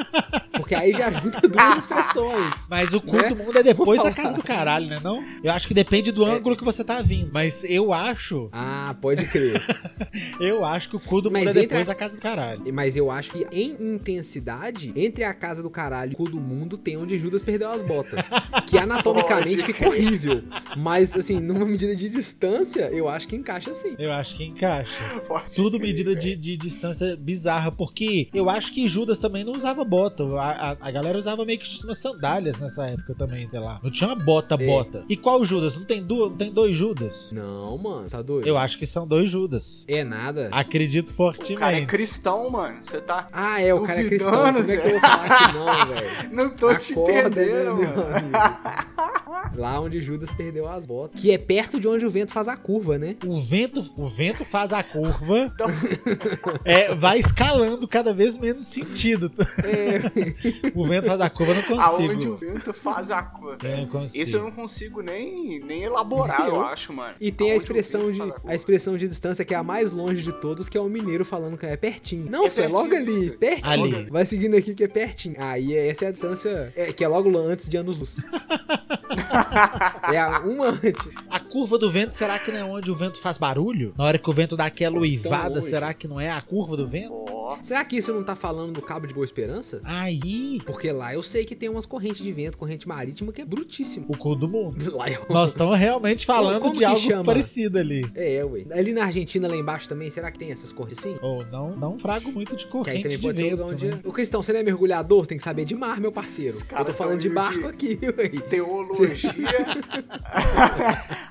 Porque 0.54 0.74
aí 0.76 0.92
já 0.92 1.12
junta 1.12 1.48
duas 1.48 1.78
expressões. 1.80 2.68
Mas 2.70 2.94
o 2.94 3.02
cu 3.02 3.18
Né? 3.18 3.30
do 3.30 3.36
mundo 3.36 3.58
é 3.58 3.64
depois 3.64 4.02
da 4.02 4.12
casa 4.14 4.34
do 4.34 4.44
caralho, 4.44 4.88
né 4.88 5.00
não? 5.04 5.24
Eu 5.44 5.52
acho 5.52 5.68
que 5.68 5.74
depende 5.74 6.12
do 6.12 6.26
ângulo 6.26 6.56
que 6.58 6.64
você 6.64 6.84
tá 6.84 7.02
vindo. 7.02 7.30
Mas 7.34 7.64
eu 7.64 7.94
acho, 7.94 8.50
Ah, 8.52 8.67
pode 9.02 9.26
crer. 9.26 9.62
eu 10.40 10.64
acho 10.66 10.90
que 10.90 10.96
o 10.96 11.00
cu 11.00 11.22
do 11.22 11.30
mundo 11.30 11.44
Mas 11.46 11.56
é 11.56 11.62
depois 11.62 11.82
a- 11.84 11.86
da 11.92 11.96
casa 11.96 12.16
do 12.16 12.22
caralho. 12.22 12.62
Mas 12.74 12.96
eu 12.98 13.10
acho 13.12 13.32
que 13.32 13.46
em 13.52 13.76
intensidade, 13.96 14.92
entre 14.96 15.24
a 15.24 15.34
casa 15.34 15.62
do 15.62 15.70
caralho 15.70 16.12
e 16.12 16.14
o 16.14 16.18
cu 16.18 16.30
do 16.30 16.40
mundo, 16.40 16.78
tem 16.78 16.98
onde 16.98 17.18
Judas 17.18 17.42
perdeu 17.42 17.70
as 17.70 17.82
botas. 17.82 18.20
Que 18.66 18.78
anatomicamente 18.80 19.64
fica 19.64 19.88
horrível. 19.88 20.44
Mas, 20.76 21.16
assim, 21.16 21.40
numa 21.40 21.66
medida 21.66 21.96
de 21.96 22.10
distância, 22.10 22.90
eu 22.92 23.08
acho 23.08 23.28
que 23.28 23.36
encaixa 23.36 23.72
assim. 23.72 23.96
Eu 24.00 24.12
acho 24.12 24.36
que 24.36 24.44
encaixa. 24.46 25.02
Pode 25.28 25.54
Tudo 25.56 25.78
crer, 25.78 25.88
medida 25.90 26.16
de, 26.16 26.36
de 26.36 26.58
distância 26.58 27.16
bizarra, 27.16 27.72
porque 27.72 28.30
eu 28.34 28.50
acho 28.50 28.72
que 28.74 28.88
Judas 28.88 29.18
também 29.18 29.44
não 29.44 29.54
usava 29.54 29.84
bota. 29.84 30.24
A, 30.38 30.72
a, 30.72 30.78
a 30.80 30.92
galera 30.92 31.18
usava 31.18 31.46
meio 31.46 31.60
que 31.60 31.84
umas 31.84 32.00
sandálias 32.00 32.60
nessa 32.60 32.88
época 32.88 33.14
também, 33.16 33.48
sei 33.50 33.60
lá. 33.60 33.80
Não 33.84 33.92
tinha 33.92 34.10
uma 34.10 34.16
bota, 34.16 34.56
É. 34.56 34.66
bota. 34.66 35.06
E 35.10 35.16
qual 35.16 35.44
Judas? 35.46 35.76
Não 35.78 35.84
tem, 35.86 36.02
duas, 36.04 36.30
não 36.32 36.38
tem 36.38 36.52
dois 36.52 36.76
Judas? 36.76 37.32
Não, 37.32 37.78
mano, 37.78 38.10
tá 38.10 38.22
doido? 38.22 38.48
Eu 38.48 38.57
acho 38.58 38.78
que 38.78 38.86
são 38.86 39.08
dois 39.08 39.30
Judas. 39.30 39.86
É 39.88 40.04
nada. 40.04 40.50
Acredito 40.52 41.10
O 41.10 41.14
fortemente. 41.14 41.56
cara 41.60 41.78
é 41.78 41.86
cristão, 41.86 42.50
mano. 42.50 42.78
Você 42.82 43.00
tá. 43.02 43.28
Ah, 43.32 43.62
é, 43.62 43.74
o 43.74 43.82
cara 43.82 44.02
é 44.02 44.04
cristão. 44.06 44.32
Como 44.32 44.58
é 44.58 44.64
que 44.64 44.72
eu 44.72 44.92
vou 44.92 45.00
falar 45.00 45.48
que 45.48 45.54
não, 45.54 45.66
velho? 45.96 46.36
Não 46.36 46.50
tô 46.50 46.74
te 46.76 46.94
Acorda, 46.94 47.14
né, 47.42 47.46
entendendo, 47.48 47.76
meu 47.76 47.88
mano. 47.90 48.32
Lá 49.56 49.80
onde 49.80 50.00
Judas 50.02 50.30
perdeu 50.32 50.68
as 50.68 50.86
botas. 50.86 51.20
Que 51.22 51.32
é 51.32 51.38
perto 51.38 51.80
de 51.80 51.88
onde 51.88 52.06
o 52.06 52.10
vento 52.10 52.32
faz 52.32 52.48
a 52.48 52.56
curva, 52.56 52.98
né? 52.98 53.16
O 53.26 53.42
vento, 53.42 53.82
o 53.98 54.08
vento 54.08 54.44
faz 54.46 54.72
a 54.74 54.84
curva, 54.84 55.52
Então- 55.54 55.68
é, 56.66 56.94
vai 56.94 57.20
escalando 57.20 57.88
cada 57.88 58.14
vez 58.14 58.38
menos 58.38 58.66
sentido. 58.66 59.32
É. 59.64 59.98
O 60.76 60.86
vento 60.86 61.08
faz 61.08 61.22
a 61.22 61.30
curva, 61.30 61.54
eu 61.54 61.76
não 61.76 61.82
Aonde 61.82 62.28
o 62.28 62.32
consigo. 62.32 62.38
vento 62.54 62.74
faz 62.74 63.12
a 63.12 63.24
curva, 63.24 63.58
Eu 63.64 63.70
não 63.70 63.78
velho. 63.78 63.88
consigo. 63.88 64.24
Esse 64.24 64.36
eu 64.36 64.44
não 64.44 64.52
consigo 64.52 65.02
nem, 65.02 65.60
nem 65.60 65.84
elaborar, 65.84 66.42
eu 66.48 66.56
Eu- 66.56 66.62
acho, 66.62 66.94
mano. 66.94 67.16
E 67.20 67.32
tem 67.32 67.48
a 67.50 67.54
Aonde 67.54 67.64
o 67.64 67.64
expressão 67.64 68.12
de 68.12 68.20
a 68.46 68.56
expressão 68.56 68.98
de 68.98 69.08
distância 69.08 69.44
que 69.46 69.54
é 69.54 69.58
a 69.58 69.64
mais 69.64 69.92
longe 69.92 70.24
de 70.24 70.32
todos, 70.32 70.68
que 70.70 70.78
é 70.78 70.82
o 70.82 70.90
mineiro 70.90 71.24
falando 71.26 71.58
que 71.58 71.66
é 71.66 71.76
pertinho. 71.78 72.30
Não, 72.30 72.46
É 72.46 72.60
é 72.60 72.68
logo 72.68 72.96
ali, 72.96 73.32
pertinho. 73.32 73.98
Ali. 73.98 74.10
Vai 74.10 74.26
seguindo 74.26 74.56
aqui 74.56 74.74
que 74.74 74.84
é 74.84 74.88
pertinho. 74.88 75.36
Aí 75.38 75.76
essa 75.76 76.06
é 76.06 76.08
a 76.10 76.12
distância 76.12 76.74
é, 76.76 76.92
que 76.92 77.04
é 77.04 77.08
logo 77.08 77.36
antes 77.38 77.70
de 77.70 77.78
anos 77.78 77.98
luz. 77.98 78.24
é 80.12 80.18
a 80.20 80.40
uma 80.40 80.68
antes. 80.70 81.14
A 81.30 81.40
curva 81.40 81.78
do 81.78 81.90
vento, 81.90 82.12
será 82.14 82.38
que 82.40 82.52
não 82.52 82.60
é 82.60 82.64
onde 82.64 82.92
o 82.92 82.96
vento 82.96 83.20
faz 83.20 83.38
barulho? 83.38 83.94
Na 83.98 84.06
hora 84.06 84.18
que 84.18 84.30
o 84.30 84.34
vento 84.34 84.56
dá 84.56 84.66
aquela 84.66 85.00
uivada, 85.00 85.62
será 85.62 85.94
que 85.94 86.08
não 86.08 86.20
é 86.20 86.30
a 86.32 86.42
curva 86.42 86.76
do 86.78 86.88
vento? 86.88 87.14
Ó, 87.30 87.58
Será 87.62 87.84
que 87.86 87.98
isso 87.98 88.14
não 88.14 88.24
tá 88.24 88.36
falando 88.36 88.74
do 88.74 88.82
Cabo 88.82 89.08
de 89.08 89.14
Boa 89.14 89.24
Esperança? 89.26 89.82
Aí, 89.84 90.60
Porque 90.66 90.92
lá 90.92 91.14
eu 91.14 91.24
sei 91.24 91.46
que 91.46 91.56
tem 91.56 91.70
umas 91.70 91.86
correntes 91.86 92.22
de 92.22 92.32
vento, 92.32 92.58
corrente 92.58 92.88
marítima 92.88 93.32
que 93.32 93.42
é 93.42 93.46
brutíssimo. 93.46 94.06
o 94.10 94.18
cu 94.18 94.36
do 94.36 94.48
mundo. 94.48 94.78
Lá 94.98 95.10
eu... 95.10 95.26
Nós 95.30 95.52
estamos 95.52 95.78
realmente 95.78 96.26
falando 96.26 96.62
Como 96.62 96.74
de 96.74 96.80
que 96.80 96.86
algo 96.86 97.00
chama? 97.00 97.24
parecido 97.24 97.78
ali. 97.78 98.10
É, 98.16 98.27
ué. 98.46 98.66
Ali 98.72 98.94
na 98.94 99.06
Argentina, 99.06 99.48
lá 99.48 99.56
embaixo 99.56 99.88
também, 99.90 100.10
será 100.10 100.32
que 100.32 100.40
tem 100.40 100.52
essas 100.52 100.72
correntes 100.72 101.00
assim? 101.00 101.16
Ou 101.22 101.46
não, 101.48 101.76
não 101.76 102.00
frago 102.00 102.32
muito 102.32 102.56
de 102.56 102.66
Que 102.66 102.68
aí 102.68 102.72
corrente 102.72 103.02
também 103.04 103.18
de 103.18 103.24
pode 103.24 103.38
ser 103.38 103.50
vento. 103.56 103.74
onde... 103.74 103.88
é. 103.88 103.92
né? 103.92 104.00
O 104.04 104.12
Cristão, 104.12 104.42
você 104.44 104.54
não 104.54 104.60
é 104.60 104.64
mergulhador? 104.64 105.26
Tem 105.28 105.38
que 105.38 105.44
saber 105.44 105.66
de 105.66 105.76
mar, 105.76 106.00
meu 106.00 106.12
parceiro. 106.12 106.50
Esse 106.50 106.64
Eu 106.64 106.78
tô 106.78 106.86
tá 106.86 106.94
falando 106.94 107.20
de 107.20 107.30
barco 107.30 107.60
de- 107.60 107.66
aqui, 107.66 108.00
ué. 108.18 108.30
teologia, 108.50 109.18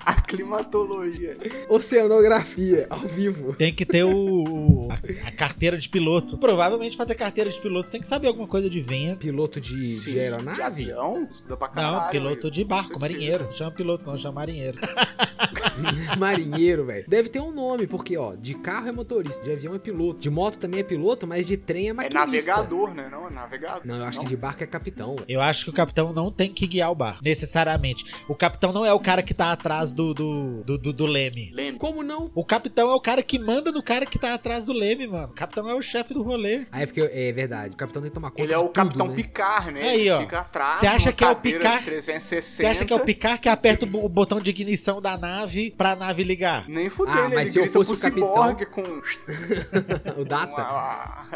a 0.04 0.20
climatologia. 0.22 1.36
Oceanografia, 1.68 2.86
ao 2.90 3.00
vivo. 3.00 3.54
Tem 3.54 3.72
que 3.72 3.84
ter 3.84 4.04
o, 4.04 4.88
a, 4.90 5.28
a 5.28 5.32
carteira 5.32 5.76
de 5.78 5.88
piloto. 5.88 6.38
Provavelmente, 6.38 6.96
pra 6.96 7.06
ter 7.06 7.14
carteira 7.14 7.50
de 7.50 7.60
piloto, 7.60 7.86
você 7.86 7.92
tem 7.92 8.00
que 8.00 8.06
saber 8.06 8.28
alguma 8.28 8.46
coisa 8.46 8.68
de 8.68 8.80
vento. 8.80 9.20
Piloto 9.20 9.60
de, 9.60 9.84
Sim, 9.84 10.12
de 10.12 10.20
aeronave? 10.20 10.56
De 10.56 10.62
avião? 10.62 11.26
Estuda 11.30 11.56
pra 11.56 11.68
caralho. 11.68 11.96
Não, 12.04 12.10
piloto 12.10 12.46
aí. 12.46 12.52
de 12.52 12.64
barco, 12.64 12.98
marinheiro. 13.00 13.44
Não 13.44 13.50
chama 13.50 13.70
piloto, 13.70 14.06
não, 14.06 14.16
chama 14.16 14.34
marinheiro. 14.40 14.78
Marinheiro, 16.18 16.84
velho. 16.86 17.04
Deve 17.08 17.28
ter 17.28 17.40
um 17.40 17.50
nome, 17.52 17.86
porque, 17.86 18.16
ó, 18.16 18.34
de 18.34 18.54
carro 18.54 18.88
é 18.88 18.92
motorista, 18.92 19.42
de 19.44 19.52
avião 19.52 19.74
é 19.74 19.78
piloto, 19.78 20.20
de 20.20 20.30
moto 20.30 20.56
também 20.58 20.80
é 20.80 20.82
piloto, 20.82 21.26
mas 21.26 21.46
de 21.46 21.56
trem 21.56 21.86
é 21.86 21.90
É 21.90 21.92
maquinista. 21.92 22.26
navegador, 22.26 22.94
né? 22.94 23.08
Não, 23.10 23.26
é 23.26 23.30
navegador. 23.30 23.82
Não, 23.84 23.96
eu 23.96 24.04
acho 24.04 24.20
que 24.20 24.26
de 24.26 24.36
barco 24.36 24.62
é 24.62 24.66
capitão, 24.66 25.14
velho. 25.16 25.24
Eu 25.28 25.40
acho 25.40 25.64
que 25.64 25.70
o 25.70 25.72
capitão 25.72 26.12
não 26.12 26.30
tem 26.30 26.52
que 26.52 26.66
guiar 26.66 26.90
o 26.90 26.94
barco, 26.94 27.22
necessariamente. 27.24 28.04
O 28.28 28.34
capitão 28.34 28.72
não 28.72 28.84
é 28.84 28.92
o 28.92 29.00
cara 29.00 29.22
que 29.22 29.34
tá 29.34 29.52
atrás 29.52 29.92
do, 29.92 30.12
do, 30.14 30.62
do, 30.64 30.78
do- 30.78 30.92
do 30.92 31.06
leme. 31.06 31.50
Leme. 31.52 31.78
Como 31.78 32.02
não? 32.02 32.30
O 32.34 32.44
capitão 32.44 32.90
é 32.90 32.94
o 32.94 33.00
cara 33.00 33.22
que 33.22 33.38
manda 33.38 33.70
no 33.70 33.82
cara 33.82 34.06
que 34.06 34.18
tá 34.18 34.34
atrás 34.34 34.64
do 34.64 34.72
leme, 34.72 35.06
mano. 35.06 35.28
O 35.28 35.34
capitão 35.34 35.68
é 35.68 35.74
o 35.74 35.82
chefe 35.82 36.14
do 36.14 36.22
rolê. 36.22 36.66
Ah, 36.72 36.82
é 36.82 36.86
porque 36.86 37.00
é 37.00 37.32
verdade. 37.32 37.74
O 37.74 37.76
capitão 37.76 38.00
tem 38.02 38.10
que 38.10 38.14
tomar 38.14 38.30
conta 38.30 38.42
Ele 38.42 38.52
é 38.52 38.56
de 38.56 38.62
o 38.62 38.66
tudo, 38.66 38.72
Capitão 38.74 39.08
né? 39.08 39.14
Picard, 39.14 39.72
né? 39.72 39.88
Aí, 39.88 40.10
ó. 40.10 40.20
Fica 40.20 40.40
atrás. 40.40 40.74
Você 40.74 40.86
acha 40.86 41.12
que 41.12 41.24
é 41.24 41.30
o? 41.30 41.34
360. 41.36 42.42
Você 42.42 42.66
acha 42.66 42.84
que 42.84 42.92
é 42.92 42.96
o 42.96 43.00
Picard 43.00 43.40
que 43.40 43.48
aperta 43.48 43.86
o 43.86 44.08
botão 44.08 44.40
de 44.40 44.50
ignição 44.50 45.00
da 45.00 45.16
nave 45.16 45.65
pra 45.70 45.96
nave 45.96 46.22
ligar? 46.22 46.68
Nem 46.68 46.88
fudendo, 46.88 47.18
Ah, 47.18 47.28
mas 47.28 47.54
ele 47.56 47.68
se 47.68 47.76
eu 47.78 47.84
fosse 47.84 48.10
pro 48.10 48.24
o 48.24 48.34
capitão- 48.34 48.66
com... 48.66 48.82
o 50.20 50.24
Data. 50.24 51.26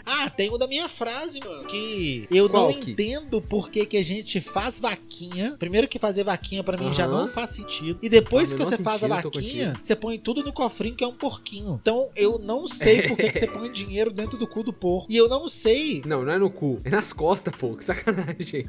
Ah, 0.07 0.29
tem 0.31 0.51
o 0.51 0.59
da 0.59 0.67
minha 0.67 0.89
frase, 0.89 1.41
mano. 1.45 1.65
Que 1.67 2.27
eu 2.31 2.49
Qual 2.49 2.71
não 2.71 2.81
que? 2.81 2.91
entendo 2.93 3.41
por 3.41 3.71
que, 3.71 3.87
que 3.87 3.97
a 3.97 4.05
gente 4.05 4.41
faz 4.41 4.79
vaquinha. 4.79 5.57
Primeiro 5.59 5.89
que 5.89 5.99
fazer 5.99 6.25
vaquinha 6.25 6.63
pra 6.63 6.77
mim 6.77 6.93
já 6.93 7.05
Aham. 7.07 7.23
não 7.23 7.29
faz 7.29 7.51
sentido. 7.51 7.99
E 8.03 8.09
depois 8.09 8.53
que 8.53 8.59
você 8.59 8.77
menor 8.77 8.85
faz 8.85 9.05
a 9.05 9.09
sentido, 9.09 9.33
vaquinha, 9.35 9.75
você 9.81 9.97
põe 9.97 10.19
tudo 10.19 10.43
no 10.43 10.53
cofrinho 10.53 10.95
que 10.95 11.05
é 11.05 11.07
um 11.07 11.15
porquinho. 11.15 11.79
Então 11.81 12.11
eu 12.17 12.39
não 12.39 12.67
sei 12.67 13.03
por 13.03 13.17
que, 13.17 13.31
que 13.31 13.39
você 13.39 13.47
põe 13.49 13.71
dinheiro 13.73 14.13
dentro 14.13 14.37
do 14.39 14.47
cu 14.47 14.63
do 14.63 14.73
porco. 14.73 15.07
E 15.11 15.17
eu 15.17 15.29
não 15.29 15.49
sei. 15.49 16.03
Não, 16.07 16.25
não 16.25 16.33
é 16.33 16.39
no 16.39 16.51
cu. 16.51 16.81
É 16.85 16.91
nas 16.91 17.13
costas, 17.13 17.55
pô. 17.57 17.75
Que 17.77 17.85
sacanagem. 17.85 18.67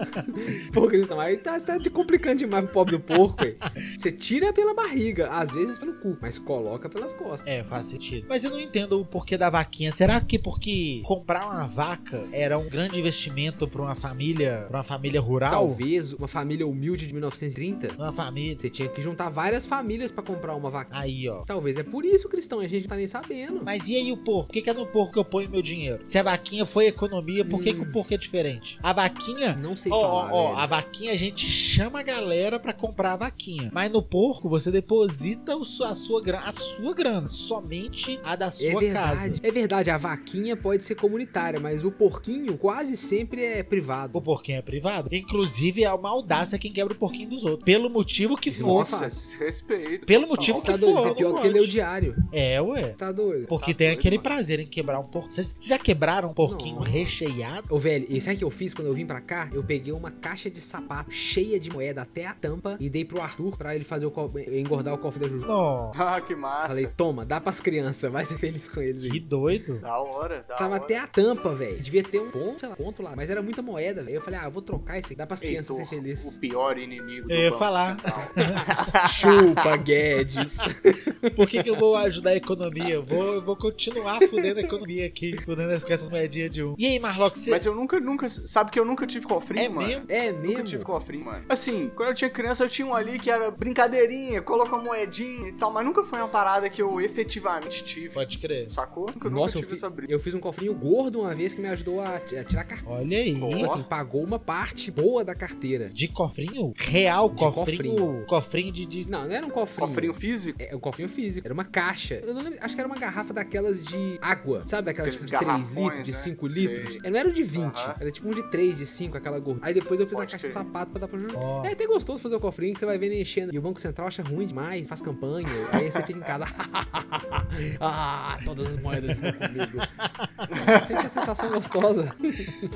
pô, 0.72 0.86
Cristão, 0.86 1.18
aí 1.20 1.36
tá, 1.36 1.58
tá 1.60 1.78
te 1.78 1.90
complicando 1.90 2.36
demais 2.36 2.64
pro 2.64 2.72
pobre 2.74 2.96
do 2.96 3.00
porco, 3.00 3.44
aí. 3.44 3.56
Você 3.98 4.12
tira 4.12 4.52
pela 4.52 4.74
barriga, 4.74 5.28
às 5.28 5.52
vezes 5.52 5.78
pelo 5.78 5.94
cu, 5.94 6.16
mas 6.20 6.38
coloca 6.38 6.88
pelas 6.88 7.14
costas. 7.14 7.46
É, 7.46 7.62
faz 7.64 7.86
sentido. 7.86 8.26
Mas 8.28 8.44
eu 8.44 8.50
não 8.50 8.60
entendo 8.60 9.00
o 9.00 9.04
porquê 9.04 9.36
da 9.36 9.50
vaquinha. 9.50 9.92
Será 9.92 10.20
que 10.20 10.38
porque 10.50 11.00
comprar 11.04 11.46
uma 11.46 11.66
vaca 11.66 12.26
era 12.32 12.58
um 12.58 12.68
grande 12.68 12.98
investimento 12.98 13.68
pra 13.68 13.82
uma 13.82 13.94
família, 13.94 14.64
pra 14.68 14.78
uma 14.78 14.82
família 14.84 15.20
rural? 15.20 15.50
Talvez 15.52 16.12
uma 16.12 16.26
família 16.26 16.66
humilde 16.66 17.06
de 17.06 17.12
1930, 17.14 17.94
Uma 17.96 18.12
família. 18.12 18.56
você 18.58 18.68
tinha 18.68 18.88
que 18.88 19.00
juntar 19.00 19.28
várias 19.28 19.64
famílias 19.64 20.10
pra 20.10 20.22
comprar 20.24 20.54
uma 20.56 20.68
vaca. 20.68 20.90
Aí, 20.98 21.28
ó. 21.28 21.42
Talvez 21.44 21.78
é 21.78 21.82
por 21.84 22.04
isso, 22.04 22.28
Cristão, 22.28 22.58
a 22.60 22.66
gente 22.66 22.82
não 22.82 22.88
tá 22.88 22.96
nem 22.96 23.06
sabendo. 23.06 23.60
Mas 23.64 23.88
e 23.88 23.94
aí 23.96 24.10
o 24.12 24.16
porco? 24.16 24.48
Por 24.48 24.54
que, 24.54 24.62
que 24.62 24.70
é 24.70 24.74
no 24.74 24.86
porco 24.86 25.12
que 25.12 25.18
eu 25.20 25.24
ponho 25.24 25.48
meu 25.48 25.62
dinheiro? 25.62 26.00
Se 26.02 26.18
a 26.18 26.22
vaquinha 26.22 26.66
foi 26.66 26.86
economia, 26.88 27.44
por 27.44 27.62
que, 27.62 27.72
que 27.72 27.80
o 27.80 27.90
porco 27.92 28.12
é 28.12 28.16
diferente? 28.16 28.78
A 28.82 28.92
vaquinha. 28.92 29.54
Não 29.56 29.76
sei 29.76 29.92
Ó, 29.92 30.00
falar, 30.00 30.32
ó, 30.34 30.52
ó, 30.52 30.56
a 30.56 30.66
vaquinha 30.66 31.12
a 31.12 31.16
gente 31.16 31.46
chama 31.46 32.00
a 32.00 32.02
galera 32.02 32.58
pra 32.58 32.72
comprar 32.72 33.12
a 33.12 33.16
vaquinha. 33.16 33.70
Mas 33.72 33.90
no 33.90 34.02
porco 34.02 34.48
você 34.48 34.70
deposita 34.70 35.56
o 35.56 35.64
su- 35.64 35.84
a 35.84 35.94
sua, 35.94 36.20
a 36.44 36.52
sua 36.52 36.92
grana. 36.92 37.28
Somente 37.28 38.18
a 38.24 38.34
da 38.34 38.46
É 38.46 38.50
sua 38.50 38.80
verdade, 38.80 39.30
casa. 39.30 39.40
é 39.42 39.50
verdade, 39.50 39.90
a 39.90 39.96
vaquinha 39.96 40.39
pode 40.56 40.84
ser 40.84 40.94
comunitária, 40.94 41.60
mas 41.60 41.84
o 41.84 41.90
porquinho 41.90 42.56
quase 42.56 42.96
sempre 42.96 43.44
é 43.44 43.62
privado. 43.62 44.16
O 44.16 44.20
porquinho 44.22 44.58
é 44.58 44.62
privado. 44.62 45.08
Inclusive, 45.12 45.84
é 45.84 45.92
uma 45.92 46.08
audácia 46.08 46.58
quem 46.58 46.72
quebra 46.72 46.92
o 46.94 46.96
porquinho 46.96 47.28
dos 47.30 47.44
outros. 47.44 47.64
Pelo 47.64 47.88
motivo 47.90 48.36
que 48.36 48.48
Isso 48.48 48.62
for. 48.62 48.84
você 48.86 48.90
faz. 48.96 49.02
Nossa, 49.14 49.44
respeito. 49.44 50.06
Pelo 50.06 50.26
motivo 50.28 50.58
Você 50.58 50.66
que 50.66 50.72
tá 50.72 50.76
doido, 50.78 50.94
for. 50.94 51.00
isso 51.00 51.08
é 51.08 51.14
pior 51.14 51.28
que 51.34 51.40
pode. 51.42 51.48
ler 51.48 51.60
o 51.60 51.68
diário. 51.68 52.16
É, 52.32 52.60
ué. 52.60 52.82
Tá 52.94 53.12
doido. 53.12 53.46
Porque 53.46 53.72
Tá 53.72 53.78
tem 53.78 53.86
doido, 53.88 53.98
aquele 53.98 54.16
mano. 54.16 54.22
prazer 54.22 54.60
em 54.60 54.66
quebrar 54.66 54.98
um 54.98 55.04
porco. 55.04 55.30
Vocês 55.30 55.54
já 55.60 55.78
quebraram 55.78 56.30
um 56.30 56.34
porquinho 56.34 56.76
Não. 56.76 56.82
recheado? 56.82 57.66
Ô, 57.74 57.78
velho, 57.78 58.06
e 58.08 58.20
sabe 58.20 58.36
o 58.36 58.38
que 58.38 58.44
eu 58.44 58.50
fiz 58.50 58.74
quando 58.74 58.88
eu 58.88 58.94
vim 58.94 59.06
pra 59.06 59.20
cá? 59.20 59.48
Eu 59.52 59.62
peguei 59.62 59.92
uma 59.92 60.10
caixa 60.10 60.50
de 60.50 60.60
sapato 60.60 61.10
cheia 61.10 61.58
de 61.58 61.70
moeda 61.70 62.02
até 62.02 62.26
a 62.26 62.34
tampa 62.34 62.76
e 62.80 62.88
dei 62.88 63.04
pro 63.04 63.20
Arthur 63.20 63.56
pra 63.56 63.74
ele 63.74 63.84
fazer 63.84 64.06
o 64.06 64.10
co- 64.10 64.30
engordar 64.52 64.94
o 64.94 64.98
cofre 64.98 65.20
da 65.22 65.28
Juju. 65.28 65.46
Não. 65.46 65.92
Ah, 65.94 66.20
que 66.20 66.34
massa. 66.34 66.68
Falei, 66.68 66.86
toma, 66.86 67.24
dá 67.24 67.40
pras 67.40 67.60
crianças, 67.60 68.10
vai 68.10 68.24
ser 68.24 68.38
feliz 68.38 68.68
com 68.68 68.80
eles 68.80 69.04
aí. 69.04 69.10
Que 69.10 69.20
doido. 69.20 69.78
Da 69.80 69.98
hora. 69.98 70.29
Hora, 70.34 70.44
da 70.46 70.54
Tava 70.56 70.74
hora. 70.74 70.84
até 70.84 70.98
a 70.98 71.06
tampa, 71.06 71.54
velho. 71.54 71.78
Devia 71.80 72.02
ter 72.02 72.20
um 72.20 72.30
ponto, 72.30 72.60
sei 72.60 72.68
lá, 72.68 72.76
ponto 72.76 73.02
lá. 73.02 73.12
Mas 73.16 73.30
era 73.30 73.42
muita 73.42 73.62
moeda, 73.62 74.02
velho. 74.02 74.16
Eu 74.16 74.20
falei, 74.20 74.38
ah, 74.40 74.44
eu 74.44 74.50
vou 74.50 74.62
trocar 74.62 74.98
isso 74.98 75.06
aqui. 75.08 75.14
Dá 75.16 75.26
pras 75.26 75.40
crianças 75.40 75.76
ser 75.76 75.86
felizes. 75.86 76.36
o 76.36 76.40
pior 76.40 76.78
inimigo 76.78 77.28
do 77.28 77.32
Eu 77.34 77.38
ia 77.40 77.50
Banco 77.50 77.58
falar. 77.58 77.96
Chupa, 79.08 79.76
Guedes. 79.76 80.56
Por 81.36 81.46
que, 81.48 81.62
que 81.62 81.70
eu 81.70 81.76
vou 81.76 81.96
ajudar 81.96 82.30
a 82.30 82.36
economia? 82.36 82.94
Eu 82.94 83.02
vou, 83.02 83.34
eu 83.34 83.42
vou 83.42 83.56
continuar 83.56 84.20
fudendo 84.28 84.60
a 84.60 84.62
economia 84.62 85.06
aqui, 85.06 85.36
fudendo 85.44 85.68
com 85.86 85.92
essas 85.92 86.08
moedinhas 86.10 86.50
de 86.50 86.62
um. 86.62 86.74
E 86.78 86.86
aí, 86.86 86.98
Marlock, 86.98 87.38
você. 87.38 87.50
Mas 87.50 87.64
eu 87.66 87.74
nunca, 87.74 87.98
nunca. 88.00 88.28
Sabe 88.28 88.70
que 88.70 88.78
eu 88.78 88.84
nunca 88.84 89.06
tive 89.06 89.26
cofrinho, 89.26 89.64
É 89.64 89.68
mano? 89.68 89.86
mesmo? 89.86 90.04
É 90.08 90.30
Nunca 90.32 90.46
mesmo? 90.48 90.64
tive 90.64 90.84
cofrinho, 90.84 91.24
mano. 91.24 91.44
Assim, 91.48 91.90
quando 91.94 92.10
eu 92.10 92.14
tinha 92.14 92.30
criança, 92.30 92.64
eu 92.64 92.68
tinha 92.68 92.86
um 92.86 92.94
ali 92.94 93.18
que 93.18 93.30
era 93.30 93.50
brincadeirinha, 93.50 94.40
coloca 94.42 94.74
uma 94.76 94.82
moedinha 94.84 95.48
e 95.48 95.52
tal, 95.52 95.70
mas 95.72 95.84
nunca 95.84 96.02
foi 96.04 96.18
uma 96.18 96.28
parada 96.28 96.68
que 96.70 96.80
eu 96.80 97.00
efetivamente 97.00 97.82
tive. 97.84 98.10
Pode 98.10 98.38
crer. 98.38 98.70
Sacou? 98.70 99.06
Nunca, 99.12 99.28
Nossa, 99.30 99.56
eu, 99.56 99.60
nunca 99.60 99.66
tive 99.66 99.66
fi- 99.68 99.74
essa 99.74 99.90
briga. 99.90 100.12
eu 100.12 100.18
fiz 100.20 100.34
um 100.34 100.40
cofrinho 100.40 100.74
gordo 100.74 101.20
uma 101.20 101.34
vez 101.34 101.54
que 101.54 101.60
me 101.60 101.68
ajudou 101.68 102.00
a, 102.00 102.16
a 102.16 102.20
tirar 102.20 102.62
a 102.62 102.64
carteira. 102.64 103.00
Olha 103.00 103.18
aí. 103.18 103.34
Tipo 103.34 103.64
assim, 103.64 103.82
pagou 103.82 104.22
uma 104.22 104.38
parte 104.38 104.90
boa 104.90 105.24
da 105.24 105.34
carteira. 105.34 105.90
De 105.90 106.08
cofrinho? 106.08 106.72
Real 106.78 107.28
De 107.28 107.36
cofrinho? 107.36 107.94
cofrinho. 107.94 108.24
Cofrinho 108.26 108.72
de. 108.72 108.86
de... 108.86 109.10
Não, 109.10 109.26
não 109.26 109.34
era 109.34 109.46
um 109.46 109.50
cofrinho. 109.50 109.88
Cofrinho 109.88 110.14
físico? 110.14 110.58
É 110.62 110.74
um 110.76 110.80
cofrinho 110.80 111.08
físico. 111.08 111.46
Era 111.46 111.54
uma 111.54 111.64
caixa. 111.64 112.20
Eu 112.22 112.34
não 112.34 112.42
lembro, 112.42 112.58
acho 112.60 112.74
que 112.74 112.80
era 112.80 112.88
uma 112.88 112.98
garrafa 112.98 113.32
daquelas 113.32 113.82
de 113.82 114.18
água. 114.20 114.62
Sabe? 114.66 114.86
Daquelas 114.86 115.14
Aqueles 115.14 115.30
tipo, 115.30 115.38
de 115.40 115.46
3 115.46 115.58
garrafões, 115.58 115.84
litros, 115.84 116.04
de 116.04 116.12
né? 116.12 116.18
5 116.18 116.50
Sei. 116.50 116.66
litros. 116.66 116.98
É, 117.04 117.10
não 117.10 117.18
era 117.18 117.28
o 117.28 117.32
de 117.32 117.42
20. 117.42 117.62
Aham. 117.76 117.94
Era 118.00 118.10
tipo 118.10 118.28
um 118.28 118.32
de 118.32 118.50
3, 118.50 118.78
de 118.78 118.86
5, 118.86 119.16
aquela 119.16 119.38
gorda. 119.38 119.60
Aí 119.64 119.74
depois 119.74 119.98
eu 120.00 120.06
fiz 120.06 120.16
Pode 120.16 120.28
a 120.28 120.30
caixa 120.30 120.48
de 120.48 120.52
crer. 120.54 120.64
sapato 120.64 120.90
pra 120.92 121.00
dar 121.00 121.08
pra 121.08 121.18
Juju. 121.18 121.36
Ó. 121.36 121.64
É 121.64 121.72
até 121.72 121.86
gostoso 121.86 122.20
fazer 122.22 122.36
o 122.36 122.40
cofrinho 122.40 122.74
que 122.74 122.80
você 122.80 122.86
vai 122.86 122.98
vendo 122.98 123.14
enchendo. 123.14 123.54
E 123.54 123.58
o 123.58 123.62
Banco 123.62 123.80
Central 123.80 124.08
acha 124.08 124.22
ruim 124.22 124.46
demais, 124.46 124.86
faz 124.86 125.00
campanha. 125.02 125.48
Aí 125.72 125.90
você 125.90 126.02
fica 126.02 126.18
em 126.18 126.22
casa. 126.22 126.46
ah, 127.80 128.38
todas 128.44 128.68
as 128.70 128.76
moedas 128.76 129.16
estão 129.16 129.32
comigo. 129.32 129.78
Sente 130.86 131.06
a 131.06 131.08
sensação 131.08 131.50
gostosa. 131.50 132.14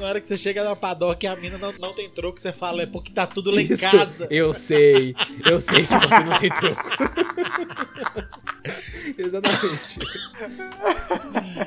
Na 0.01 0.07
hora 0.07 0.21
que 0.21 0.27
você 0.29 0.37
chega 0.37 0.63
na 0.65 0.75
padoca 0.77 1.25
e 1.25 1.29
a 1.29 1.37
mina 1.37 1.59
não, 1.59 1.73
não 1.73 1.93
tem 1.95 2.09
troco, 2.11 2.41
você 2.41 2.53
fala, 2.53 2.83
é 2.83 2.87
porque 2.87 3.13
tá 3.13 3.27
tudo 3.27 3.51
lá 3.51 3.61
em 3.61 3.65
Isso, 3.73 3.91
casa. 3.91 4.27
Eu 4.31 4.53
sei. 4.53 5.15
Eu 5.45 5.59
sei 5.61 5.83
que 5.87 5.93
você 5.95 6.25
não 6.25 6.39
tem 6.39 6.51
troco. 6.51 6.85
Exatamente. 9.17 9.99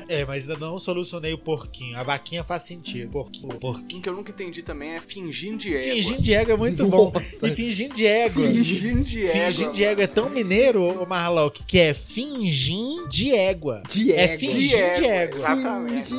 É, 0.08 0.24
mas 0.24 0.48
ainda 0.48 0.66
não 0.66 0.78
solucionei 0.78 1.32
o 1.32 1.38
porquinho. 1.38 1.96
A 1.98 2.02
vaquinha 2.02 2.42
faz 2.44 2.62
sentido. 2.62 3.10
Porquinho. 3.10 3.48
O 3.54 3.58
Porquinho. 3.58 4.02
que 4.02 4.08
eu 4.08 4.12
nunca 4.14 4.30
entendi 4.32 4.62
também 4.62 4.94
é 4.96 5.00
fingindo 5.00 5.56
de 5.58 5.74
égua. 5.74 5.94
Fingindo 5.94 6.22
de 6.22 6.34
égua 6.34 6.54
é 6.54 6.56
muito 6.56 6.86
bom. 6.86 7.12
Nossa. 7.14 7.48
E 7.48 7.54
fingindo 7.54 7.94
de 7.94 8.06
égua. 8.06 8.42
Fingindo 8.46 9.04
de 9.04 9.24
égua. 9.26 9.32
Fingindo 9.50 9.72
de 9.72 9.84
égua 9.84 10.04
é 10.04 10.06
tão 10.06 10.28
mineiro, 10.28 10.82
ô 11.02 11.06
Marlock, 11.06 11.64
que 11.64 11.78
é 11.78 11.94
fingir 11.94 13.06
de 13.08 13.30
égua. 13.32 13.82
De 13.88 14.12
É 14.12 14.24
égua. 14.24 14.38
fingir 14.38 14.94
de 14.96 15.04
égua. 15.06 15.46
Exatamente. 15.58 16.14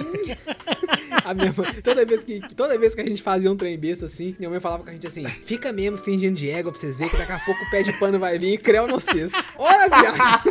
A 1.26 1.34
minha 1.34 1.54
mãe, 1.56 1.82
toda 1.84 2.06
vez 2.06 2.24
que 2.24 2.42
toda 2.56 2.78
vez 2.78 2.96
que 2.96 3.02
a 3.02 3.06
gente 3.06 3.22
fazia 3.22 3.52
um 3.52 3.56
trem 3.58 3.78
besta 3.78 4.06
assim, 4.06 4.36
minha 4.40 4.50
mãe 4.50 4.60
falava 4.60 4.84
com 4.84 4.90
a 4.90 4.94
gente 4.94 5.06
assim: 5.08 5.24
fica 5.44 5.72
mesmo 5.72 5.98
fingindo 5.98 6.36
de 6.36 6.50
égua 6.50 6.72
pra 6.72 6.80
vocês 6.80 6.98
verem 6.98 7.12
que 7.12 7.18
daqui 7.18 7.32
a 7.32 7.40
pouco 7.40 7.62
o 7.64 7.70
pé 7.70 7.84
de 7.84 7.94
pano 7.94 8.18
vai 8.20 8.38
vir 8.38 8.54
e 8.54 8.58
creu 8.58 8.88
no 8.88 9.00
vocês. 9.00 9.32
Olha, 9.58 9.88
viado! 9.90 10.44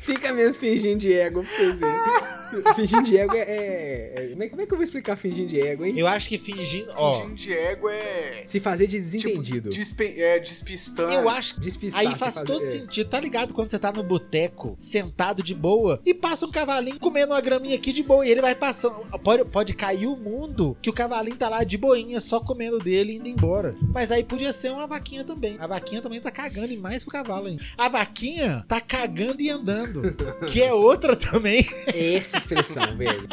Fica 0.00 0.32
mesmo 0.32 0.54
fingindo 0.54 0.98
de 1.00 1.12
égua 1.12 1.42
pra 1.42 1.52
vocês 1.52 1.78
verem. 1.78 1.96
Fingindo 2.76 3.02
de 3.02 3.18
égua 3.18 3.36
é. 3.36 4.12
é- 4.14 4.28
Como 4.30 4.42
é, 4.42 4.48
como 4.48 4.62
é 4.62 4.66
que 4.66 4.72
eu 4.72 4.76
vou 4.76 4.84
explicar 4.84 5.16
fingindo 5.16 5.48
de 5.48 5.60
égua, 5.60 5.88
hein? 5.88 5.98
Eu 5.98 6.06
acho 6.06 6.28
que 6.28 6.38
fingindo. 6.38 6.90
Ó, 6.96 7.14
Fingindo 7.14 7.34
de 7.34 7.52
égua 7.52 7.92
é. 7.92 8.44
Se 8.46 8.60
fazer 8.60 8.86
de 8.86 8.96
Tipo, 8.98 9.04
desentendido. 9.10 9.70
dispe- 9.70 10.14
é, 10.16 10.38
despistando. 10.38 11.12
eu 11.12 11.28
acho 11.28 11.58
Despistar. 11.58 12.00
Aí 12.02 12.14
faz 12.14 12.34
fazer- 12.34 12.46
todo 12.46 12.62
é. 12.62 12.70
sentido, 12.70 13.08
tá 13.10 13.18
ligado? 13.18 13.52
Quando 13.52 13.68
você 13.68 13.78
tá 13.78 13.90
no 13.90 14.02
boteco, 14.02 14.76
sentado 14.78 15.42
de 15.42 15.54
boa, 15.54 16.00
e 16.06 16.14
passa 16.14 16.46
um 16.46 16.50
cavalinho 16.50 17.00
comendo 17.06 17.32
uma 17.32 17.40
graminha 17.40 17.76
aqui 17.76 17.92
de 17.92 18.02
boa, 18.02 18.26
e 18.26 18.30
ele 18.30 18.40
vai 18.40 18.52
passando. 18.52 18.96
Pode, 19.22 19.44
pode 19.44 19.74
cair 19.74 20.08
o 20.08 20.16
mundo 20.16 20.76
que 20.82 20.90
o 20.90 20.92
cavalinho 20.92 21.36
tá 21.36 21.48
lá 21.48 21.62
de 21.62 21.78
boinha, 21.78 22.20
só 22.20 22.40
comendo 22.40 22.78
dele 22.78 23.12
e 23.12 23.16
indo 23.16 23.28
embora. 23.28 23.76
Mas 23.94 24.10
aí 24.10 24.24
podia 24.24 24.52
ser 24.52 24.72
uma 24.72 24.88
vaquinha 24.88 25.22
também. 25.22 25.56
A 25.60 25.68
vaquinha 25.68 26.02
também 26.02 26.20
tá 26.20 26.32
cagando 26.32 26.72
e 26.72 26.76
mais 26.76 27.04
que 27.04 27.08
o 27.08 27.12
cavalo 27.12 27.46
ainda. 27.46 27.62
A 27.78 27.88
vaquinha 27.88 28.64
tá 28.66 28.80
cagando 28.80 29.40
e 29.40 29.48
andando, 29.48 30.16
que 30.50 30.60
é 30.60 30.72
outra 30.72 31.14
também. 31.14 31.64
Essa 31.86 32.38
expressão, 32.38 32.96
velho. 32.96 33.28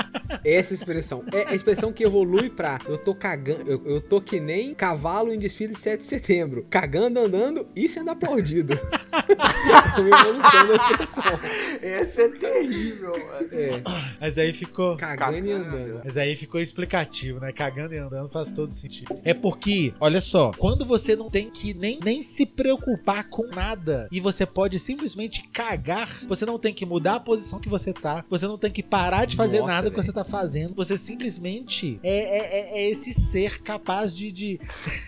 Essa 0.46 0.76
expressão. 0.76 1.24
É 1.34 1.50
a 1.50 1.56
expressão 1.56 1.92
que 1.92 2.04
evolui 2.04 2.52
pra 2.52 2.80
eu 2.86 3.00
tô 3.00 3.16
cagando. 3.16 3.72
Eu, 3.72 3.82
eu 3.86 4.02
tô 4.02 4.22
que 4.22 4.40
nem 4.40 4.76
cavalo 4.76 5.34
em 5.34 5.40
desfile 5.40 5.74
de 5.74 5.80
7 5.80 6.02
de 6.02 6.06
setembro. 6.06 6.68
Cagando, 6.70 7.20
andando 7.20 7.68
e 7.76 7.90
sendo 7.90 8.12
aplaudido. 8.12 8.74
é 8.74 10.00
uma 10.00 10.20
evolução 10.20 10.68
da 10.68 10.76
expressão. 10.76 11.40
Essa 11.82 12.22
é 12.22 12.30
terrível, 12.30 13.12
mano. 13.12 13.50
É, 13.54 13.82
Mas 14.20 14.38
aí 14.38 14.52
ficou. 14.54 14.98
cagando 14.98 15.46
e 15.48 15.52
andando. 15.52 16.02
Mas 16.04 16.18
aí 16.18 16.36
ficou 16.36 16.60
explicativo, 16.60 17.40
né? 17.40 17.52
Cagando 17.52 17.94
e 17.94 17.98
andando 17.98 18.30
faz 18.30 18.52
todo 18.52 18.74
sentido. 18.74 19.16
É 19.24 19.34
porque, 19.34 19.94
olha 20.00 20.22
só, 20.22 20.52
quando 20.58 20.86
você 20.86 21.16
não 21.16 21.30
tem 21.30 21.50
que 21.50 21.74
nem, 21.74 22.00
nem 22.04 22.22
se 22.24 22.46
preocupar 22.46 23.26
com 23.30 23.48
nada 23.48 24.08
e 24.12 24.20
você 24.20 24.46
pode 24.46 24.80
simplesmente 24.80 25.44
cagar, 25.50 26.10
você 26.28 26.46
não 26.46 26.58
tem 26.58 26.74
que 26.74 26.86
mudar 26.86 27.16
a 27.16 27.20
posição 27.20 27.60
que 27.60 27.70
você 27.70 27.94
tá, 27.94 28.26
você 28.30 28.46
não 28.48 28.58
tem 28.58 28.72
que 28.72 28.82
parar 28.84 29.26
de 29.26 29.36
fazer 29.36 29.60
Nossa, 29.60 29.72
nada 29.72 29.90
que 29.90 29.96
velho. 29.96 30.06
você 30.06 30.12
tá 30.12 30.24
fazendo, 30.26 30.74
você 30.76 30.98
simplesmente 30.98 32.00
é, 32.04 32.10
é, 32.10 32.60
é- 32.60 32.78
é 32.84 32.90
esse 32.90 33.14
ser 33.14 33.62
capaz 33.62 34.16
de, 34.16 34.32
de, 34.32 34.60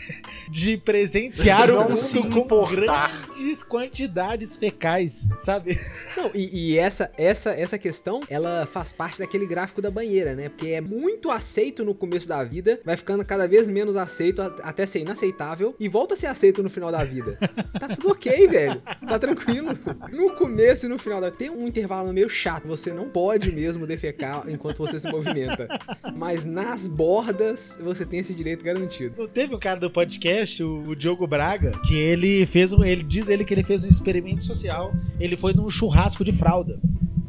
de 0.49 0.77
presentear 0.77 1.69
o 1.69 1.75
Não 1.75 1.83
mundo 1.89 1.97
se 1.97 2.19
com 2.21 2.45
grandes 2.65 3.63
quantidades 3.63 4.55
fecais, 4.57 5.27
sabe? 5.39 5.77
Não, 6.17 6.31
e, 6.33 6.71
e 6.73 6.77
essa, 6.77 7.11
essa, 7.17 7.51
essa 7.51 7.77
questão, 7.77 8.21
ela 8.35 8.65
faz 8.65 8.91
parte 8.91 9.19
daquele 9.19 9.45
gráfico 9.45 9.81
da 9.81 9.89
banheira, 9.89 10.35
né? 10.35 10.49
Porque 10.49 10.67
é 10.67 10.81
muito 10.81 11.31
aceito 11.31 11.83
no 11.85 11.95
começo 11.95 12.27
da 12.27 12.43
vida, 12.43 12.79
vai 12.83 12.97
ficando 12.97 13.23
cada 13.23 13.47
vez 13.47 13.69
menos 13.69 13.95
aceito 13.95 14.41
até 14.41 14.85
ser 14.85 14.99
inaceitável 14.99 15.73
e 15.79 15.87
volta 15.87 16.15
a 16.15 16.17
ser 16.17 16.27
aceito 16.27 16.61
no 16.61 16.69
final 16.69 16.91
da 16.91 17.03
vida. 17.03 17.37
Tá 17.75 17.89
tudo 17.89 18.11
ok, 18.11 18.47
velho. 18.47 18.81
Tá 19.05 19.19
tranquilo. 19.19 19.77
No 20.11 20.31
começo 20.31 20.85
e 20.85 20.89
no 20.89 20.97
final 20.97 21.19
da 21.19 21.29
Tem 21.29 21.49
um 21.49 21.67
intervalo 21.67 22.11
meio 22.13 22.29
chato, 22.29 22.65
você 22.65 22.91
não 22.91 23.09
pode 23.09 23.51
mesmo 23.51 23.85
defecar 23.85 24.45
enquanto 24.47 24.77
você 24.77 24.97
se 24.97 25.09
movimenta. 25.09 25.67
Mas 26.15 26.45
nas 26.45 26.87
bordas, 26.87 27.77
você 27.81 28.05
tem 28.05 28.19
esse 28.19 28.33
direito 28.33 28.63
garantido. 28.63 29.15
Não 29.17 29.27
teve 29.27 29.53
um 29.53 29.59
cara 29.59 29.79
do 29.79 29.91
podcast, 29.91 30.63
o, 30.63 30.89
o 30.89 30.95
Diogo 30.95 31.27
Braga, 31.27 31.73
que 31.85 31.95
ele 31.95 32.45
fez 32.45 32.71
um. 32.71 32.83
Ele 32.83 33.03
diz 33.03 33.27
ele 33.27 33.43
que 33.43 33.53
ele 33.53 33.63
fez 33.63 33.83
um 33.83 33.87
experimento 33.87 34.45
social. 34.45 34.93
Ele 35.19 35.35
foi 35.35 35.53
num 35.53 35.69
churrasco 35.69 36.23
de 36.23 36.31
fralda. 36.31 36.79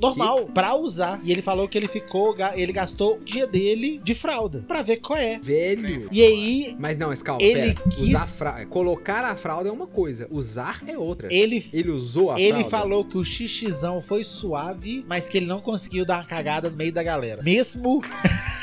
Normal, 0.01 0.47
pra 0.47 0.75
usar. 0.77 1.21
E 1.25 1.33
ele 1.33 1.43
falou 1.43 1.69
que 1.69 1.77
ele 1.79 1.89
ficou. 1.89 2.35
Ele 2.55 2.73
gastou 2.73 3.17
o 3.17 3.25
dia 3.25 3.47
dele 3.47 4.01
de 4.03 4.15
fralda. 4.15 4.65
Pra 4.67 4.83
ver 4.83 4.97
qual 4.99 5.19
é. 5.19 5.39
Velho. 5.39 6.09
E 6.13 6.23
aí, 6.23 6.77
Mas 6.79 6.97
não, 6.97 7.15
Scal, 7.15 7.39
Ele 7.41 7.75
pera. 7.75 7.89
quis- 7.91 8.09
Usar 8.09 8.27
fra... 8.27 8.67
Colocar 8.67 9.25
a 9.25 9.35
fralda 9.37 9.69
é 9.69 9.73
uma 9.73 9.87
coisa, 9.87 10.27
usar 10.31 10.83
é 10.87 10.97
outra. 10.99 11.29
ele. 11.33 11.65
Ele 11.73 11.91
usou 11.91 12.31
a 12.31 12.41
Ele 12.41 12.65
fralda? 12.65 12.69
falou 12.71 13.05
que 13.05 13.17
o 13.19 13.25
xixizão 13.25 14.01
foi 14.01 14.23
suave, 14.25 15.05
mas 15.09 15.29
que 15.29 15.37
ele 15.39 15.47
não 15.47 15.61
conseguiu 15.61 16.05
dar 16.05 16.19
uma 16.19 16.25
cagada 16.25 16.69
no 16.71 16.77
meio 16.77 16.93
da 16.93 17.03
galera. 17.03 17.43
Mesmo. 17.43 18.03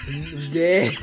Velho. 0.05 0.93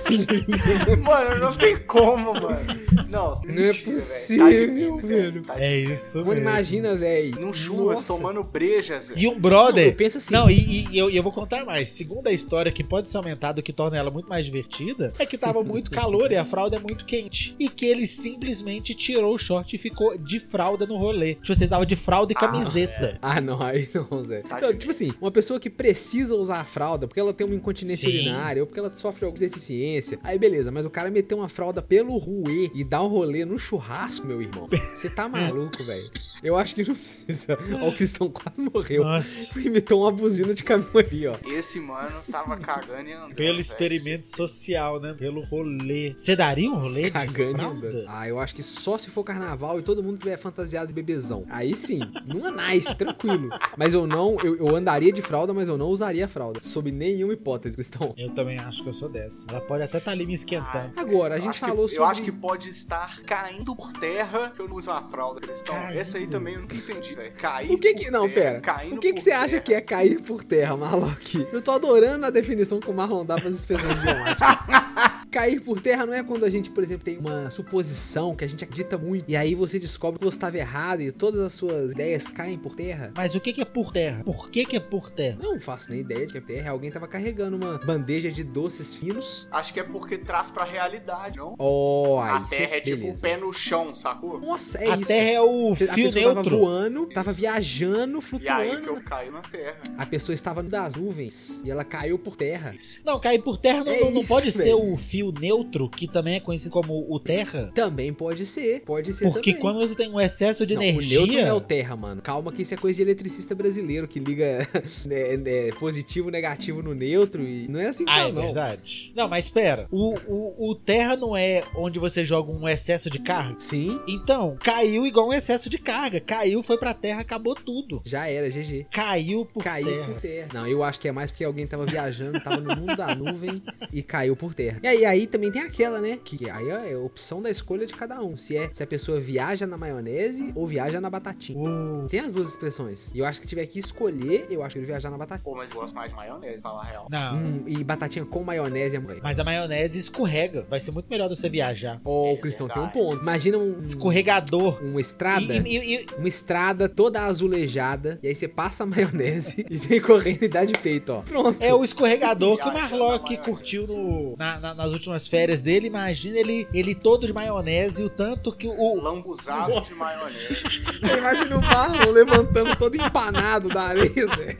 Mano, 1.02 1.38
não 1.40 1.54
tem 1.56 1.76
como, 1.78 2.34
mano. 2.34 2.80
Não, 3.08 3.30
Não 3.34 3.42
é 3.44 3.46
mentira, 3.46 3.92
possível, 3.96 4.96
Tá 5.00 5.06
velho. 5.06 5.42
Tá 5.42 5.54
É 5.60 5.76
isso. 5.78 6.18
Mano, 6.18 6.28
mesmo. 6.34 6.42
imagina, 6.42 6.94
velho. 6.96 7.40
Num 7.40 7.52
churras, 7.52 7.96
Nossa. 8.00 8.06
tomando 8.06 8.42
brejas. 8.44 9.10
E 9.16 9.26
um 9.26 9.32
Não, 9.32 9.40
brother. 9.40 9.86
eu 9.88 9.92
penso 9.94 10.18
assim. 10.18 10.32
Não, 10.34 10.50
e, 10.50 10.86
e- 10.92 10.98
eu, 10.98 11.10
eu 11.10 11.22
vou 11.22 11.32
contar 11.32 11.64
mais. 11.64 11.90
Segundo 11.90 12.26
a 12.26 12.32
história, 12.32 12.70
que 12.70 12.84
pode 12.84 13.08
ser 13.08 13.16
aumentado, 13.16 13.62
que 13.62 13.72
torna 13.72 13.96
ela 13.96 14.10
muito 14.10 14.28
mais 14.28 14.44
divertida, 14.44 15.12
é 15.18 15.24
que 15.26 15.38
tava 15.38 15.62
muito 15.64 15.90
calor 15.90 16.30
e 16.30 16.36
a 16.36 16.44
fralda 16.44 16.76
é 16.76 16.80
muito 16.80 17.04
quente. 17.04 17.54
E 17.58 17.68
que 17.68 17.86
ele 17.86 18.06
simplesmente 18.06 18.94
tirou 18.94 19.34
o 19.34 19.38
short 19.38 19.74
e 19.74 19.78
ficou 19.78 20.16
de 20.18 20.38
fralda 20.38 20.86
no 20.86 20.96
rolê. 20.96 21.36
Tipo, 21.36 21.54
você 21.54 21.66
tava 21.66 21.86
de 21.86 21.96
fralda 21.96 22.32
e 22.32 22.36
Ah, 22.36 22.40
camiseta. 22.40 23.18
Ah, 23.22 23.40
não, 23.40 23.60
aí 23.62 23.88
não, 23.94 24.22
Zé. 24.22 24.40
Tá 24.42 24.58
Então, 24.58 24.74
tipo 24.74 24.90
assim, 24.90 25.12
uma 25.20 25.30
pessoa 25.30 25.58
que 25.58 25.70
precisa 25.70 26.34
usar 26.34 26.60
a 26.60 26.64
fralda 26.64 27.06
porque 27.06 27.20
ela 27.20 27.32
tem 27.32 27.46
uma 27.46 27.56
incontinência 27.56 28.08
Sim. 28.08 28.16
urinária 28.16 28.62
ou 28.62 28.66
porque 28.66 28.78
ela 28.80 28.89
sofre 28.92 29.24
alguma 29.24 29.40
deficiência. 29.46 30.18
Aí 30.22 30.38
beleza, 30.38 30.70
mas 30.70 30.84
o 30.84 30.90
cara 30.90 31.10
meteu 31.10 31.38
uma 31.38 31.48
fralda 31.48 31.80
pelo 31.82 32.16
ruê 32.16 32.70
e 32.74 32.84
dá 32.84 33.02
um 33.02 33.06
rolê 33.08 33.44
no 33.44 33.58
churrasco, 33.58 34.26
meu 34.26 34.40
irmão. 34.42 34.68
Você 34.94 35.08
tá 35.08 35.28
maluco, 35.28 35.82
velho. 35.84 36.10
Eu 36.42 36.56
acho 36.56 36.74
que 36.74 36.82
não 36.86 36.94
precisa. 36.94 37.58
Ó, 37.82 37.88
o 37.88 37.92
Cristão 37.92 38.28
quase 38.30 38.60
morreu. 38.62 39.04
Nossa. 39.04 39.58
Imitou 39.60 40.02
uma 40.02 40.10
buzina 40.10 40.54
de 40.54 40.64
caminhão 40.64 40.90
ali, 40.96 41.26
ó. 41.26 41.34
Esse 41.46 41.78
mano 41.80 42.20
tava 42.30 42.56
cagando 42.56 43.08
e 43.08 43.12
andando. 43.12 43.34
Pelo 43.34 43.60
experimento 43.60 44.26
social, 44.26 44.98
né? 45.00 45.14
Pelo 45.16 45.42
rolê. 45.42 46.14
Você 46.16 46.34
daria 46.34 46.70
um 46.70 46.78
rolê 46.78 47.04
de 47.04 47.10
Cagando 47.10 47.50
e 47.50 47.54
fralda? 47.54 47.88
andando. 47.88 48.04
Ah, 48.08 48.28
eu 48.28 48.38
acho 48.38 48.54
que 48.54 48.62
só 48.62 48.96
se 48.96 49.10
for 49.10 49.22
carnaval 49.24 49.78
e 49.78 49.82
todo 49.82 50.02
mundo 50.02 50.18
tiver 50.18 50.36
fantasiado 50.38 50.88
de 50.88 50.94
bebezão. 50.94 51.44
Aí 51.50 51.74
sim, 51.76 52.00
numa 52.26 52.50
nice, 52.50 52.94
tranquilo. 52.94 53.50
Mas 53.76 53.92
eu 53.92 54.06
não, 54.06 54.36
eu, 54.42 54.56
eu 54.56 54.76
andaria 54.76 55.12
de 55.12 55.20
fralda, 55.22 55.52
mas 55.52 55.68
eu 55.68 55.76
não 55.76 55.88
usaria 55.88 56.26
fralda. 56.26 56.60
Sob 56.62 56.90
nenhuma 56.90 57.32
hipótese, 57.34 57.76
Cristão. 57.76 58.14
Eu 58.16 58.30
também 58.30 58.58
acho 58.58 58.79
acho 58.80 58.82
que 58.82 58.88
eu 58.88 58.92
sou 58.92 59.08
dessa. 59.08 59.46
Ela 59.50 59.60
pode 59.60 59.82
até 59.82 59.98
estar 59.98 60.10
ali 60.12 60.24
me 60.26 60.34
esquentando. 60.34 60.92
Agora, 60.96 61.34
a 61.34 61.38
gente 61.38 61.50
acho 61.50 61.60
que- 61.60 61.66
falou 61.66 61.82
Eu 61.84 61.88
sobre... 61.88 62.04
acho 62.04 62.22
que 62.22 62.32
pode 62.32 62.68
estar 62.70 63.20
caindo 63.22 63.76
por 63.76 63.92
terra 63.92 64.52
que 64.54 64.60
eu 64.60 64.68
não 64.68 64.76
uso 64.76 64.90
uma 64.90 65.02
fralda 65.02 65.40
cristão. 65.40 65.74
Caindo. 65.74 65.98
Essa 65.98 66.18
aí 66.18 66.26
também 66.26 66.54
eu 66.54 66.60
nunca 66.62 66.74
entendi, 66.74 67.14
velho. 67.14 67.32
Cair 67.34 67.70
O 67.72 67.78
que 67.78 67.92
que... 67.94 68.04
por 68.04 68.12
Não, 68.12 68.28
terra, 68.28 68.34
pera. 68.34 68.60
caindo 68.60 68.96
O 68.96 69.00
que 69.00 69.12
que 69.12 69.20
você 69.20 69.30
acha 69.32 69.48
terra. 69.50 69.62
que 69.62 69.74
é 69.74 69.80
cair 69.80 70.20
por 70.22 70.42
terra, 70.42 70.76
Marlock? 70.78 71.46
Eu 71.52 71.60
tô 71.62 71.72
adorando 71.72 72.24
a 72.26 72.30
definição 72.30 72.80
que 72.80 72.90
o 72.90 72.94
Marlon 72.94 73.24
dá 73.24 73.36
pras 73.36 73.54
expressões 73.54 73.98
idiomáticas. 74.00 75.19
Cair 75.30 75.60
por 75.60 75.80
terra 75.80 76.04
não 76.04 76.12
é 76.14 76.22
quando 76.24 76.44
a 76.44 76.50
gente, 76.50 76.70
por 76.70 76.82
exemplo, 76.82 77.04
tem 77.04 77.16
uma 77.18 77.50
suposição 77.50 78.34
que 78.34 78.44
a 78.44 78.48
gente 78.48 78.64
acredita 78.64 78.98
muito 78.98 79.24
e 79.28 79.36
aí 79.36 79.54
você 79.54 79.78
descobre 79.78 80.18
que 80.18 80.24
você 80.24 80.36
estava 80.36 80.58
errado 80.58 81.02
e 81.02 81.12
todas 81.12 81.40
as 81.40 81.52
suas 81.52 81.92
ideias 81.92 82.28
caem 82.28 82.58
por 82.58 82.74
terra. 82.74 83.12
Mas 83.16 83.34
o 83.34 83.40
que, 83.40 83.52
que 83.52 83.60
é 83.60 83.64
por 83.64 83.92
terra? 83.92 84.24
Por 84.24 84.50
que, 84.50 84.64
que 84.64 84.76
é 84.76 84.80
por 84.80 85.08
terra? 85.10 85.38
Não 85.40 85.60
faço 85.60 85.90
nem 85.92 86.00
ideia 86.00 86.26
de 86.26 86.32
que 86.32 86.38
é 86.38 86.40
terra. 86.40 86.70
Alguém 86.72 86.90
tava 86.90 87.06
carregando 87.06 87.56
uma 87.56 87.78
bandeja 87.78 88.30
de 88.30 88.42
doces 88.42 88.94
finos. 88.94 89.46
Acho 89.52 89.72
que 89.72 89.78
é 89.80 89.84
porque 89.84 90.18
traz 90.18 90.50
pra 90.50 90.64
realidade, 90.64 91.38
não? 91.38 91.54
Oh, 91.58 92.18
aí, 92.20 92.32
a 92.36 92.40
terra 92.40 92.76
é 92.76 92.80
tipo 92.80 93.08
o 93.08 93.20
pé 93.20 93.36
no 93.36 93.52
chão, 93.52 93.94
sacou? 93.94 94.40
Nossa, 94.40 94.78
é 94.78 94.90
a 94.90 94.96
isso. 94.96 95.06
terra 95.06 95.30
é 95.30 95.40
o 95.40 95.72
a 95.72 95.76
fio 95.76 96.12
tava 96.12 96.34
neutro. 96.34 96.58
voando, 96.58 97.06
tava 97.06 97.32
viajando, 97.32 98.18
E 98.18 98.48
aí 98.48 98.70
que 98.70 98.76
flutuando. 98.76 98.86
eu 98.86 99.00
caio 99.02 99.30
na 99.32 99.42
terra. 99.42 99.78
A 99.96 100.06
pessoa 100.06 100.34
estava 100.34 100.60
das 100.62 100.96
nuvens 100.96 101.60
e 101.64 101.70
ela 101.70 101.84
caiu 101.84 102.18
por 102.18 102.34
terra. 102.36 102.74
Não, 103.04 103.20
cair 103.20 103.40
por 103.42 103.56
terra 103.58 103.84
não, 103.84 103.92
É 103.92 104.00
não- 104.00 104.10
não 104.10 104.20
isso, 104.20 104.28
pode 104.28 104.50
ser 104.50 104.64
velho. 104.64 104.92
o 104.92 104.96
fio 104.96 105.19
neutro, 105.30 105.88
que 105.88 106.06
também 106.08 106.36
é 106.36 106.40
conhecido 106.40 106.70
como 106.70 107.06
o 107.08 107.18
terra. 107.20 107.70
Também 107.74 108.12
pode 108.12 108.46
ser, 108.46 108.80
pode 108.80 109.12
ser 109.12 109.24
Porque 109.30 109.50
também. 109.52 109.60
quando 109.62 109.78
você 109.80 109.94
tem 109.94 110.08
um 110.10 110.20
excesso 110.20 110.64
de 110.66 110.74
Não, 110.74 110.82
energia. 110.82 111.18
O 111.20 111.26
neutro 111.26 111.42
não 111.42 111.48
é 111.48 111.52
o 111.52 111.60
terra, 111.60 111.96
mano. 111.96 112.22
Calma 112.22 112.50
que 112.52 112.62
isso 112.62 112.72
é 112.74 112.76
coisa 112.76 112.96
de 112.96 113.02
eletricista 113.02 113.54
brasileiro 113.54 114.08
que 114.08 114.18
liga 114.18 114.66
né, 115.04 115.36
né, 115.36 115.72
positivo, 115.78 116.30
negativo 116.30 116.82
no 116.82 116.94
neutro 116.94 117.42
e 117.46 117.68
não 117.68 117.78
é 117.80 117.86
assim 117.88 118.04
que 118.04 118.10
Ah, 118.10 118.28
é 118.28 118.32
não. 118.32 118.42
verdade. 118.42 119.12
Não, 119.14 119.28
mas 119.28 119.44
espera. 119.44 119.86
O, 119.90 120.14
o, 120.26 120.70
o 120.70 120.74
terra 120.74 121.16
não 121.16 121.36
é 121.36 121.62
onde 121.76 121.98
você 121.98 122.24
joga 122.24 122.50
um 122.50 122.68
excesso 122.68 123.10
de 123.10 123.18
carga? 123.18 123.54
Sim, 123.58 124.00
Então, 124.08 124.56
caiu 124.62 125.06
igual 125.06 125.28
um 125.28 125.32
excesso 125.32 125.68
de 125.68 125.78
carga. 125.78 126.20
Caiu, 126.20 126.62
foi 126.62 126.78
pra 126.78 126.94
terra, 126.94 127.20
acabou 127.20 127.54
tudo. 127.54 128.00
já 128.04 128.26
era, 128.28 128.48
GG. 128.48 128.86
Caiu 128.90 129.44
por 129.44 129.62
Caiu 129.64 129.86
terra. 129.86 130.06
por 130.12 130.20
terra. 130.20 130.48
Não, 130.54 130.66
eu 130.66 130.82
acho 130.82 131.00
que 131.00 131.08
é 131.08 131.12
mais 131.12 131.30
porque 131.30 131.44
alguém 131.44 131.66
tava 131.66 131.84
viajando, 131.86 132.40
tava 132.40 132.58
no 132.60 132.76
mundo 132.76 132.96
da 132.96 133.14
nuvem 133.14 133.62
e 133.92 134.02
caiu 134.02 134.36
por 134.36 134.54
terra. 134.54 134.80
E 134.82 134.86
aí, 134.86 135.04
aí 135.10 135.26
também 135.26 135.50
tem 135.50 135.62
aquela, 135.62 136.00
né? 136.00 136.18
Que 136.24 136.48
aí 136.50 136.68
é 136.68 136.94
a 136.94 136.98
opção 136.98 137.42
da 137.42 137.50
escolha 137.50 137.86
de 137.86 137.92
cada 137.94 138.20
um. 138.22 138.36
Se 138.36 138.56
é 138.56 138.70
se 138.72 138.82
a 138.82 138.86
pessoa 138.86 139.20
viaja 139.20 139.66
na 139.66 139.76
maionese 139.76 140.52
ou 140.54 140.66
viaja 140.66 141.00
na 141.00 141.10
batatinha. 141.10 141.58
Uh, 141.58 142.06
Tem 142.08 142.20
as 142.20 142.32
duas 142.32 142.48
expressões. 142.48 143.10
E 143.14 143.18
eu 143.18 143.24
acho 143.26 143.40
que 143.40 143.46
se 143.46 143.50
tiver 143.50 143.66
que 143.66 143.78
escolher, 143.78 144.46
eu 144.50 144.62
acho 144.62 144.74
que 144.74 144.78
ele 144.78 144.86
viajar 144.86 145.10
na 145.10 145.18
batatinha. 145.18 145.44
Pô, 145.44 145.54
mas 145.54 145.70
eu 145.70 145.76
gosto 145.76 145.94
mais 145.94 146.10
de 146.10 146.16
maionese, 146.16 146.62
pra 146.62 146.70
falar 146.70 146.82
a 146.82 146.84
real. 146.86 147.06
não. 147.10 147.36
Hum, 147.36 147.64
e 147.66 147.82
batatinha 147.84 148.24
com 148.24 148.42
maionese 148.42 148.96
é 148.96 148.98
mãe. 148.98 149.18
Mas 149.22 149.38
a 149.38 149.44
maionese 149.44 149.98
escorrega. 149.98 150.66
Vai 150.68 150.80
ser 150.80 150.90
muito 150.92 151.06
melhor 151.08 151.28
você 151.28 151.48
viajar. 151.48 152.00
Ó, 152.04 152.28
É 152.28 152.32
o 152.32 152.38
Cristão 152.38 152.68
tem 152.68 152.82
um 152.82 152.88
ponto. 152.88 153.20
Imagina 153.22 153.58
um, 153.58 153.80
Escorregador. 153.80 154.82
uma 154.82 155.00
estrada. 155.00 155.52
E- 155.54 155.58
e- 155.76 155.94
e- 155.96 156.06
Uma 156.18 156.28
estrada 156.28 156.88
toda 156.88 157.22
azulejada, 157.24 158.18
e 158.22 158.28
aí 158.28 158.34
você 158.34 158.46
passa 158.48 158.84
a 158.84 158.86
maionese 158.86 159.64
e 159.70 159.76
vem 159.78 160.00
correndo 160.00 160.42
e 160.44 160.48
dá 160.48 160.64
de 160.64 160.72
peito, 160.74 161.12
ó. 161.12 161.22
Pronto. 161.22 161.56
é 161.62 161.72
o 161.74 161.82
escorregador 161.84 162.56
que 162.58 162.68
o 162.68 162.72
Marlock 162.72 163.36
curtiu 163.38 163.86
no- 163.86 164.34
na- 164.36 164.60
na- 164.60 164.74
nas 164.74 164.90
últimas 164.92 164.99
férias 165.28 165.62
dele. 165.62 165.86
Imagina 165.86 166.38
ele, 166.38 166.66
ele 166.72 166.94
todo 166.94 167.26
de 167.26 167.32
maionese, 167.32 168.02
o 168.02 168.10
tanto 168.10 168.52
que 168.52 168.66
o. 168.68 169.00
Lambuzado 169.02 169.80
de 169.82 169.94
maionese. 169.94 170.82
Imagina 171.18 171.56
o 171.56 171.62
Marlon 171.62 172.10
levantando 172.12 172.76
todo 172.76 172.94
empanado 172.96 173.68
da 173.68 173.82
areia, 173.82 174.26
Zé. 174.36 174.56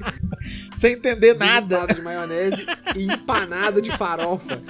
Sem 0.74 0.95
entender 0.95 1.34
nada. 1.34 1.76
Empanado 1.76 1.95
de 1.95 2.03
maionese 2.03 2.66
e 2.97 3.05
empanado 3.07 3.82
de 3.82 3.91
farofa. 3.91 4.61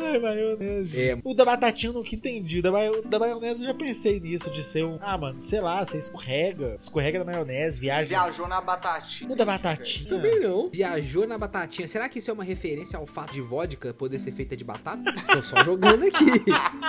Ai, 0.00 0.18
maionese. 0.18 1.00
É. 1.10 1.18
O 1.22 1.34
da 1.34 1.44
batatinha 1.44 1.90
eu 1.90 1.94
nunca 1.94 2.14
entendi. 2.14 2.58
O 2.58 2.62
da, 2.62 2.72
maio- 2.72 3.02
da 3.02 3.18
maionese 3.18 3.60
eu 3.62 3.68
já 3.68 3.74
pensei 3.74 4.18
nisso, 4.18 4.50
de 4.50 4.62
ser 4.64 4.84
um. 4.84 4.98
Ah, 5.00 5.16
mano, 5.16 5.38
sei 5.38 5.60
lá, 5.60 5.84
você 5.84 5.98
escorrega. 5.98 6.76
Escorrega 6.78 7.18
da 7.20 7.24
maionese, 7.24 7.80
viaja. 7.80 8.08
Viajou 8.08 8.48
na 8.48 8.60
batatinha. 8.60 9.30
O 9.30 9.36
da 9.36 9.44
batatinha. 9.44 10.08
Também 10.08 10.40
não. 10.40 10.70
Viajou 10.70 11.26
na 11.26 11.38
batatinha. 11.38 11.86
Será 11.86 12.08
que 12.08 12.18
isso 12.18 12.30
é 12.30 12.34
uma 12.34 12.44
referência 12.44 12.98
ao 12.98 13.06
fato 13.06 13.32
de 13.32 13.40
vodka 13.40 13.94
poder 13.94 14.18
ser 14.18 14.32
feita 14.32 14.56
de 14.56 14.64
batata? 14.64 15.11
Tô 15.32 15.42
só 15.42 15.64
jogando 15.64 16.04
aqui. 16.04 16.40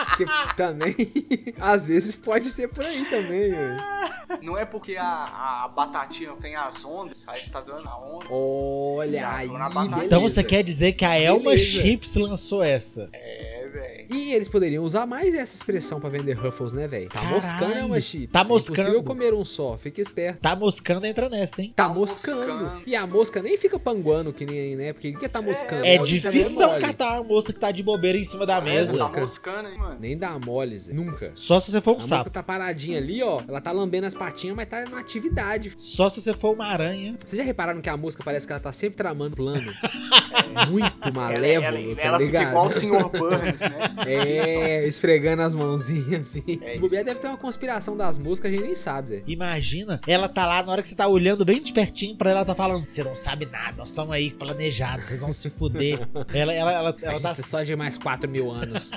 Porque 0.07 0.25
também, 0.55 0.95
às 1.59 1.87
vezes 1.87 2.17
pode 2.17 2.49
ser 2.49 2.67
por 2.69 2.85
aí 2.85 3.05
também, 3.05 3.51
velho. 3.51 3.83
Não 4.41 4.57
é 4.57 4.65
porque 4.65 4.95
a, 4.95 5.63
a 5.63 5.67
batatinha 5.67 6.29
não 6.29 6.37
tem 6.37 6.55
as 6.55 6.83
ondas, 6.83 7.25
aí 7.27 7.41
você 7.41 7.51
tá 7.51 7.61
dando 7.61 7.87
a 7.87 7.97
onda. 7.97 8.25
Olha 8.29 9.29
aí. 9.29 9.49
Então 10.05 10.21
você 10.21 10.43
quer 10.43 10.63
dizer 10.63 10.93
que 10.93 11.05
a 11.05 11.19
Elma 11.19 11.51
Beleza. 11.51 11.81
Chips 11.81 12.15
lançou 12.15 12.63
essa? 12.63 13.09
É, 13.13 13.62
velho. 13.73 14.05
E 14.09 14.33
eles 14.33 14.47
poderiam 14.47 14.83
usar 14.83 15.05
mais 15.05 15.33
essa 15.35 15.55
expressão 15.55 15.99
pra 15.99 16.09
vender 16.09 16.33
Ruffles, 16.33 16.73
né, 16.73 16.87
velho? 16.87 17.07
Tá 17.09 17.15
Caralho. 17.19 17.35
moscando 17.35 17.73
é 17.73 17.83
uma 17.83 17.99
chips. 18.01 18.29
Tá 18.31 18.41
É 18.41 18.43
moscando. 18.43 18.79
impossível 18.81 19.03
comer 19.03 19.33
um 19.33 19.43
só, 19.43 19.77
fica 19.77 20.01
esperto. 20.01 20.39
Tá 20.39 20.55
moscando, 20.55 21.05
entra 21.05 21.29
nessa, 21.29 21.61
hein? 21.61 21.73
Tá, 21.75 21.87
Tá 21.87 21.93
moscando. 21.93 22.53
moscando. 22.63 22.81
E 22.85 22.95
a 22.95 23.05
mosca 23.07 23.41
nem 23.41 23.57
fica 23.57 23.77
panguando 23.79 24.31
que 24.31 24.45
nem, 24.45 24.75
né? 24.75 24.93
Porque 24.93 25.09
o 25.09 25.17
que 25.17 25.25
é 25.25 25.29
tá 25.29 25.41
moscando? 25.41 25.85
É 25.85 25.97
difícil 25.97 26.61
é 26.61 26.65
mole. 26.67 26.81
catar 26.81 27.17
a 27.17 27.23
moça 27.23 27.51
que 27.51 27.59
tá 27.59 27.71
de 27.71 27.83
bobeira 27.83 28.17
em 28.17 28.23
cima 28.25 28.45
da 28.45 28.57
É, 28.57 28.61
mesa. 28.61 28.91
tá 28.93 28.97
Mosca. 28.99 29.19
moscando, 29.21 29.69
hein, 29.69 29.77
mano? 29.77 29.97
Nem 29.99 30.17
dá 30.17 30.37
mole, 30.39 30.77
Zé. 30.77 30.93
Nunca. 30.93 31.31
Só 31.35 31.59
se 31.59 31.71
você 31.71 31.81
for 31.81 31.91
A 31.91 31.93
um 31.93 31.97
mosca 31.97 32.15
sapo. 32.17 32.29
tá 32.29 32.43
paradinha 32.43 32.97
ali, 32.99 33.21
ó. 33.23 33.41
Ela 33.47 33.59
tá 33.59 33.71
lambendo 33.71 34.05
as 34.07 34.13
patinhas, 34.13 34.55
mas 34.55 34.67
tá 34.69 34.85
na 34.85 34.99
atividade. 34.99 35.73
Só 35.75 36.09
se 36.09 36.21
você 36.21 36.33
for 36.33 36.53
uma 36.53 36.65
aranha. 36.65 37.15
Vocês 37.23 37.37
já 37.37 37.43
repararam 37.43 37.81
que 37.81 37.89
a 37.89 37.97
mosca 37.97 38.21
parece 38.23 38.45
que 38.45 38.53
ela 38.53 38.59
tá 38.59 38.71
sempre 38.71 38.97
tramando 38.97 39.35
plano? 39.35 39.71
Muito 40.69 40.93
Ela, 41.01 41.11
malévolo, 41.11 41.77
ela, 41.77 41.95
tá 41.95 42.01
ela 42.01 42.17
fica 42.19 42.41
igual 42.43 42.65
o 42.67 42.69
Sr. 42.69 43.09
Burns, 43.09 43.59
né? 43.69 43.95
É, 44.07 44.85
esfregando 44.87 45.41
as 45.41 45.53
mãozinhas 45.53 46.27
assim. 46.27 46.59
É 46.61 46.71
Se 46.71 46.79
bobear, 46.79 47.03
deve 47.03 47.19
ter 47.19 47.27
uma 47.27 47.37
conspiração 47.37 47.95
das 47.95 48.17
moscas, 48.17 48.49
a 48.49 48.53
gente 48.53 48.63
nem 48.63 48.75
sabe, 48.75 49.09
Zé. 49.09 49.23
Imagina, 49.27 49.99
ela 50.07 50.27
tá 50.29 50.45
lá 50.45 50.63
na 50.63 50.71
hora 50.71 50.81
que 50.81 50.87
você 50.87 50.95
tá 50.95 51.07
olhando 51.07 51.43
bem 51.45 51.61
de 51.61 51.73
pertinho 51.73 52.15
pra 52.15 52.29
ela, 52.31 52.39
ela 52.39 52.45
tá 52.45 52.55
falando: 52.55 52.87
Você 52.87 53.03
não 53.03 53.15
sabe 53.15 53.45
nada, 53.45 53.77
nós 53.77 53.89
estamos 53.89 54.11
aí 54.13 54.31
planejados, 54.31 55.07
vocês 55.07 55.21
vão 55.21 55.33
se 55.33 55.49
fuder. 55.49 56.07
ela, 56.33 56.53
ela, 56.53 56.71
ela, 56.71 56.71
ela 56.71 56.95
Ela 57.01 57.19
tá. 57.19 57.33
só 57.35 57.61
de 57.61 57.75
mais 57.75 57.97
4 57.97 58.29
mil 58.29 58.51
anos. 58.51 58.91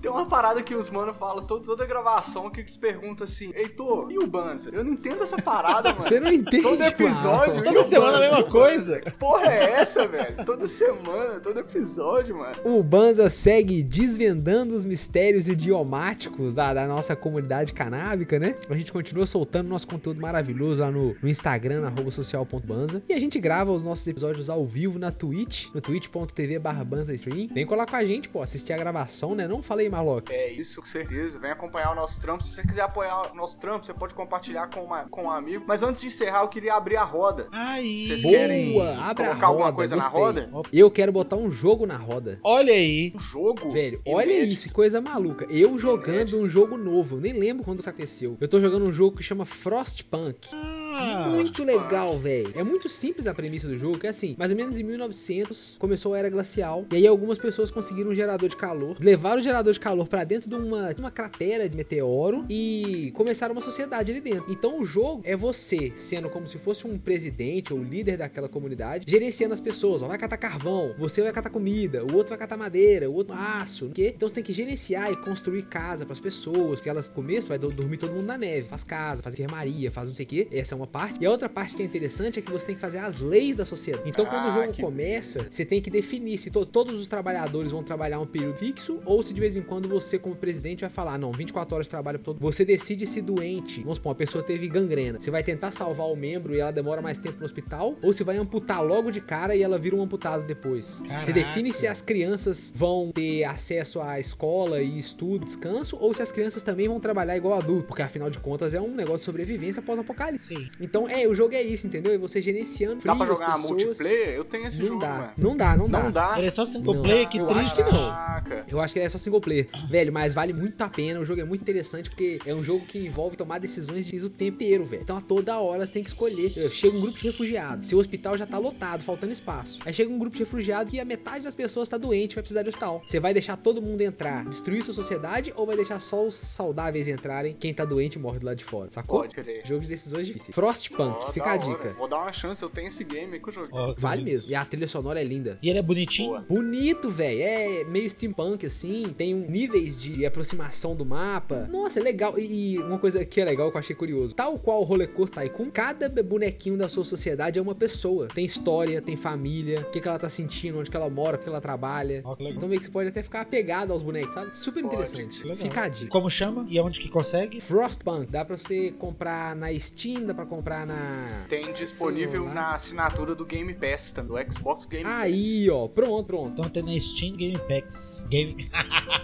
Tem 0.00 0.10
uma 0.10 0.26
parada 0.26 0.62
que 0.62 0.74
os 0.74 0.90
mano 0.90 1.12
falam 1.14 1.44
toda, 1.44 1.64
toda 1.64 1.86
gravação 1.86 2.50
que 2.50 2.60
eles 2.60 2.76
perguntam 2.76 3.24
assim: 3.24 3.52
Heitor, 3.54 4.10
e 4.10 4.18
o 4.18 4.26
Banza? 4.26 4.70
Eu 4.72 4.82
não 4.84 4.92
entendo 4.92 5.22
essa 5.22 5.40
parada, 5.40 5.90
mano. 5.90 6.02
Você 6.02 6.18
não 6.18 6.32
entende, 6.32 6.62
Todo 6.62 6.82
episódio, 6.82 7.54
Marlon. 7.56 7.62
Toda 7.62 7.82
semana 7.82 8.08
a 8.16 8.20
Deus, 8.20 8.22
mesma 8.22 8.38
mano. 8.38 8.50
coisa. 8.50 9.00
Que 9.00 9.10
porra 9.12 9.46
é 9.52 9.70
essa, 9.72 10.06
velho? 10.06 10.44
Toda 10.44 10.66
semana, 10.66 11.40
todo 11.40 11.58
episódio, 11.60 12.36
mano. 12.38 12.54
O 12.64 12.82
Banza 12.82 13.28
segue 13.28 13.81
desvendando 13.82 14.74
os 14.74 14.84
mistérios 14.84 15.48
idiomáticos 15.48 16.54
da, 16.54 16.72
da 16.74 16.86
nossa 16.86 17.14
comunidade 17.16 17.72
canábica, 17.72 18.38
né? 18.38 18.54
A 18.68 18.74
gente 18.74 18.92
continua 18.92 19.26
soltando 19.26 19.68
nosso 19.68 19.86
conteúdo 19.86 20.20
maravilhoso 20.20 20.82
lá 20.82 20.90
no, 20.90 21.16
no 21.20 21.28
Instagram, 21.28 21.86
arroba 21.86 22.10
social.banza. 22.10 23.02
E 23.08 23.12
a 23.12 23.20
gente 23.20 23.38
grava 23.40 23.72
os 23.72 23.82
nossos 23.82 24.06
episódios 24.06 24.48
ao 24.48 24.64
vivo 24.64 24.98
na 24.98 25.10
Twitch, 25.10 25.68
no 25.74 25.80
twitch.tv 25.80 26.58
barra 26.58 26.84
banzastream. 26.84 27.48
Vem 27.52 27.66
colar 27.66 27.86
com 27.86 27.96
a 27.96 28.04
gente, 28.04 28.28
pô, 28.28 28.42
assistir 28.42 28.72
a 28.72 28.76
gravação, 28.76 29.34
né? 29.34 29.46
Não 29.48 29.62
falei, 29.62 29.88
Marlock. 29.88 30.32
É 30.32 30.50
isso, 30.52 30.80
com 30.80 30.86
certeza. 30.86 31.38
Vem 31.38 31.50
acompanhar 31.50 31.92
o 31.92 31.94
nosso 31.94 32.20
trampo. 32.20 32.42
Se 32.44 32.50
você 32.52 32.62
quiser 32.62 32.82
apoiar 32.82 33.32
o 33.32 33.34
nosso 33.34 33.58
trampo, 33.58 33.84
você 33.84 33.94
pode 33.94 34.14
compartilhar 34.14 34.68
com, 34.68 34.80
uma, 34.80 35.04
com 35.04 35.24
um 35.24 35.30
amigo. 35.30 35.64
Mas 35.66 35.82
antes 35.82 36.00
de 36.00 36.08
encerrar, 36.08 36.42
eu 36.42 36.48
queria 36.48 36.74
abrir 36.74 36.96
a 36.96 37.04
roda. 37.04 37.48
Aí. 37.52 38.06
Vocês 38.06 38.22
Boa, 38.22 38.34
querem 38.34 38.80
abre 38.80 39.24
a 39.24 39.28
colocar 39.28 39.46
alguma 39.46 39.66
roda, 39.66 39.76
coisa 39.76 39.96
na 39.96 40.02
gostei. 40.02 40.20
roda? 40.20 40.50
Eu 40.72 40.90
quero 40.90 41.12
botar 41.12 41.36
um 41.36 41.50
jogo 41.50 41.86
na 41.86 41.96
roda. 41.96 42.38
Olha 42.42 42.72
aí. 42.72 43.12
Um 43.14 43.20
jogo? 43.20 43.71
Velho, 43.72 44.00
olha 44.06 44.30
inédito. 44.30 44.52
isso, 44.52 44.68
que 44.68 44.74
coisa 44.74 45.00
maluca. 45.00 45.46
Eu 45.50 45.78
jogando 45.78 46.38
um 46.38 46.48
jogo 46.48 46.76
novo, 46.76 47.16
eu 47.16 47.20
nem 47.20 47.32
lembro 47.32 47.64
quando 47.64 47.80
isso 47.80 47.88
aconteceu. 47.88 48.36
Eu 48.40 48.48
tô 48.48 48.60
jogando 48.60 48.84
um 48.84 48.92
jogo 48.92 49.16
que 49.16 49.22
chama 49.22 49.44
Frostpunk. 49.44 50.48
Ah, 50.52 51.28
muito 51.30 51.64
legal, 51.64 52.18
velho. 52.18 52.52
É 52.54 52.62
muito 52.62 52.88
simples 52.88 53.26
a 53.26 53.34
premissa 53.34 53.66
do 53.66 53.76
jogo, 53.78 53.98
que 53.98 54.06
é 54.06 54.10
assim, 54.10 54.34
mais 54.38 54.50
ou 54.50 54.56
menos 54.56 54.78
em 54.78 54.82
1900 54.82 55.76
começou 55.78 56.14
a 56.14 56.18
era 56.18 56.28
glacial, 56.28 56.84
e 56.92 56.96
aí 56.96 57.06
algumas 57.06 57.38
pessoas 57.38 57.70
conseguiram 57.70 58.10
um 58.10 58.14
gerador 58.14 58.48
de 58.48 58.56
calor, 58.56 58.96
levaram 59.00 59.40
o 59.40 59.42
gerador 59.42 59.72
de 59.72 59.80
calor 59.80 60.06
pra 60.06 60.24
dentro 60.24 60.48
de 60.48 60.54
uma, 60.54 60.94
uma 60.98 61.10
cratera 61.10 61.68
de 61.68 61.76
meteoro 61.76 62.44
e 62.48 63.10
começaram 63.14 63.52
uma 63.52 63.60
sociedade 63.62 64.10
ali 64.12 64.20
dentro. 64.20 64.44
Então 64.48 64.80
o 64.80 64.84
jogo 64.84 65.22
é 65.24 65.34
você 65.34 65.92
sendo 65.96 66.28
como 66.28 66.46
se 66.46 66.58
fosse 66.58 66.86
um 66.86 66.98
presidente 66.98 67.72
ou 67.72 67.82
líder 67.82 68.16
daquela 68.18 68.48
comunidade, 68.48 69.06
gerenciando 69.08 69.54
as 69.54 69.60
pessoas, 69.60 70.02
ó, 70.02 70.08
vai 70.08 70.18
catar 70.18 70.36
carvão, 70.36 70.94
você 70.98 71.22
vai 71.22 71.32
catar 71.32 71.50
comida, 71.50 72.04
o 72.04 72.14
outro 72.14 72.30
vai 72.30 72.38
catar 72.38 72.56
madeira, 72.56 73.08
o 73.08 73.14
outro 73.14 73.34
aço, 73.34 73.61
o 73.66 73.90
quê? 73.90 74.12
Então 74.16 74.28
você 74.28 74.34
tem 74.36 74.44
que 74.44 74.52
gerenciar 74.52 75.10
e 75.12 75.16
construir 75.16 75.62
casa 75.62 76.04
pras 76.06 76.20
pessoas, 76.20 76.78
porque 76.80 76.88
elas 76.88 77.08
no 77.08 77.14
começo 77.14 77.48
vai 77.48 77.58
do- 77.58 77.70
dormir 77.70 77.96
todo 77.96 78.12
mundo 78.12 78.26
na 78.26 78.38
neve, 78.38 78.68
faz 78.68 78.84
casa, 78.84 79.22
faz 79.22 79.34
enfermaria, 79.34 79.90
faz 79.90 80.08
não 80.08 80.14
sei 80.14 80.24
o 80.24 80.28
quê. 80.28 80.48
Essa 80.50 80.74
é 80.74 80.76
uma 80.76 80.86
parte. 80.86 81.18
E 81.22 81.26
a 81.26 81.30
outra 81.30 81.48
parte 81.48 81.74
que 81.76 81.82
é 81.82 81.84
interessante 81.84 82.38
é 82.38 82.42
que 82.42 82.50
você 82.50 82.66
tem 82.66 82.74
que 82.74 82.80
fazer 82.80 82.98
as 82.98 83.20
leis 83.20 83.56
da 83.56 83.64
sociedade. 83.64 84.08
Então 84.08 84.24
quando 84.26 84.44
o 84.44 84.48
Ah, 84.48 84.52
jogo 84.52 84.72
que 84.72 84.82
começa, 84.82 85.46
você 85.50 85.64
tem 85.64 85.80
que 85.80 85.90
definir 85.90 86.38
se 86.38 86.50
to- 86.50 86.66
todos 86.66 87.00
os 87.00 87.08
trabalhadores 87.08 87.70
vão 87.70 87.82
trabalhar 87.82 88.20
um 88.20 88.26
período 88.26 88.56
fixo 88.56 89.00
ou 89.04 89.22
se 89.22 89.32
de 89.34 89.40
vez 89.40 89.56
em 89.56 89.62
quando 89.62 89.88
você, 89.88 90.18
como 90.18 90.34
presidente, 90.36 90.80
vai 90.80 90.90
falar: 90.90 91.18
não, 91.18 91.32
24 91.32 91.74
horas 91.74 91.86
de 91.86 91.90
trabalho 91.90 92.18
todo. 92.18 92.38
Você 92.40 92.64
decide 92.64 93.06
se 93.06 93.20
doente. 93.20 93.80
Vamos 93.82 93.96
supor, 93.96 94.10
uma 94.10 94.14
pessoa 94.16 94.42
teve 94.44 94.68
gangrena. 94.68 95.20
Você 95.20 95.30
vai 95.30 95.42
tentar 95.42 95.70
salvar 95.70 96.06
o 96.08 96.16
membro 96.16 96.54
e 96.54 96.60
ela 96.60 96.72
demora 96.72 97.00
mais 97.02 97.18
tempo 97.18 97.38
no 97.38 97.44
hospital? 97.44 97.96
Ou 98.02 98.12
você 98.12 98.24
vai 98.24 98.36
amputar 98.36 98.84
logo 98.84 99.10
de 99.10 99.20
cara 99.20 99.54
e 99.54 99.62
ela 99.62 99.78
vira 99.78 99.96
um 99.96 100.02
amputado 100.02 100.44
depois? 100.44 100.86
Você 101.02 101.04
Caraca. 101.08 101.32
define 101.32 101.72
se 101.72 101.86
as 101.86 102.00
crianças 102.00 102.72
vão 102.74 103.10
ter 103.12 103.41
acesso 103.44 104.00
à 104.00 104.18
escola 104.18 104.80
e 104.82 104.98
estudo, 104.98 105.44
descanso, 105.44 105.96
ou 106.00 106.12
se 106.14 106.22
as 106.22 106.30
crianças 106.32 106.62
também 106.62 106.88
vão 106.88 106.98
trabalhar 107.00 107.36
igual 107.36 107.58
adulto. 107.58 107.84
Porque 107.88 108.02
afinal 108.02 108.30
de 108.30 108.38
contas 108.38 108.74
é 108.74 108.80
um 108.80 108.94
negócio 108.94 109.18
de 109.18 109.24
sobrevivência 109.24 109.82
pós-apocalipse. 109.82 110.42
Sim. 110.54 110.68
Então, 110.80 111.08
é, 111.08 111.26
o 111.28 111.34
jogo 111.34 111.54
é 111.54 111.62
isso, 111.62 111.86
entendeu? 111.86 112.12
É 112.12 112.18
você 112.18 112.40
gerenciando 112.40 113.02
Dá 113.04 113.14
pra 113.14 113.26
jogar 113.26 113.54
pessoas. 113.54 113.82
multiplayer? 113.82 114.28
Eu 114.34 114.44
tenho 114.44 114.66
esse 114.66 114.78
Não 114.78 114.86
jogo, 114.86 115.00
dá. 115.00 115.08
mano. 115.12 115.32
não 115.36 115.56
dá, 115.56 115.76
não 115.76 115.88
dá. 115.88 116.02
Não 116.02 116.10
dá. 116.10 116.34
Ele 116.38 116.46
é 116.46 116.50
só 116.50 116.64
single 116.64 116.94
Não. 116.94 117.02
player, 117.02 117.28
que 117.28 117.38
Eu 117.38 117.46
triste. 117.46 117.82
acho 117.82 117.92
não. 117.92 118.62
Eu 118.68 118.80
acho 118.80 118.94
que 118.94 119.00
é 119.00 119.08
só 119.08 119.18
single 119.18 119.40
player. 119.40 119.68
Velho, 119.90 120.12
mas 120.12 120.32
vale 120.34 120.52
muito 120.52 120.80
a 120.82 120.88
pena. 120.88 121.20
O 121.20 121.24
jogo 121.24 121.40
é 121.40 121.44
muito 121.44 121.60
interessante 121.60 122.08
porque 122.10 122.38
é 122.46 122.54
um 122.54 122.62
jogo 122.62 122.84
que 122.86 122.98
envolve 122.98 123.36
tomar 123.36 123.58
decisões 123.58 124.06
de 124.06 124.22
o 124.22 124.30
tempo 124.30 124.62
inteiro, 124.62 124.84
velho. 124.84 125.02
Então 125.02 125.16
a 125.16 125.20
toda 125.20 125.58
hora 125.58 125.84
você 125.86 125.92
tem 125.92 126.02
que 126.04 126.10
escolher. 126.10 126.52
Chega 126.70 126.96
um 126.96 127.00
grupo 127.00 127.18
de 127.18 127.24
refugiados. 127.24 127.88
Seu 127.88 127.98
hospital 127.98 128.36
já 128.38 128.46
tá 128.46 128.58
lotado, 128.58 129.02
faltando 129.02 129.32
espaço. 129.32 129.78
Aí 129.84 129.92
chega 129.92 130.10
um 130.12 130.18
grupo 130.18 130.34
de 130.36 130.42
refugiados 130.42 130.92
e 130.92 131.00
a 131.00 131.04
metade 131.04 131.44
das 131.44 131.54
pessoas 131.54 131.88
tá 131.88 131.96
doente, 131.96 132.34
vai 132.34 132.42
precisar 132.42 132.62
de 132.62 132.68
hospital. 132.68 133.02
Você 133.04 133.18
vai 133.18 133.31
deixar 133.32 133.56
todo 133.56 133.80
mundo 133.82 134.00
entrar, 134.00 134.44
destruir 134.44 134.84
sua 134.84 134.94
sociedade 134.94 135.52
ou 135.56 135.66
vai 135.66 135.76
deixar 135.76 136.00
só 136.00 136.26
os 136.26 136.34
saudáveis 136.34 137.08
entrarem? 137.08 137.54
Quem 137.58 137.72
tá 137.74 137.84
doente 137.84 138.18
morre 138.18 138.38
do 138.38 138.46
lado 138.46 138.56
de 138.56 138.64
fora. 138.64 138.90
Sacou? 138.90 139.20
Pode 139.20 139.34
crer. 139.34 139.62
Jogo 139.64 139.80
de 139.82 139.88
decisões 139.88 140.26
difíceis. 140.26 140.54
Frostpunk, 140.54 141.16
Ó, 141.20 141.32
fica 141.32 141.50
a 141.52 141.56
dica. 141.56 141.94
Vou 141.98 142.08
dar 142.08 142.20
uma 142.22 142.32
chance, 142.32 142.62
eu 142.62 142.70
tenho 142.70 142.88
esse 142.88 143.04
game 143.04 143.38
que 143.38 143.48
eu 143.48 143.52
joguei. 143.52 143.70
Ó, 143.72 143.94
que 143.94 144.00
Vale 144.00 144.22
bonito. 144.22 144.32
mesmo. 144.34 144.50
E 144.50 144.54
a 144.54 144.64
trilha 144.64 144.88
sonora 144.88 145.20
é 145.20 145.24
linda. 145.24 145.58
E 145.62 145.68
ele 145.70 145.78
é 145.78 145.82
bonitinho? 145.82 146.30
Boa. 146.30 146.40
Bonito, 146.48 147.10
velho. 147.10 147.42
É 147.42 147.84
meio 147.84 148.08
steampunk, 148.08 148.66
assim. 148.66 149.14
Tem 149.16 149.34
um 149.34 149.48
níveis 149.48 150.00
de 150.00 150.24
aproximação 150.26 150.94
do 150.94 151.04
mapa. 151.04 151.68
Nossa, 151.70 151.98
é 151.98 152.02
legal. 152.02 152.38
E, 152.38 152.74
e 152.74 152.78
uma 152.78 152.98
coisa 152.98 153.24
que 153.24 153.40
é 153.40 153.44
legal 153.44 153.70
que 153.70 153.76
eu 153.76 153.80
achei 153.80 153.94
curioso. 153.96 154.34
Tal 154.34 154.58
qual 154.58 154.80
o 154.80 154.84
Roller 154.84 155.08
Coaster 155.08 155.42
Tycoon, 155.44 155.70
cada 155.70 156.08
bonequinho 156.22 156.76
da 156.76 156.88
sua 156.88 157.04
sociedade 157.04 157.58
é 157.58 157.62
uma 157.62 157.74
pessoa. 157.74 158.28
Tem 158.28 158.44
história, 158.44 159.00
tem 159.00 159.16
família, 159.16 159.80
o 159.80 159.90
que, 159.90 160.00
que 160.00 160.08
ela 160.08 160.18
tá 160.18 160.28
sentindo, 160.28 160.78
onde 160.78 160.90
que 160.90 160.96
ela 160.96 161.08
mora, 161.10 161.36
o 161.36 161.38
que 161.38 161.48
ela 161.48 161.60
trabalha. 161.60 162.22
Legal. 162.38 162.52
Então 162.52 162.68
meio 162.68 162.80
que 162.80 162.86
você 162.86 162.92
pode 162.92 163.08
até 163.08 163.21
ficar 163.22 163.40
apegado 163.42 163.92
aos 163.92 164.02
bonecos, 164.02 164.34
sabe? 164.34 164.56
Super 164.56 164.82
Pode, 164.82 164.94
interessante. 164.94 165.42
Legal. 165.42 165.56
Fica 165.56 165.82
a 165.82 165.88
dica. 165.88 166.10
Como 166.10 166.30
chama? 166.30 166.66
E 166.68 166.78
aonde 166.78 167.00
que 167.00 167.08
consegue? 167.08 167.60
Frostpunk, 167.60 168.26
dá 168.26 168.44
pra 168.44 168.56
você 168.56 168.92
comprar 168.92 169.54
na 169.56 169.72
Steam, 169.78 170.26
dá 170.26 170.34
pra 170.34 170.46
comprar 170.46 170.86
na... 170.86 171.44
Tem 171.48 171.72
disponível 171.72 172.42
Celular. 172.42 172.54
na 172.54 172.74
assinatura 172.74 173.34
do 173.34 173.44
Game 173.44 173.72
Pass, 173.74 174.12
tá? 174.12 174.22
do 174.22 174.34
Xbox 174.52 174.86
Game 174.86 175.04
Aí, 175.08 175.68
ó, 175.70 175.88
pronto, 175.88 176.24
pronto. 176.26 176.52
Então 176.52 176.68
tem 176.70 176.82
na 176.82 176.98
Steam. 177.00 177.36
Game, 177.36 177.58
Pass. 177.68 178.26
Game 178.28 178.70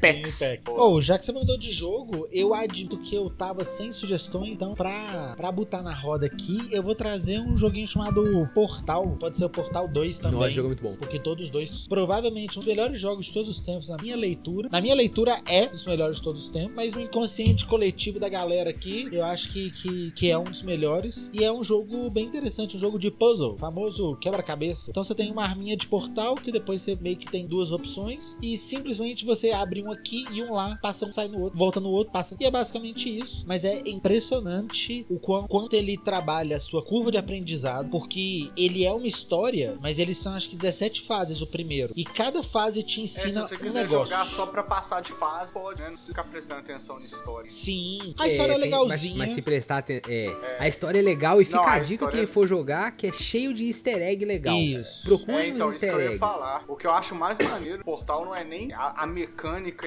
Packs. 0.00 0.40
Pô, 0.64 0.88
Oh, 0.88 1.00
já 1.00 1.18
que 1.18 1.24
você 1.24 1.32
mandou 1.32 1.58
de 1.58 1.72
jogo, 1.72 2.28
eu 2.30 2.54
admito 2.54 2.96
que 2.98 3.14
eu 3.14 3.28
tava 3.28 3.64
sem 3.64 3.90
sugestões, 3.92 4.52
então 4.52 4.74
pra, 4.74 5.34
pra 5.36 5.50
botar 5.50 5.82
na 5.82 5.92
roda 5.92 6.26
aqui, 6.26 6.58
eu 6.70 6.82
vou 6.82 6.94
trazer 6.94 7.40
um 7.40 7.56
joguinho 7.56 7.86
chamado 7.86 8.48
Portal. 8.54 9.16
Pode 9.18 9.36
ser 9.36 9.44
o 9.44 9.50
Portal 9.50 9.88
2 9.88 10.18
também. 10.18 10.38
Nossa, 10.38 10.50
jogo 10.52 10.66
é 10.66 10.70
muito 10.70 10.82
bom. 10.82 10.94
Porque 10.96 11.18
todos 11.18 11.46
os 11.46 11.50
dois, 11.50 11.86
provavelmente, 11.88 12.58
um 12.58 12.60
dos 12.62 12.66
melhores 12.68 13.00
jogos 13.00 13.26
de 13.26 13.32
todos 13.32 13.48
os 13.50 13.60
tempos, 13.60 13.88
na 13.88 13.96
minha 14.00 14.16
leitura. 14.16 14.68
Na 14.70 14.80
minha 14.80 14.94
leitura, 14.94 15.40
é 15.46 15.66
um 15.66 15.72
dos 15.72 15.84
melhores 15.84 16.16
de 16.16 16.22
todos 16.22 16.44
os 16.44 16.48
tempos, 16.48 16.74
mas 16.74 16.94
no 16.94 17.00
inconsciente 17.00 17.66
coletivo 17.66 18.18
da 18.18 18.28
galera 18.28 18.70
aqui, 18.70 19.08
eu 19.10 19.24
acho 19.24 19.50
que, 19.52 19.70
que, 19.70 20.10
que 20.12 20.30
é 20.30 20.38
um 20.38 20.44
dos 20.44 20.62
melhores. 20.62 21.30
E 21.32 21.44
é 21.44 21.52
um 21.52 21.62
jogo 21.64 22.08
bem 22.10 22.24
interessante, 22.24 22.76
um 22.76 22.80
jogo 22.80 22.98
de 22.98 23.10
puzzle, 23.10 23.56
famoso 23.58 24.16
quebra-cabeça. 24.16 24.90
Então 24.90 25.02
você 25.02 25.14
tem 25.14 25.30
uma 25.30 25.42
arminha 25.42 25.76
de 25.76 25.86
portal, 25.86 26.34
que 26.36 26.52
depois 26.52 26.80
você 26.82 26.96
meio 26.96 27.16
que 27.16 27.26
tem 27.30 27.46
duas 27.46 27.72
opções, 27.72 28.38
e 28.40 28.56
simplesmente 28.56 29.24
você 29.24 29.47
abre 29.52 29.82
um 29.82 29.90
aqui 29.90 30.24
e 30.32 30.42
um 30.42 30.52
lá, 30.52 30.78
passa 30.82 31.06
um, 31.06 31.12
sai 31.12 31.28
no 31.28 31.40
outro, 31.40 31.58
volta 31.58 31.80
no 31.80 31.88
outro, 31.90 32.12
passa. 32.12 32.36
E 32.40 32.44
é 32.44 32.50
basicamente 32.50 33.08
isso. 33.18 33.44
Mas 33.46 33.64
é 33.64 33.82
impressionante 33.86 35.06
o 35.08 35.18
quão- 35.18 35.46
quanto 35.46 35.74
ele 35.74 35.96
trabalha 35.96 36.56
a 36.56 36.60
sua 36.60 36.82
curva 36.84 37.10
de 37.10 37.18
aprendizado, 37.18 37.88
porque 37.90 38.50
ele 38.56 38.84
é 38.84 38.92
uma 38.92 39.06
história, 39.06 39.76
mas 39.80 39.98
eles 39.98 40.18
são 40.18 40.34
acho 40.34 40.48
que 40.50 40.56
17 40.56 41.02
fases 41.02 41.40
o 41.40 41.46
primeiro. 41.46 41.92
E 41.96 42.04
cada 42.04 42.42
fase 42.42 42.82
te 42.82 43.02
é, 43.02 43.06
se 43.06 43.26
ensina 43.26 43.46
você 43.46 43.54
um 43.54 43.58
quiser 43.58 43.82
negócio. 43.84 44.06
jogar 44.12 44.26
só 44.26 44.46
pra 44.46 44.62
passar 44.62 45.00
de 45.00 45.12
fase, 45.12 45.52
pode, 45.52 45.80
né? 45.80 45.88
Não 45.88 45.94
precisa 45.94 46.12
ficar 46.12 46.24
prestando 46.24 46.60
atenção 46.60 46.98
na 46.98 47.04
história. 47.04 47.48
Sim. 47.50 48.14
A 48.18 48.28
história 48.28 48.52
é, 48.52 48.54
tem- 48.54 48.64
legalzinha. 48.64 49.16
Mas, 49.16 49.28
mas 49.28 49.30
se 49.32 49.42
prestar 49.42 49.78
aten- 49.78 50.02
é, 50.08 50.56
A 50.58 50.68
história 50.68 50.98
é 50.98 51.02
legal 51.02 51.40
e 51.40 51.44
fica 51.44 51.56
Não, 51.58 51.64
a 51.64 51.72
a 51.72 51.78
dica 51.78 51.92
história 51.94 52.12
quem 52.14 52.24
é- 52.24 52.26
for 52.26 52.46
jogar 52.46 52.92
que 52.92 53.06
é 53.06 53.12
cheio 53.12 53.54
de 53.54 53.64
easter 53.66 53.98
egg 54.02 54.24
legal. 54.24 54.54
Isso. 54.56 55.02
Procure 55.04 55.36
É, 55.36 55.48
então, 55.48 55.68
uns 55.68 55.76
isso 55.76 55.80
que 55.80 55.86
easter 55.86 55.92
eu 55.94 56.00
ia 56.00 56.06
eggs. 56.16 56.18
falar. 56.18 56.64
O 56.68 56.76
que 56.76 56.86
eu 56.86 56.90
acho 56.92 57.14
mais 57.14 57.38
maneiro 57.38 57.78
do 57.78 57.84
portal 57.84 58.24
não 58.24 58.34
é 58.34 58.44
nem 58.44 58.72
a, 58.72 59.02
a 59.02 59.06
mecânica 59.06 59.37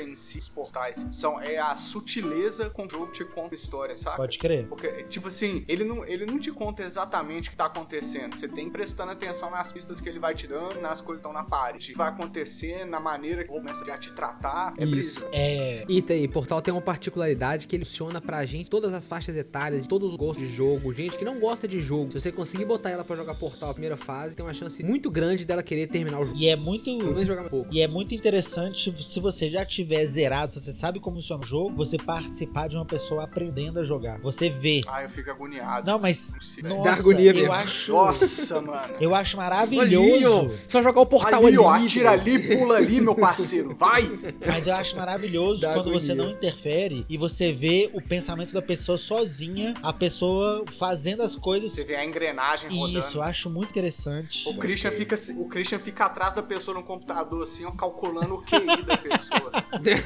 em 0.01 0.15
si 0.15 0.37
dos 0.37 0.49
portais, 0.49 1.05
são, 1.11 1.39
é 1.39 1.57
a 1.57 1.75
sutileza 1.75 2.69
com 2.69 2.87
que 2.87 2.95
o 2.95 2.99
jogo 2.99 3.11
te 3.11 3.25
conta 3.25 3.53
a 3.53 3.55
história, 3.55 3.95
sabe? 3.95 4.17
Pode 4.17 4.37
crer. 4.37 4.67
Porque, 4.67 5.03
tipo 5.03 5.27
assim, 5.27 5.65
ele 5.67 5.83
não, 5.83 6.05
ele 6.05 6.25
não 6.25 6.39
te 6.39 6.51
conta 6.51 6.83
exatamente 6.83 7.49
o 7.49 7.51
que 7.51 7.57
tá 7.57 7.65
acontecendo. 7.65 8.35
Você 8.35 8.47
tem 8.47 8.65
que 8.65 8.69
ir 8.69 8.71
prestando 8.71 9.11
atenção 9.11 9.49
nas 9.51 9.71
pistas 9.71 9.99
que 9.99 10.07
ele 10.07 10.19
vai 10.19 10.33
te 10.33 10.47
dando, 10.47 10.79
nas 10.81 11.01
coisas 11.01 11.21
que 11.21 11.27
estão 11.27 11.33
na 11.33 11.43
parede. 11.43 11.89
O 11.89 11.91
que 11.91 11.97
vai 11.97 12.09
acontecer, 12.09 12.85
na 12.85 12.99
maneira 12.99 13.43
que 13.43 13.49
começa 13.49 13.83
a 13.91 13.97
te 13.97 14.13
tratar. 14.13 14.73
É 14.77 14.83
Isso. 14.83 14.91
brisa. 14.91 15.29
É. 15.33 15.85
E 15.87 16.01
tem, 16.01 16.27
Portal 16.29 16.61
tem 16.61 16.73
uma 16.73 16.81
particularidade 16.81 17.67
que 17.67 17.75
ele 17.75 17.85
funciona 17.85 18.21
pra 18.21 18.45
gente, 18.45 18.69
todas 18.69 18.93
as 18.93 19.07
faixas 19.07 19.35
etárias, 19.35 19.87
todos 19.87 20.09
os 20.09 20.15
gostos 20.15 20.47
de 20.47 20.53
jogo, 20.53 20.93
gente 20.93 21.17
que 21.17 21.25
não 21.25 21.39
gosta 21.39 21.67
de 21.67 21.81
jogo. 21.81 22.11
Se 22.11 22.21
você 22.21 22.31
conseguir 22.31 22.65
botar 22.65 22.89
ela 22.89 23.03
pra 23.03 23.15
jogar 23.15 23.35
Portal 23.35 23.69
a 23.69 23.73
primeira 23.73 23.97
fase, 23.97 24.35
tem 24.35 24.45
uma 24.45 24.53
chance 24.53 24.83
muito 24.83 25.09
grande 25.09 25.45
dela 25.45 25.61
querer 25.61 25.87
terminar 25.87 26.19
o 26.19 26.25
jogo. 26.25 26.37
E 26.37 26.47
é 26.47 26.55
muito. 26.55 26.97
Pelo 26.97 27.13
menos 27.13 27.27
jogar 27.27 27.43
um 27.43 27.49
pouco. 27.49 27.69
E 27.71 27.81
é 27.81 27.87
muito 27.87 28.15
interessante 28.15 28.91
se 29.03 29.19
você 29.19 29.40
já 29.49 29.65
tiver 29.65 30.05
zerado, 30.05 30.51
se 30.51 30.59
você 30.59 30.71
sabe 30.73 30.99
como 30.99 31.17
funciona 31.17 31.43
o 31.43 31.47
jogo, 31.47 31.75
você 31.75 31.97
participar 31.97 32.67
de 32.67 32.75
uma 32.75 32.85
pessoa 32.85 33.23
aprendendo 33.23 33.79
a 33.79 33.83
jogar. 33.83 34.19
Você 34.21 34.49
vê. 34.49 34.81
Ah, 34.87 35.03
eu 35.03 35.09
fico 35.09 35.29
agoniado. 35.29 35.89
Não, 35.89 35.99
mas. 35.99 36.35
Não. 36.63 36.77
Nossa, 36.77 36.91
Dá 36.91 36.93
agonia 36.97 37.31
eu 37.31 37.35
mesmo. 37.35 37.51
acho. 37.53 37.91
Nossa, 37.91 38.61
mano. 38.61 38.93
Eu 38.99 39.15
acho 39.15 39.39
Ali, 39.39 39.95
ó, 39.95 39.99
maravilhoso. 39.99 40.59
só 40.67 40.81
jogar 40.81 41.01
o 41.01 41.05
Portal 41.05 41.39
ali, 41.39 41.47
ali. 41.47 41.57
ó, 41.57 41.69
atira 41.71 42.11
ali, 42.11 42.57
pula 42.57 42.77
ali, 42.77 42.99
meu 43.01 43.15
parceiro. 43.15 43.75
Vai! 43.75 44.03
Mas 44.45 44.67
eu 44.67 44.75
acho 44.75 44.95
maravilhoso 44.95 45.61
Dá 45.61 45.73
quando 45.73 45.91
você 45.91 46.11
agonia. 46.11 46.25
não 46.25 46.31
interfere 46.37 47.05
e 47.09 47.17
você 47.17 47.51
vê 47.51 47.89
o 47.93 48.01
pensamento 48.01 48.53
da 48.53 48.61
pessoa 48.61 48.97
sozinha, 48.97 49.73
a 49.81 49.93
pessoa 49.93 50.63
fazendo 50.71 51.23
as 51.23 51.35
coisas. 51.35 51.71
Você 51.71 51.83
vê 51.83 51.95
a 51.95 52.05
engrenagem 52.05 52.69
rodando. 52.69 52.99
Isso, 52.99 53.17
eu 53.17 53.21
acho 53.23 53.49
muito 53.49 53.69
interessante. 53.71 54.47
O 54.47 54.55
Christian, 54.57 54.91
fica, 54.91 55.15
o 55.37 55.47
Christian 55.47 55.79
fica 55.79 56.05
atrás 56.05 56.33
da 56.33 56.43
pessoa 56.43 56.75
no 56.77 56.83
computador, 56.83 57.43
assim, 57.43 57.65
ó, 57.65 57.71
calculando 57.71 58.35
o 58.35 58.41
QI 58.43 58.83
da 58.85 58.97
pessoa. 58.97 59.30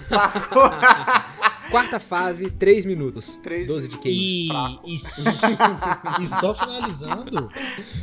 Sacou? 0.04 0.70
Quarta 1.70 2.00
fase, 2.00 2.50
3 2.52 2.86
minutos. 2.86 3.40
Três 3.42 3.68
12 3.68 3.88
de. 3.88 3.98
QI. 3.98 4.12
E, 4.12 4.50
e, 4.86 4.96
e 6.24 6.28
só 6.28 6.54
finalizando, 6.54 7.50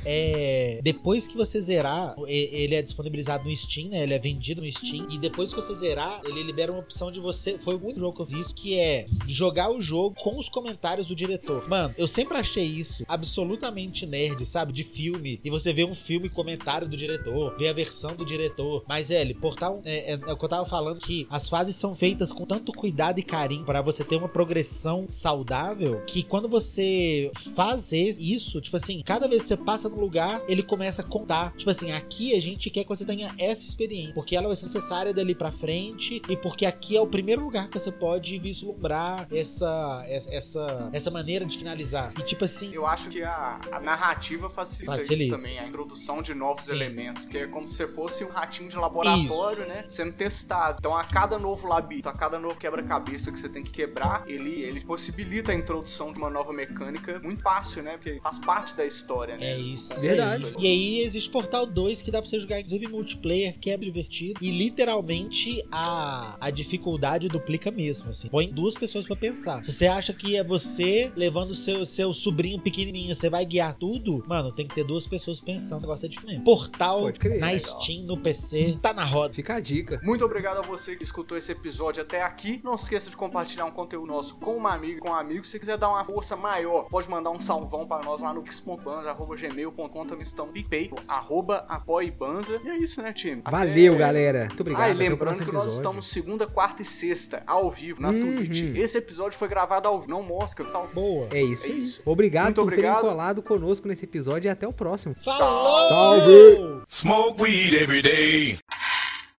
é, 0.04 0.80
depois 0.82 1.28
que 1.28 1.36
você 1.36 1.60
zerar, 1.60 2.14
ele 2.26 2.74
é 2.74 2.82
disponibilizado 2.82 3.44
no 3.44 3.54
Steam, 3.54 3.88
né? 3.88 4.02
Ele 4.02 4.14
é 4.14 4.18
vendido 4.18 4.62
no 4.62 4.70
Steam. 4.70 5.06
E 5.10 5.18
depois 5.18 5.50
que 5.50 5.56
você 5.56 5.74
zerar, 5.74 6.20
ele 6.24 6.42
libera 6.42 6.72
uma 6.72 6.80
opção 6.80 7.10
de 7.10 7.20
você. 7.20 7.58
Foi 7.58 7.74
o 7.74 7.82
único 7.82 8.00
jogo 8.00 8.16
que 8.16 8.22
eu 8.22 8.26
fiz, 8.26 8.52
que 8.52 8.78
é 8.78 9.06
jogar 9.28 9.70
o 9.70 9.80
jogo 9.80 10.16
com 10.16 10.38
os 10.38 10.48
comentários 10.48 11.06
do 11.06 11.14
diretor. 11.14 11.68
Mano, 11.68 11.94
eu 11.96 12.08
sempre 12.08 12.36
achei 12.36 12.66
isso 12.66 13.04
absolutamente 13.06 14.06
nerd, 14.06 14.44
sabe? 14.44 14.72
De 14.72 14.82
filme. 14.82 15.40
E 15.44 15.50
você 15.50 15.72
vê 15.72 15.84
um 15.84 15.94
filme 15.94 16.28
comentário 16.28 16.88
do 16.88 16.96
diretor, 16.96 17.56
vê 17.56 17.68
a 17.68 17.72
versão 17.72 18.14
do 18.14 18.24
diretor. 18.24 18.84
Mas, 18.88 19.10
ele, 19.10 19.34
Portal 19.34 19.80
é, 19.84 20.14
é, 20.14 20.20
é 20.26 20.32
o 20.32 20.36
que 20.36 20.44
eu 20.44 20.48
tava 20.48 20.66
falando 20.66 20.98
que 20.98 21.26
as 21.30 21.48
fases 21.48 21.76
são 21.76 21.94
feitas 21.94 22.32
com 22.32 22.44
tanto 22.44 22.72
cuidado 22.72 23.18
e 23.18 23.22
carinho 23.22 23.51
pra 23.64 23.82
você 23.82 24.05
ter 24.05 24.16
uma 24.16 24.28
progressão 24.28 25.07
saudável 25.09 26.03
que 26.07 26.22
quando 26.22 26.48
você 26.48 27.30
faz 27.55 27.92
isso, 27.92 28.61
tipo 28.61 28.76
assim, 28.76 29.03
cada 29.05 29.28
vez 29.28 29.42
que 29.42 29.48
você 29.48 29.57
passa 29.57 29.88
no 29.88 30.00
lugar, 30.00 30.42
ele 30.48 30.62
começa 30.62 31.03
a 31.03 31.05
contar. 31.05 31.53
Tipo 31.57 31.70
assim, 31.70 31.92
aqui 31.92 32.34
a 32.34 32.40
gente 32.40 32.70
quer 32.70 32.84
que 32.84 32.88
você 32.88 33.05
tenha 33.05 33.34
essa 33.38 33.66
experiência, 33.66 34.14
porque 34.14 34.36
ela 34.36 34.46
vai 34.46 34.57
ser 34.57 34.66
necessária 34.66 35.12
dali 35.12 35.34
pra 35.34 35.50
frente 35.53 36.22
e 36.28 36.36
porque 36.36 36.64
aqui 36.64 36.96
é 36.96 37.00
o 37.00 37.07
primeiro 37.07 37.42
lugar 37.42 37.68
que 37.68 37.78
você 37.78 37.90
pode 37.90 38.38
vislumbrar 38.38 39.26
essa 39.30 40.05
essa 40.09 40.90
essa, 40.92 41.11
maneira 41.11 41.44
de 41.44 41.59
finalizar. 41.59 42.12
E 42.18 42.22
tipo 42.22 42.44
assim, 42.44 42.72
Eu 42.72 42.86
acho 42.86 43.09
que 43.09 43.22
a, 43.22 43.59
a 43.70 43.80
narrativa 43.80 44.48
facilita, 44.48 44.92
Facilita. 44.92 45.22
isso 45.22 45.30
também, 45.30 45.59
a 45.59 45.66
introdução 45.66 46.22
de 46.22 46.34
novos 46.34 46.66
Sim. 46.66 46.72
elementos, 46.76 47.24
que 47.24 47.38
é 47.38 47.46
como 47.46 47.68
se 47.68 47.76
você 47.76 47.88
fosse 47.88 48.24
um 48.24 48.28
ratinho 48.28 48.68
de 48.68 48.76
laboratório, 48.76 49.66
né? 49.66 49.84
Sendo 49.88 50.12
testado. 50.12 50.76
Então, 50.78 50.96
a 50.96 51.05
cada 51.05 51.38
novo 51.38 51.66
labirinto, 51.66 52.09
a 52.09 52.12
cada 52.12 52.38
novo 52.38 52.57
quebra-cabeça 52.57 53.32
que 53.32 53.38
você 53.43 53.49
tem 53.49 53.62
que 53.62 53.70
quebrar, 53.70 54.24
ele, 54.26 54.62
ele 54.62 54.80
possibilita 54.80 55.53
a 55.53 55.55
introdução 55.55 56.12
de 56.12 56.18
uma 56.18 56.30
nova 56.30 56.53
mecânica 56.53 57.20
muito 57.22 57.43
fácil, 57.43 57.82
né? 57.82 57.97
Porque 57.97 58.20
faz 58.22 58.38
parte 58.38 58.76
da 58.76 58.86
história, 58.86 59.36
né? 59.36 59.53
É 59.53 59.59
isso. 59.59 60.01
Verdade. 60.01 60.45
é 60.45 60.49
isso. 60.49 60.61
E 60.61 60.66
aí 60.66 61.01
existe 61.01 61.30
Portal 61.30 61.66
2 61.66 62.03
que 62.03 62.11
dá 62.11 62.22
pra 62.22 62.30
você 62.30 62.38
jogar 62.38 62.61
inclusive 62.61 62.86
multiplayer, 62.88 63.59
que 63.59 63.70
é 63.70 63.76
divertido. 63.76 64.38
E 64.40 64.51
literalmente 64.51 65.64
a, 65.70 66.36
a 66.40 66.51
dificuldade 66.51 67.28
duplica 67.28 67.70
mesmo, 67.70 68.11
assim. 68.11 68.28
Põe 68.28 68.49
duas 68.49 68.74
pessoas 68.74 69.07
pra 69.07 69.16
pensar. 69.16 69.64
Se 69.64 69.72
você 69.72 69.86
acha 69.86 70.12
que 70.12 70.36
é 70.36 70.45
você 70.45 71.11
levando 71.16 71.55
seu, 71.55 71.84
seu 71.84 72.14
sobrinho 72.14 72.61
pequenininho, 72.61 73.14
você 73.14 73.28
vai 73.28 73.45
guiar 73.45 73.74
tudo, 73.74 74.24
mano, 74.26 74.53
tem 74.53 74.66
que 74.66 74.74
ter 74.74 74.84
duas 74.84 75.07
pessoas 75.07 75.40
pensando. 75.40 75.78
O 75.78 75.82
negócio 75.82 76.07
é 76.07 76.09
diferente. 76.09 76.45
Portal 76.45 77.12
crer, 77.12 77.40
na 77.40 77.51
legal. 77.51 77.80
Steam, 77.80 78.05
no 78.05 78.16
PC, 78.16 78.78
tá 78.80 78.93
na 78.93 79.05
roda. 79.05 79.34
Fica 79.34 79.57
a 79.57 79.61
dica. 79.61 80.01
Muito 80.05 80.24
obrigado 80.24 80.59
a 80.59 80.62
você 80.62 80.95
que 80.95 81.03
escutou 81.03 81.36
esse 81.36 81.51
episódio 81.51 82.03
até 82.03 82.22
aqui. 82.22 82.61
Não 82.62 82.76
se 82.76 82.84
esqueça 82.84 83.11
de 83.11 83.16
compartilhar 83.16 83.32
um 83.64 83.70
conteúdo 83.70 84.07
nosso 84.07 84.37
com 84.37 84.57
uma 84.57 84.72
amiga, 84.72 85.01
com 85.01 85.11
um 85.11 85.14
amigo. 85.14 85.45
Se 85.45 85.59
quiser 85.59 85.76
dar 85.76 85.89
uma 85.89 86.05
força 86.05 86.37
maior, 86.37 86.85
pode 86.89 87.09
mandar 87.09 87.30
um 87.30 87.41
salvão 87.41 87.87
para 87.87 88.05
nós 88.05 88.20
lá 88.20 88.33
no 88.33 88.43
pix.banza.gmail.com, 88.43 90.07
também 90.07 90.22
estão 90.22 90.49
PicPay, 90.49 90.91
arroba 91.09 91.64
apoiebanza. 91.68 92.61
E 92.64 92.68
é 92.68 92.76
isso, 92.78 93.01
né, 93.03 93.12
time? 93.12 93.43
Até- 93.45 93.57
Valeu, 93.57 93.97
galera. 93.97 94.47
Muito 94.47 94.61
obrigado. 94.61 94.83
Ah, 94.83 94.91
e 94.91 94.95
lembrando 94.95 95.45
que 95.45 95.53
nós 95.53 95.72
estamos 95.74 96.07
segunda, 96.09 96.47
quarta 96.47 96.83
e 96.83 96.85
sexta, 96.85 97.43
ao 97.47 97.70
vivo, 97.70 98.01
na 98.03 98.11
Uhum. 98.11 98.37
Twitch. 98.37 98.76
Esse 98.76 98.99
episódio 98.99 99.39
foi 99.39 99.49
gravado 99.49 99.89
ao 99.89 99.99
vivo, 100.01 100.11
não 100.11 100.22
mosca, 100.22 100.64
tá? 100.64 100.80
Boa. 100.93 101.28
É 101.33 101.43
isso 101.43 101.66
É 101.66 101.70
isso. 101.70 102.03
Obrigado 102.05 102.45
Muito 102.47 102.57
por 102.57 102.62
obrigado. 102.64 102.97
terem 103.01 103.11
colado 103.11 103.43
conosco 103.43 103.89
nesse 103.89 104.05
episódio 104.05 104.49
e 104.49 104.51
até 104.51 104.66
o 104.66 104.72
próximo. 104.72 105.14
Falou! 105.18 105.89
Salve! 105.89 106.83
Smoke 106.89 107.43
weed 107.43 107.74
every 107.74 108.03
day. 108.03 108.59